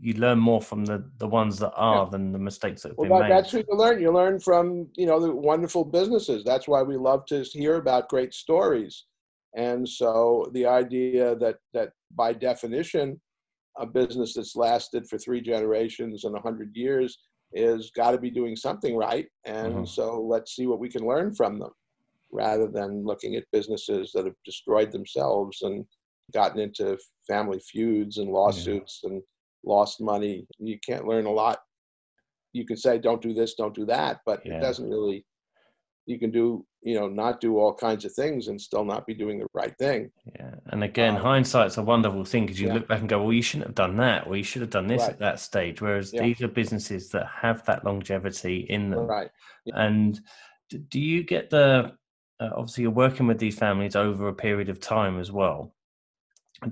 you 0.00 0.14
learn 0.14 0.38
more 0.38 0.60
from 0.60 0.84
the 0.84 1.10
the 1.18 1.26
ones 1.28 1.58
that 1.58 1.72
are 1.74 2.08
than 2.10 2.32
the 2.32 2.38
mistakes 2.38 2.82
that 2.82 2.90
have 2.90 2.96
well 2.96 3.08
been 3.08 3.18
that, 3.20 3.28
made. 3.28 3.36
that's 3.36 3.52
what 3.52 3.66
you 3.68 3.76
learn. 3.76 4.00
You 4.00 4.12
learn 4.12 4.40
from 4.40 4.88
you 4.96 5.06
know 5.06 5.20
the 5.20 5.34
wonderful 5.34 5.84
businesses. 5.84 6.44
That's 6.44 6.68
why 6.68 6.82
we 6.82 6.96
love 6.96 7.26
to 7.26 7.42
hear 7.44 7.76
about 7.76 8.08
great 8.08 8.34
stories. 8.34 9.06
And 9.56 9.88
so 9.88 10.48
the 10.52 10.66
idea 10.66 11.36
that 11.36 11.56
that 11.72 11.92
by 12.14 12.32
definition 12.32 13.20
a 13.78 13.86
business 13.86 14.34
that's 14.34 14.56
lasted 14.56 15.08
for 15.08 15.18
three 15.18 15.40
generations 15.40 16.24
and 16.24 16.34
a 16.34 16.40
100 16.40 16.76
years 16.76 17.18
is 17.52 17.90
got 17.96 18.10
to 18.12 18.18
be 18.18 18.30
doing 18.30 18.56
something 18.56 18.96
right. 18.96 19.26
And 19.44 19.74
Mhm. 19.74 19.88
so 19.88 20.20
let's 20.20 20.54
see 20.54 20.66
what 20.66 20.80
we 20.80 20.88
can 20.88 21.06
learn 21.06 21.34
from 21.34 21.58
them 21.58 21.70
rather 22.32 22.68
than 22.68 23.04
looking 23.04 23.34
at 23.36 23.44
businesses 23.52 24.12
that 24.12 24.24
have 24.24 24.36
destroyed 24.44 24.92
themselves 24.92 25.62
and 25.62 25.84
gotten 26.32 26.60
into 26.60 26.98
family 27.26 27.60
feuds 27.60 28.18
and 28.18 28.30
lawsuits 28.30 29.00
and 29.04 29.22
lost 29.64 30.00
money 30.00 30.46
you 30.58 30.78
can't 30.86 31.06
learn 31.06 31.26
a 31.26 31.30
lot 31.30 31.58
you 32.52 32.64
can 32.66 32.76
say 32.76 32.98
don't 32.98 33.22
do 33.22 33.32
this 33.34 33.54
don't 33.54 33.74
do 33.74 33.84
that 33.86 34.20
but 34.26 34.44
Yeah. 34.44 34.54
it 34.56 34.60
doesn't 34.60 34.88
really 34.88 35.24
you 36.06 36.18
can 36.18 36.30
do 36.30 36.64
you 36.82 36.98
know 36.98 37.08
not 37.08 37.40
do 37.40 37.58
all 37.58 37.74
kinds 37.74 38.04
of 38.04 38.12
things 38.12 38.48
and 38.48 38.60
still 38.60 38.84
not 38.84 39.06
be 39.06 39.14
doing 39.14 39.38
the 39.38 39.46
right 39.52 39.76
thing 39.78 40.10
Yeah, 40.34 40.54
and 40.66 40.82
again, 40.82 41.16
Um, 41.16 41.22
hindsight's 41.22 41.76
a 41.76 41.82
wonderful 41.82 42.24
thing 42.24 42.46
because 42.46 42.60
you 42.60 42.68
yeah. 42.68 42.74
look 42.74 42.88
back 42.88 43.00
and 43.00 43.08
go, 43.08 43.22
"Well, 43.22 43.34
you 43.34 43.42
shouldn't 43.42 43.66
have 43.68 43.74
done 43.74 43.96
that, 43.98 44.26
or 44.26 44.34
you 44.36 44.42
should 44.42 44.62
have 44.62 44.70
done 44.70 44.86
this 44.86 45.02
Right. 45.02 45.10
at 45.12 45.18
that 45.18 45.38
stage." 45.40 45.82
Whereas 45.82 46.12
Yeah. 46.12 46.22
these 46.22 46.40
are 46.42 46.48
businesses 46.48 47.10
that 47.10 47.26
have 47.26 47.64
that 47.66 47.84
longevity 47.84 48.60
in 48.60 48.90
them. 48.90 49.00
right 49.06 49.30
And 49.74 50.20
do 50.88 50.98
you 51.00 51.22
get 51.22 51.50
the? 51.50 51.92
Uh, 52.40 52.50
obviously, 52.56 52.82
you're 52.82 52.90
working 52.92 53.26
with 53.26 53.38
these 53.38 53.58
families 53.58 53.94
over 53.94 54.28
a 54.28 54.34
period 54.34 54.70
of 54.70 54.80
time 54.80 55.18
as 55.20 55.30
well. 55.30 55.74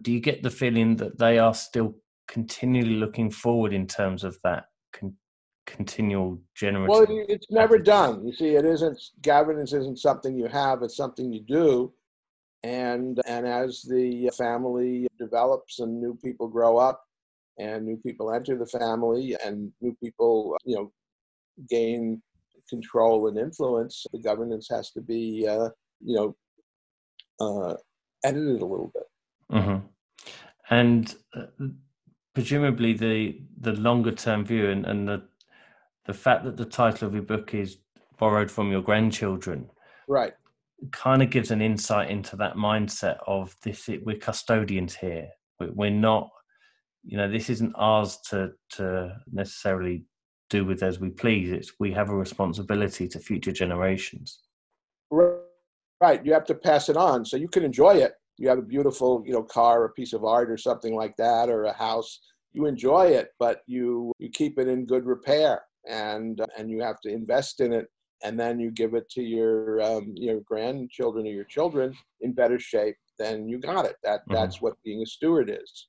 Do 0.00 0.10
you 0.10 0.20
get 0.20 0.42
the 0.42 0.50
feeling 0.50 0.96
that 0.96 1.18
they 1.18 1.38
are 1.38 1.52
still 1.54 1.94
continually 2.28 2.94
looking 2.94 3.30
forward 3.30 3.72
in 3.72 3.86
terms 3.86 4.22
of 4.22 4.38
that 4.44 4.66
con- 4.92 5.16
continual 5.66 6.38
generative? 6.54 6.88
well 6.88 7.06
it's 7.28 7.50
never 7.50 7.78
done. 7.78 8.24
You 8.24 8.32
see 8.32 8.54
it 8.54 8.64
isn't 8.64 9.00
governance 9.22 9.72
isn't 9.72 9.98
something 9.98 10.36
you 10.36 10.46
have 10.46 10.82
it's 10.82 10.96
something 10.96 11.32
you 11.32 11.40
do. 11.40 11.92
And 12.62 13.20
and 13.26 13.46
as 13.46 13.82
the 13.82 14.30
family 14.36 15.06
develops 15.18 15.78
and 15.80 16.00
new 16.00 16.14
people 16.22 16.48
grow 16.48 16.76
up 16.76 17.02
and 17.58 17.84
new 17.84 17.96
people 17.96 18.32
enter 18.32 18.56
the 18.56 18.66
family 18.66 19.36
and 19.44 19.72
new 19.80 19.96
people 20.02 20.56
you 20.64 20.76
know 20.76 20.92
gain 21.68 22.22
control 22.68 23.28
and 23.28 23.38
influence 23.38 24.06
the 24.12 24.20
governance 24.20 24.68
has 24.70 24.90
to 24.90 25.00
be 25.00 25.46
uh, 25.48 25.68
you 26.00 26.16
know 26.16 26.36
uh, 27.40 27.74
edited 28.24 28.60
a 28.60 28.66
little 28.66 28.92
bit. 28.94 29.04
Hmm 29.50 29.78
And 30.70 31.14
uh, 31.34 31.46
presumably, 32.38 32.92
the 32.92 33.40
the 33.60 33.72
longer 33.72 34.12
term 34.12 34.44
view 34.44 34.70
and, 34.70 34.86
and 34.86 35.08
the 35.08 35.22
the 36.06 36.14
fact 36.14 36.44
that 36.44 36.56
the 36.56 36.64
title 36.64 37.08
of 37.08 37.12
your 37.14 37.24
book 37.24 37.52
is 37.52 37.78
borrowed 38.18 38.50
from 38.50 38.70
your 38.70 38.80
grandchildren 38.80 39.68
right 40.08 40.32
kind 40.92 41.22
of 41.22 41.30
gives 41.30 41.50
an 41.50 41.60
insight 41.60 42.08
into 42.08 42.36
that 42.36 42.54
mindset 42.54 43.16
of 43.26 43.54
this. 43.64 43.88
We're 44.04 44.16
custodians 44.16 44.94
here. 44.94 45.28
We- 45.58 45.70
We're 45.70 45.90
not, 45.90 46.30
you 47.04 47.16
know, 47.16 47.28
this 47.28 47.50
isn't 47.50 47.74
ours 47.74 48.18
to 48.30 48.52
to 48.76 49.16
necessarily 49.32 50.04
do 50.48 50.64
with 50.64 50.84
as 50.84 51.00
we 51.00 51.10
please. 51.10 51.50
It's 51.50 51.72
we 51.80 51.90
have 51.92 52.08
a 52.10 52.16
responsibility 52.16 53.08
to 53.08 53.18
future 53.18 53.52
generations. 53.52 54.38
Right. 55.10 56.24
You 56.24 56.32
have 56.32 56.46
to 56.46 56.54
pass 56.54 56.88
it 56.88 56.96
on. 56.96 57.24
So 57.24 57.36
you 57.36 57.48
can 57.48 57.64
enjoy 57.64 57.94
it. 57.96 58.12
You 58.38 58.48
have 58.48 58.58
a 58.58 58.62
beautiful, 58.62 59.22
you 59.26 59.32
know, 59.32 59.42
car, 59.42 59.84
a 59.84 59.90
piece 59.90 60.12
of 60.12 60.24
art 60.24 60.50
or 60.50 60.56
something 60.56 60.94
like 60.94 61.16
that, 61.16 61.48
or 61.48 61.64
a 61.64 61.72
house. 61.72 62.20
You 62.52 62.66
enjoy 62.66 63.06
it, 63.08 63.30
but 63.38 63.62
you 63.66 64.12
you 64.18 64.30
keep 64.30 64.58
it 64.58 64.68
in 64.68 64.86
good 64.86 65.06
repair 65.06 65.62
and 65.88 66.40
and 66.56 66.70
you 66.70 66.82
have 66.82 67.00
to 67.00 67.08
invest 67.08 67.60
in 67.60 67.72
it 67.72 67.86
and 68.24 68.38
then 68.38 68.58
you 68.58 68.70
give 68.70 68.94
it 68.94 69.08
to 69.10 69.22
your 69.22 69.80
um, 69.80 70.12
your 70.16 70.40
grandchildren 70.40 71.26
or 71.26 71.30
your 71.30 71.44
children 71.44 71.94
in 72.20 72.32
better 72.32 72.58
shape 72.58 72.96
than 73.18 73.48
you 73.48 73.58
got 73.58 73.84
it 73.84 73.96
that 74.02 74.22
Mhm. 74.28 74.34
that's 74.34 74.60
what 74.60 74.80
being 74.84 75.02
a 75.02 75.06
steward 75.06 75.50
is 75.50 75.88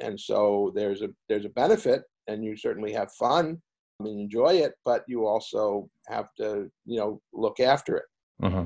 and 0.00 0.18
so 0.18 0.72
there's 0.74 1.02
a 1.02 1.08
there's 1.28 1.44
a 1.44 1.50
benefit 1.50 2.02
and 2.26 2.44
you 2.44 2.56
certainly 2.56 2.92
have 2.92 3.12
fun 3.12 3.60
and 4.00 4.08
enjoy 4.08 4.54
it 4.54 4.74
but 4.84 5.04
you 5.06 5.26
also 5.26 5.88
have 6.06 6.28
to 6.36 6.70
you 6.84 6.98
know 6.98 7.20
look 7.32 7.60
after 7.60 7.96
it 7.96 8.06
hmm 8.40 8.64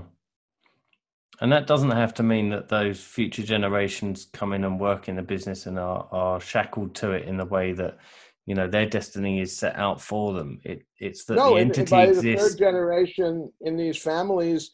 And 1.40 1.52
that 1.52 1.66
doesn't 1.66 1.90
have 1.90 2.14
to 2.14 2.22
mean 2.22 2.50
that 2.50 2.68
those 2.68 3.00
future 3.00 3.44
generations 3.44 4.26
come 4.32 4.52
in 4.52 4.64
and 4.64 4.80
work 4.80 5.08
in 5.08 5.16
the 5.16 5.22
business 5.22 5.66
and 5.66 5.78
are, 5.78 6.08
are 6.10 6.40
shackled 6.40 6.94
to 6.96 7.12
it 7.12 7.28
in 7.28 7.36
the 7.36 7.44
way 7.44 7.72
that 7.72 7.98
you 8.46 8.54
know 8.54 8.66
their 8.66 8.86
destiny 8.86 9.40
is 9.40 9.56
set 9.56 9.76
out 9.76 10.00
for 10.00 10.32
them. 10.32 10.60
It 10.64 10.84
it's 10.98 11.24
that 11.26 11.34
no, 11.34 11.50
the 11.50 11.56
and, 11.56 11.70
and 11.70 11.78
entity 11.78 11.90
by 11.90 12.06
the 12.06 12.30
exists. 12.30 12.52
third 12.52 12.58
generation 12.58 13.52
in 13.60 13.76
these 13.76 13.98
families, 13.98 14.72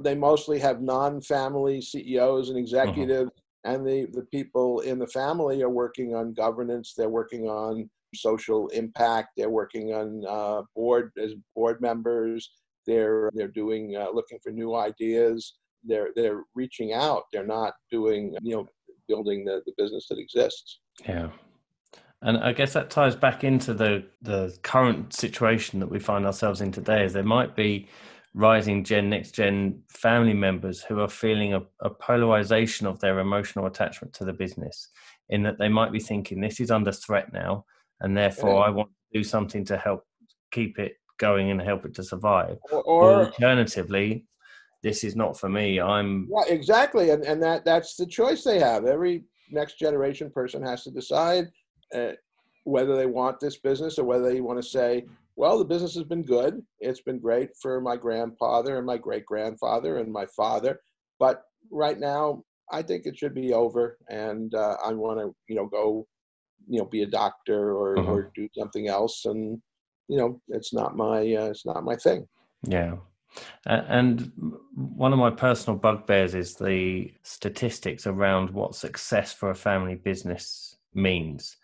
they 0.00 0.14
mostly 0.14 0.58
have 0.60 0.80
non-family 0.80 1.82
CEOs 1.82 2.50
and 2.50 2.58
executives, 2.58 3.30
mm-hmm. 3.66 3.74
and 3.74 3.86
the 3.86 4.06
the 4.12 4.24
people 4.30 4.80
in 4.80 4.98
the 4.98 5.08
family 5.08 5.62
are 5.62 5.68
working 5.70 6.14
on 6.14 6.32
governance. 6.32 6.94
They're 6.96 7.08
working 7.08 7.48
on 7.48 7.90
social 8.14 8.68
impact. 8.68 9.30
They're 9.36 9.50
working 9.50 9.92
on 9.92 10.24
uh, 10.26 10.62
board 10.74 11.10
as 11.20 11.34
board 11.54 11.80
members. 11.80 12.48
They're 12.86 13.30
they're 13.34 13.48
doing 13.48 13.96
uh, 13.96 14.06
looking 14.14 14.38
for 14.42 14.52
new 14.52 14.76
ideas. 14.76 15.54
They're 15.86 16.10
they're 16.14 16.42
reaching 16.54 16.92
out. 16.92 17.24
They're 17.32 17.46
not 17.46 17.74
doing 17.90 18.36
you 18.42 18.56
know 18.56 18.68
building 19.08 19.44
the, 19.44 19.62
the 19.66 19.72
business 19.76 20.06
that 20.08 20.18
exists. 20.18 20.80
Yeah. 21.06 21.30
And 22.22 22.38
I 22.38 22.52
guess 22.52 22.72
that 22.72 22.90
ties 22.90 23.14
back 23.14 23.44
into 23.44 23.74
the 23.74 24.06
the 24.22 24.56
current 24.62 25.12
situation 25.12 25.80
that 25.80 25.90
we 25.90 25.98
find 25.98 26.26
ourselves 26.26 26.60
in 26.60 26.72
today. 26.72 27.04
Is 27.04 27.12
there 27.12 27.22
might 27.22 27.54
be 27.54 27.88
rising 28.34 28.84
gen, 28.84 29.08
next 29.10 29.32
gen 29.32 29.82
family 29.88 30.34
members 30.34 30.82
who 30.82 31.00
are 31.00 31.08
feeling 31.08 31.54
a, 31.54 31.62
a, 31.80 31.88
polarization 31.88 32.86
of 32.86 33.00
their 33.00 33.18
emotional 33.18 33.64
attachment 33.64 34.12
to 34.12 34.26
the 34.26 34.32
business, 34.32 34.90
in 35.30 35.42
that 35.42 35.58
they 35.58 35.70
might 35.70 35.90
be 35.90 35.98
thinking 35.98 36.40
this 36.40 36.60
is 36.60 36.70
under 36.70 36.92
threat 36.92 37.32
now, 37.32 37.64
and 38.00 38.16
therefore 38.16 38.54
yeah. 38.54 38.66
I 38.66 38.70
want 38.70 38.90
to 38.90 39.18
do 39.18 39.24
something 39.24 39.64
to 39.66 39.78
help 39.78 40.04
keep 40.52 40.78
it 40.78 40.96
going 41.18 41.50
and 41.50 41.60
help 41.60 41.86
it 41.86 41.94
to 41.94 42.02
survive. 42.02 42.58
Or, 42.70 42.82
or 42.82 43.24
alternatively, 43.24 44.26
this 44.86 45.02
is 45.02 45.16
not 45.16 45.36
for 45.36 45.48
me. 45.48 45.80
I'm 45.80 46.28
yeah, 46.30 46.54
exactly, 46.54 47.10
and 47.10 47.24
and 47.24 47.42
that 47.42 47.64
that's 47.64 47.96
the 47.96 48.06
choice 48.06 48.44
they 48.44 48.60
have. 48.60 48.84
Every 48.84 49.24
next 49.50 49.80
generation 49.80 50.30
person 50.30 50.62
has 50.62 50.84
to 50.84 50.92
decide 50.92 51.46
uh, 51.92 52.12
whether 52.62 52.94
they 52.94 53.06
want 53.06 53.40
this 53.40 53.56
business 53.56 53.98
or 53.98 54.04
whether 54.04 54.30
they 54.30 54.40
want 54.40 54.62
to 54.62 54.68
say, 54.68 55.04
well, 55.34 55.58
the 55.58 55.64
business 55.64 55.96
has 55.96 56.04
been 56.04 56.22
good. 56.22 56.62
It's 56.78 57.00
been 57.00 57.18
great 57.18 57.50
for 57.60 57.80
my 57.80 57.96
grandfather 57.96 58.76
and 58.76 58.86
my 58.86 58.96
great 58.96 59.26
grandfather 59.26 59.98
and 59.98 60.12
my 60.12 60.26
father, 60.36 60.80
but 61.18 61.42
right 61.72 61.98
now 61.98 62.44
I 62.70 62.82
think 62.82 63.06
it 63.06 63.18
should 63.18 63.34
be 63.34 63.52
over, 63.54 63.98
and 64.08 64.54
uh, 64.54 64.76
I 64.84 64.92
want 64.92 65.18
to, 65.18 65.34
you 65.48 65.56
know, 65.56 65.66
go, 65.66 66.06
you 66.68 66.78
know, 66.78 66.86
be 66.86 67.02
a 67.02 67.06
doctor 67.06 67.72
or 67.72 67.98
uh-huh. 67.98 68.12
or 68.12 68.30
do 68.36 68.48
something 68.56 68.86
else, 68.86 69.24
and 69.24 69.60
you 70.06 70.16
know, 70.16 70.40
it's 70.46 70.72
not 70.72 70.96
my 70.96 71.18
uh, 71.18 71.50
it's 71.50 71.66
not 71.66 71.82
my 71.82 71.96
thing. 71.96 72.28
Yeah. 72.62 72.94
And 73.66 74.32
one 74.74 75.12
of 75.12 75.18
my 75.18 75.30
personal 75.30 75.78
bugbears 75.78 76.34
is 76.34 76.54
the 76.54 77.12
statistics 77.22 78.06
around 78.06 78.50
what 78.50 78.74
success 78.74 79.32
for 79.32 79.50
a 79.50 79.54
family 79.54 79.96
business 79.96 80.76
means 80.94 81.56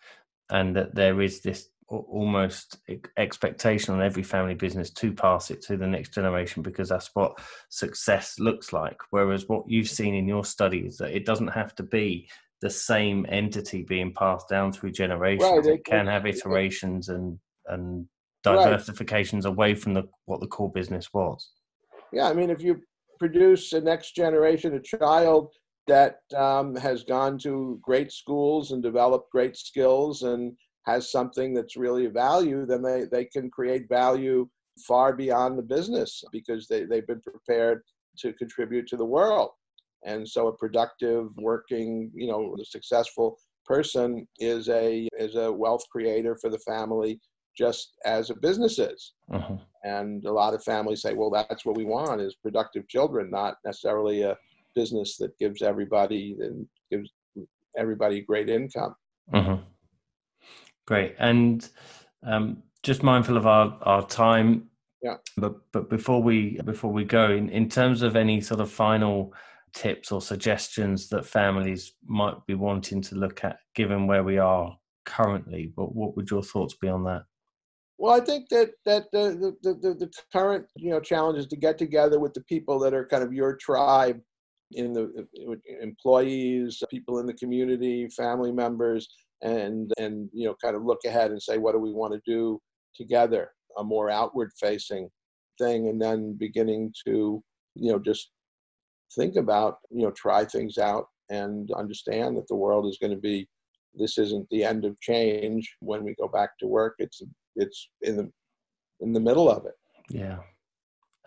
and 0.51 0.77
that 0.77 0.95
there 0.95 1.21
is 1.21 1.41
this 1.41 1.69
almost 1.89 2.79
expectation 3.17 3.93
on 3.93 4.03
every 4.03 4.23
family 4.23 4.55
business 4.55 4.91
to 4.91 5.13
pass 5.13 5.51
it 5.51 5.61
to 5.63 5.77
the 5.77 5.87
next 5.87 6.15
generation 6.15 6.63
because 6.63 6.89
that's 6.89 7.11
what 7.15 7.39
success 7.69 8.39
looks 8.39 8.73
like 8.73 8.99
whereas 9.11 9.49
what 9.49 9.69
you've 9.69 9.89
seen 9.89 10.15
in 10.15 10.27
your 10.27 10.45
study 10.45 10.79
is 10.81 10.97
that 10.97 11.15
it 11.15 11.27
doesn't 11.27 11.49
have 11.49 11.75
to 11.75 11.83
be 11.83 12.29
the 12.63 12.71
same 12.71 13.27
entity 13.29 13.83
being 13.83 14.13
passed 14.15 14.49
down 14.49 14.73
through 14.73 14.91
generations 14.91 15.67
right. 15.67 15.67
it 15.67 15.85
can 15.85 16.07
have 16.07 16.27
iterations 16.27 17.09
and 17.09 17.39
and 17.67 18.07
diversifications 18.45 19.45
right. 19.45 19.53
away 19.53 19.75
from 19.75 19.93
the 19.93 20.05
what 20.25 20.41
the 20.41 20.47
core 20.47 20.73
business 20.73 21.13
was 21.13 21.51
yeah 22.13 22.29
i 22.29 22.33
mean 22.33 22.51
if 22.51 22.63
you 22.63 22.81
produce 23.19 23.73
a 23.73 23.81
next 23.81 24.15
generation 24.15 24.75
a 24.75 24.81
child 24.81 25.53
that 25.87 26.19
um, 26.37 26.77
has 26.77 27.03
gone 27.03 27.39
to 27.39 27.79
great 27.83 28.13
schools 28.13 28.71
and 28.73 28.83
developed 28.83 29.31
great 29.31 29.57
skills 29.57 30.23
and 30.23 30.57
has 30.87 31.11
something 31.11 31.55
that's 31.55 31.77
really 31.77 32.07
of 32.07 32.13
value, 32.13 32.67
then 32.67 32.83
they, 32.83 33.05
they 33.11 33.25
can 33.25 33.51
create 33.51 33.89
value 33.89 34.49
far 34.87 35.15
beyond 35.15 35.59
the 35.59 35.63
business 35.63 36.23
because 36.33 36.67
they, 36.69 36.85
they've 36.85 37.07
been 37.07 37.21
prepared 37.21 37.83
to 38.19 38.33
contribute 38.35 38.87
to 38.89 38.97
the 38.97 39.05
world. 39.05 39.51
And 40.05 40.27
so 40.29 40.49
a 40.49 40.57
productive, 40.57 41.29
working, 41.37 42.11
you 42.15 42.27
know, 42.27 42.55
successful 42.65 43.39
person 43.65 44.27
is 44.41 44.69
a 44.69 45.09
is 45.17 45.37
a 45.37 45.53
wealth 45.53 45.85
creator 45.93 46.37
for 46.41 46.51
the 46.51 46.59
family 46.59 47.21
just 47.57 47.93
as 48.05 48.31
a 48.31 48.35
business 48.35 48.81
is. 48.81 49.13
Uh-huh. 49.33 49.57
And 49.85 50.25
a 50.25 50.33
lot 50.33 50.55
of 50.55 50.63
families 50.63 51.03
say, 51.03 51.15
well, 51.15 51.31
that's 51.31 51.65
what 51.65 51.77
we 51.77 51.85
want 51.85 52.21
is 52.21 52.37
productive 52.37 52.87
children, 52.89 53.31
not 53.31 53.57
necessarily 53.65 54.23
a 54.23 54.37
business 54.75 55.17
that 55.19 55.37
gives 55.39 55.63
everybody 55.63 56.37
and 56.41 56.67
gives 56.91 57.11
everybody 57.77 58.21
great 58.21 58.49
income. 58.49 58.95
Mm-hmm. 59.33 59.63
Great, 60.87 61.15
and 61.19 61.69
um, 62.27 62.63
just 62.83 63.03
mindful 63.03 63.37
of 63.37 63.47
our 63.47 63.79
our 63.83 64.07
time. 64.07 64.69
Yeah. 65.03 65.17
But 65.37 65.57
but 65.73 65.91
before 65.91 66.23
we 66.23 66.61
before 66.65 66.93
we 66.93 67.05
go, 67.05 67.31
in 67.31 67.49
in 67.49 67.69
terms 67.69 68.03
of 68.03 68.17
any 68.17 68.41
sort 68.41 68.61
of 68.61 68.71
final 68.71 69.33
tips 69.75 70.13
or 70.13 70.21
suggestions 70.21 71.09
that 71.09 71.25
families 71.25 71.95
might 72.07 72.35
be 72.47 72.55
wanting 72.55 73.01
to 73.03 73.15
look 73.15 73.43
at, 73.45 73.57
given 73.75 74.07
where 74.07 74.23
we 74.23 74.39
are 74.39 74.77
currently, 75.05 75.73
what 75.75 75.95
what 75.95 76.17
would 76.17 76.31
your 76.31 76.43
thoughts 76.43 76.75
be 76.75 76.89
on 76.89 77.05
that? 77.05 77.23
Well, 78.03 78.21
I 78.21 78.25
think 78.25 78.49
that 78.49 78.73
that 78.85 79.05
the, 79.13 79.55
the 79.63 79.75
the, 79.75 79.95
the 79.95 80.13
current 80.33 80.67
you 80.75 80.91
know 80.91 80.99
challenge 80.99 81.39
is 81.39 81.47
to 81.47 81.57
get 81.57 81.79
together 81.79 82.19
with 82.19 82.35
the 82.35 82.41
people 82.41 82.81
that 82.81 82.93
are 82.93 83.07
kind 83.07 83.23
of 83.23 83.33
your 83.33 83.55
tribe 83.55 84.21
in 84.73 84.93
the 84.93 85.25
employees, 85.81 86.83
people 86.91 87.21
in 87.21 87.27
the 87.27 87.35
community, 87.35 88.09
family 88.09 88.51
members, 88.51 89.09
and 89.43 89.93
and 89.99 90.29
you 90.33 90.49
know 90.49 90.57
kind 90.61 90.75
of 90.75 90.83
look 90.85 90.99
ahead 91.07 91.31
and 91.31 91.41
say 91.41 91.59
what 91.59 91.75
do 91.75 91.79
we 91.79 91.93
want 91.93 92.13
to 92.13 92.21
do 92.27 92.61
together, 92.97 93.53
a 93.79 93.85
more 93.85 94.11
outward 94.11 94.51
facing 94.59 95.09
thing, 95.57 95.87
and 95.87 96.03
then 96.03 96.33
beginning 96.33 96.93
to 97.07 97.41
you 97.77 97.93
know 97.93 98.01
just 98.01 98.33
think 99.15 99.37
about 99.37 99.77
you 99.93 100.03
know 100.03 100.11
try 100.11 100.45
things 100.45 100.77
out 100.77 101.07
and 101.31 101.71
understand 101.75 102.37
that 102.37 102.49
the 102.49 102.57
world 102.57 102.85
is 102.85 102.99
going 103.01 103.15
to 103.15 103.21
be 103.21 103.49
this 103.95 104.19
isn't 104.19 104.49
the 104.51 104.65
end 104.65 104.85
of 104.85 104.99
change. 105.01 105.73
When 105.79 106.03
we 106.03 106.17
go 106.21 106.27
back 106.27 106.59
to 106.59 106.67
work 106.67 106.97
it's 106.99 107.23
it's 107.57 107.89
in 108.03 108.17
the 108.17 108.33
in 109.01 109.13
the 109.13 109.21
middle 109.21 109.51
of 109.51 109.65
it 109.67 109.75
yeah 110.11 110.39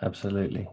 absolutely 0.01 0.67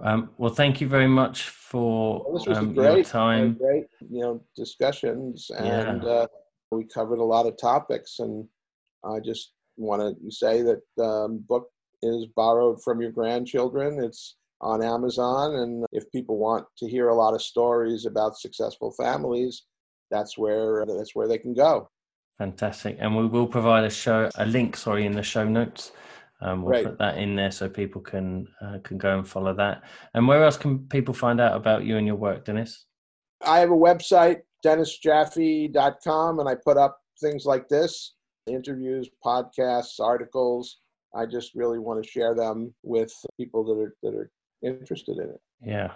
um, 0.00 0.30
well, 0.38 0.52
thank 0.52 0.80
you 0.80 0.88
very 0.88 1.06
much 1.06 1.48
for 1.48 2.24
well, 2.24 2.38
this 2.38 2.46
was 2.46 2.58
um, 2.58 2.74
great, 2.74 2.94
your 2.94 3.04
time. 3.04 3.54
Great, 3.54 3.86
you 4.00 4.20
know, 4.20 4.42
discussions, 4.56 5.50
and 5.56 6.02
yeah. 6.02 6.08
uh, 6.08 6.26
we 6.70 6.84
covered 6.84 7.18
a 7.18 7.24
lot 7.24 7.46
of 7.46 7.58
topics. 7.58 8.18
And 8.18 8.46
I 9.04 9.20
just 9.20 9.52
want 9.76 10.18
to 10.18 10.30
say 10.30 10.62
that 10.62 11.02
um, 11.02 11.44
book 11.46 11.68
is 12.02 12.26
borrowed 12.34 12.82
from 12.82 13.00
your 13.00 13.10
grandchildren. 13.10 14.02
It's 14.02 14.36
on 14.60 14.82
Amazon, 14.82 15.56
and 15.56 15.84
if 15.92 16.10
people 16.10 16.38
want 16.38 16.64
to 16.78 16.88
hear 16.88 17.08
a 17.08 17.14
lot 17.14 17.34
of 17.34 17.42
stories 17.42 18.06
about 18.06 18.38
successful 18.38 18.92
families, 18.92 19.64
that's 20.10 20.38
where 20.38 20.86
that's 20.86 21.14
where 21.14 21.28
they 21.28 21.38
can 21.38 21.52
go. 21.52 21.90
Fantastic, 22.38 22.96
and 22.98 23.16
we 23.16 23.26
will 23.26 23.46
provide 23.46 23.84
a 23.84 23.90
show 23.90 24.30
a 24.36 24.46
link, 24.46 24.76
sorry, 24.76 25.06
in 25.06 25.12
the 25.12 25.22
show 25.22 25.44
notes 25.44 25.92
um, 26.42 26.62
we'll 26.62 26.72
right. 26.72 26.84
put 26.84 26.98
that 26.98 27.18
in 27.18 27.36
there 27.36 27.52
so 27.52 27.68
people 27.68 28.00
can 28.00 28.48
uh, 28.60 28.78
can 28.82 28.98
go 28.98 29.16
and 29.16 29.26
follow 29.26 29.54
that. 29.54 29.82
And 30.14 30.26
where 30.26 30.42
else 30.42 30.56
can 30.56 30.80
people 30.88 31.14
find 31.14 31.40
out 31.40 31.56
about 31.56 31.84
you 31.84 31.96
and 31.96 32.06
your 32.06 32.16
work, 32.16 32.44
Dennis? 32.44 32.86
I 33.46 33.60
have 33.60 33.70
a 33.70 33.74
website, 33.74 34.40
dennisjaffe.com, 34.64 36.40
and 36.40 36.48
I 36.48 36.54
put 36.56 36.76
up 36.76 36.98
things 37.20 37.44
like 37.46 37.68
this 37.68 38.14
interviews, 38.48 39.08
podcasts, 39.24 40.00
articles. 40.00 40.80
I 41.14 41.26
just 41.26 41.54
really 41.54 41.78
want 41.78 42.02
to 42.02 42.10
share 42.10 42.34
them 42.34 42.74
with 42.82 43.12
people 43.38 43.64
that 43.64 43.80
are 43.80 43.94
that 44.02 44.14
are 44.14 44.30
interested 44.62 45.18
in 45.18 45.30
it. 45.30 45.40
Yeah, 45.64 45.92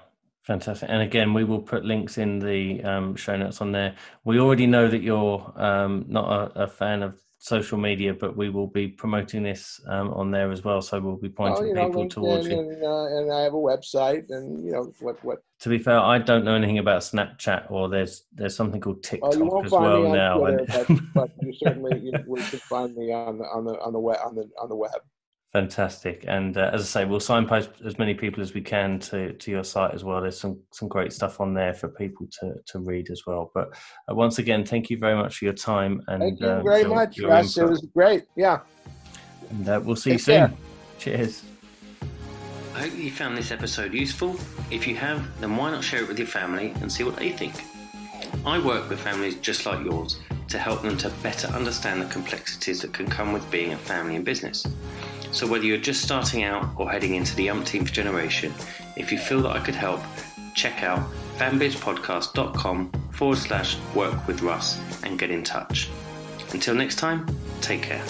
Fantastic. 0.47 0.88
And 0.88 1.03
again, 1.03 1.34
we 1.34 1.42
will 1.42 1.61
put 1.61 1.84
links 1.84 2.18
in 2.18 2.38
the 2.38 2.80
um, 2.84 3.16
show 3.16 3.36
notes 3.36 3.61
on 3.61 3.72
there. 3.72 3.97
We 4.22 4.38
already 4.38 4.68
know 4.68 4.86
that 4.86 5.03
you're 5.03 5.53
um, 5.57 6.05
not 6.07 6.53
a, 6.55 6.62
a, 6.62 6.66
fan 6.68 7.03
of 7.03 7.20
social 7.38 7.76
media, 7.76 8.14
but 8.14 8.36
we 8.36 8.49
will 8.49 8.68
be 8.68 8.86
promoting 8.86 9.42
this 9.42 9.80
um, 9.88 10.14
on 10.14 10.30
there 10.30 10.53
as 10.53 10.62
well. 10.62 10.80
So 10.82 11.01
we'll 11.01 11.16
be 11.16 11.30
pointing 11.30 11.74
know, 11.74 11.86
people 11.88 12.09
towards 12.09 12.47
you. 12.47 12.61
And, 12.61 12.80
uh, 12.80 13.07
and, 13.07 13.32
I 13.32 13.40
have 13.40 13.55
a 13.55 13.57
website, 13.57 14.26
and 14.28 14.64
you 14.64 14.70
know 14.70 14.92
what 15.01 15.22
what. 15.24 15.38
To 15.62 15.68
be 15.68 15.78
fair, 15.78 15.99
I 15.99 16.18
don't 16.18 16.44
know 16.44 16.55
anything 16.55 16.78
about 16.78 17.03
Snapchat, 17.03 17.68
or 17.68 17.88
there's 17.88 18.22
there's 18.32 18.55
something 18.55 18.80
called 18.80 19.03
TikTok 19.03 19.34
oh, 19.34 19.64
as 19.64 19.72
well 19.72 20.12
now. 20.12 20.38
Twitter, 20.38 20.84
but, 20.86 21.01
but, 21.14 21.30
you 21.42 21.53
certainly 21.55 21.99
you, 21.99 22.12
you 22.12 22.36
can 22.36 22.61
find 22.61 22.94
me 22.94 23.12
on 23.12 23.38
the 23.38 23.44
on 23.47 23.64
the 23.64 23.80
on 23.80 23.92
the 23.92 23.99
web 23.99 24.18
on 24.24 24.36
the 24.36 24.49
on 24.61 24.68
the 24.68 24.76
web. 24.76 25.01
Fantastic, 25.57 26.26
and 26.28 26.59
uh, 26.59 26.68
as 26.74 26.82
I 26.82 26.84
say, 26.84 27.04
we'll 27.07 27.18
signpost 27.18 27.70
as 27.86 27.98
many 27.98 28.12
people 28.12 28.42
as 28.42 28.52
we 28.52 28.61
can 28.61 28.98
to, 28.98 29.32
to 29.32 29.50
your 29.50 29.64
site 29.64 29.94
as 29.94 30.04
well. 30.04 30.20
There's 30.20 30.38
some 30.38 30.61
some 30.70 30.86
great 30.86 31.14
stuff 31.14 31.40
on 31.40 31.54
there 31.54 31.72
for 31.72 31.88
people 31.88 32.28
to, 32.40 32.57
to 32.66 32.78
read 32.78 33.09
as 33.11 33.22
well. 33.26 33.50
But 33.54 33.70
uh, 34.07 34.14
once 34.14 34.38
again, 34.38 34.66
thank 34.66 34.90
you 34.90 34.98
very 34.98 35.14
much 35.14 35.38
for 35.38 35.46
your 35.46 35.54
time 35.54 36.02
and 36.09 36.20
thank 36.20 36.40
you 36.40 36.46
uh, 36.46 36.62
very 36.62 36.82
your, 36.82 36.94
much, 36.94 37.16
your 37.16 37.30
Russ. 37.30 37.57
It 37.57 37.66
was 37.66 37.80
great. 37.94 38.24
Yeah, 38.36 38.61
and 39.48 39.66
uh, 39.66 39.80
we'll 39.82 39.96
see 39.96 40.11
Take 40.11 40.18
you 40.18 40.24
soon. 40.24 40.48
Care. 40.48 40.57
Cheers. 40.98 41.42
I 42.74 42.80
hope 42.80 42.94
you 42.94 43.11
found 43.11 43.38
this 43.38 43.50
episode 43.50 43.94
useful. 43.94 44.36
If 44.70 44.86
you 44.86 44.94
have, 44.96 45.40
then 45.40 45.57
why 45.57 45.70
not 45.70 45.82
share 45.82 46.02
it 46.02 46.09
with 46.09 46.18
your 46.18 46.28
family 46.28 46.74
and 46.82 46.92
see 46.92 47.02
what 47.02 47.16
they 47.16 47.30
think? 47.30 47.54
I 48.44 48.59
work 48.59 48.90
with 48.90 49.00
families 49.00 49.36
just 49.36 49.64
like 49.64 49.82
yours 49.82 50.20
to 50.48 50.59
help 50.59 50.82
them 50.82 50.98
to 50.98 51.09
better 51.22 51.48
understand 51.48 52.02
the 52.02 52.07
complexities 52.07 52.82
that 52.82 52.92
can 52.92 53.07
come 53.07 53.32
with 53.32 53.50
being 53.50 53.72
a 53.72 53.78
family 53.78 54.16
and 54.16 54.24
business. 54.24 54.66
So, 55.37 55.47
whether 55.47 55.66
you're 55.66 55.76
just 55.76 56.01
starting 56.01 56.45
out 56.45 56.66
or 56.76 56.91
heading 56.91 57.14
into 57.14 57.37
the 57.37 57.51
umpteenth 57.51 57.93
generation, 57.93 58.55
If 58.97 59.12
you 59.12 59.18
feel 59.18 59.43
that 59.43 59.51
I 59.51 59.61
could 59.61 59.74
help, 59.74 60.01
check 60.55 60.82
out 60.82 61.07
fambizpodcast.com 61.37 62.91
forward 63.11 63.37
slash 63.37 63.76
work 63.95 64.26
with 64.26 64.41
Russ 64.41 64.80
and 65.03 65.18
get 65.18 65.30
in 65.30 65.45
touch. 65.45 65.91
Until 66.55 66.74
next 66.74 66.97
time, 66.97 67.26
take 67.61 67.82
care. 67.82 68.03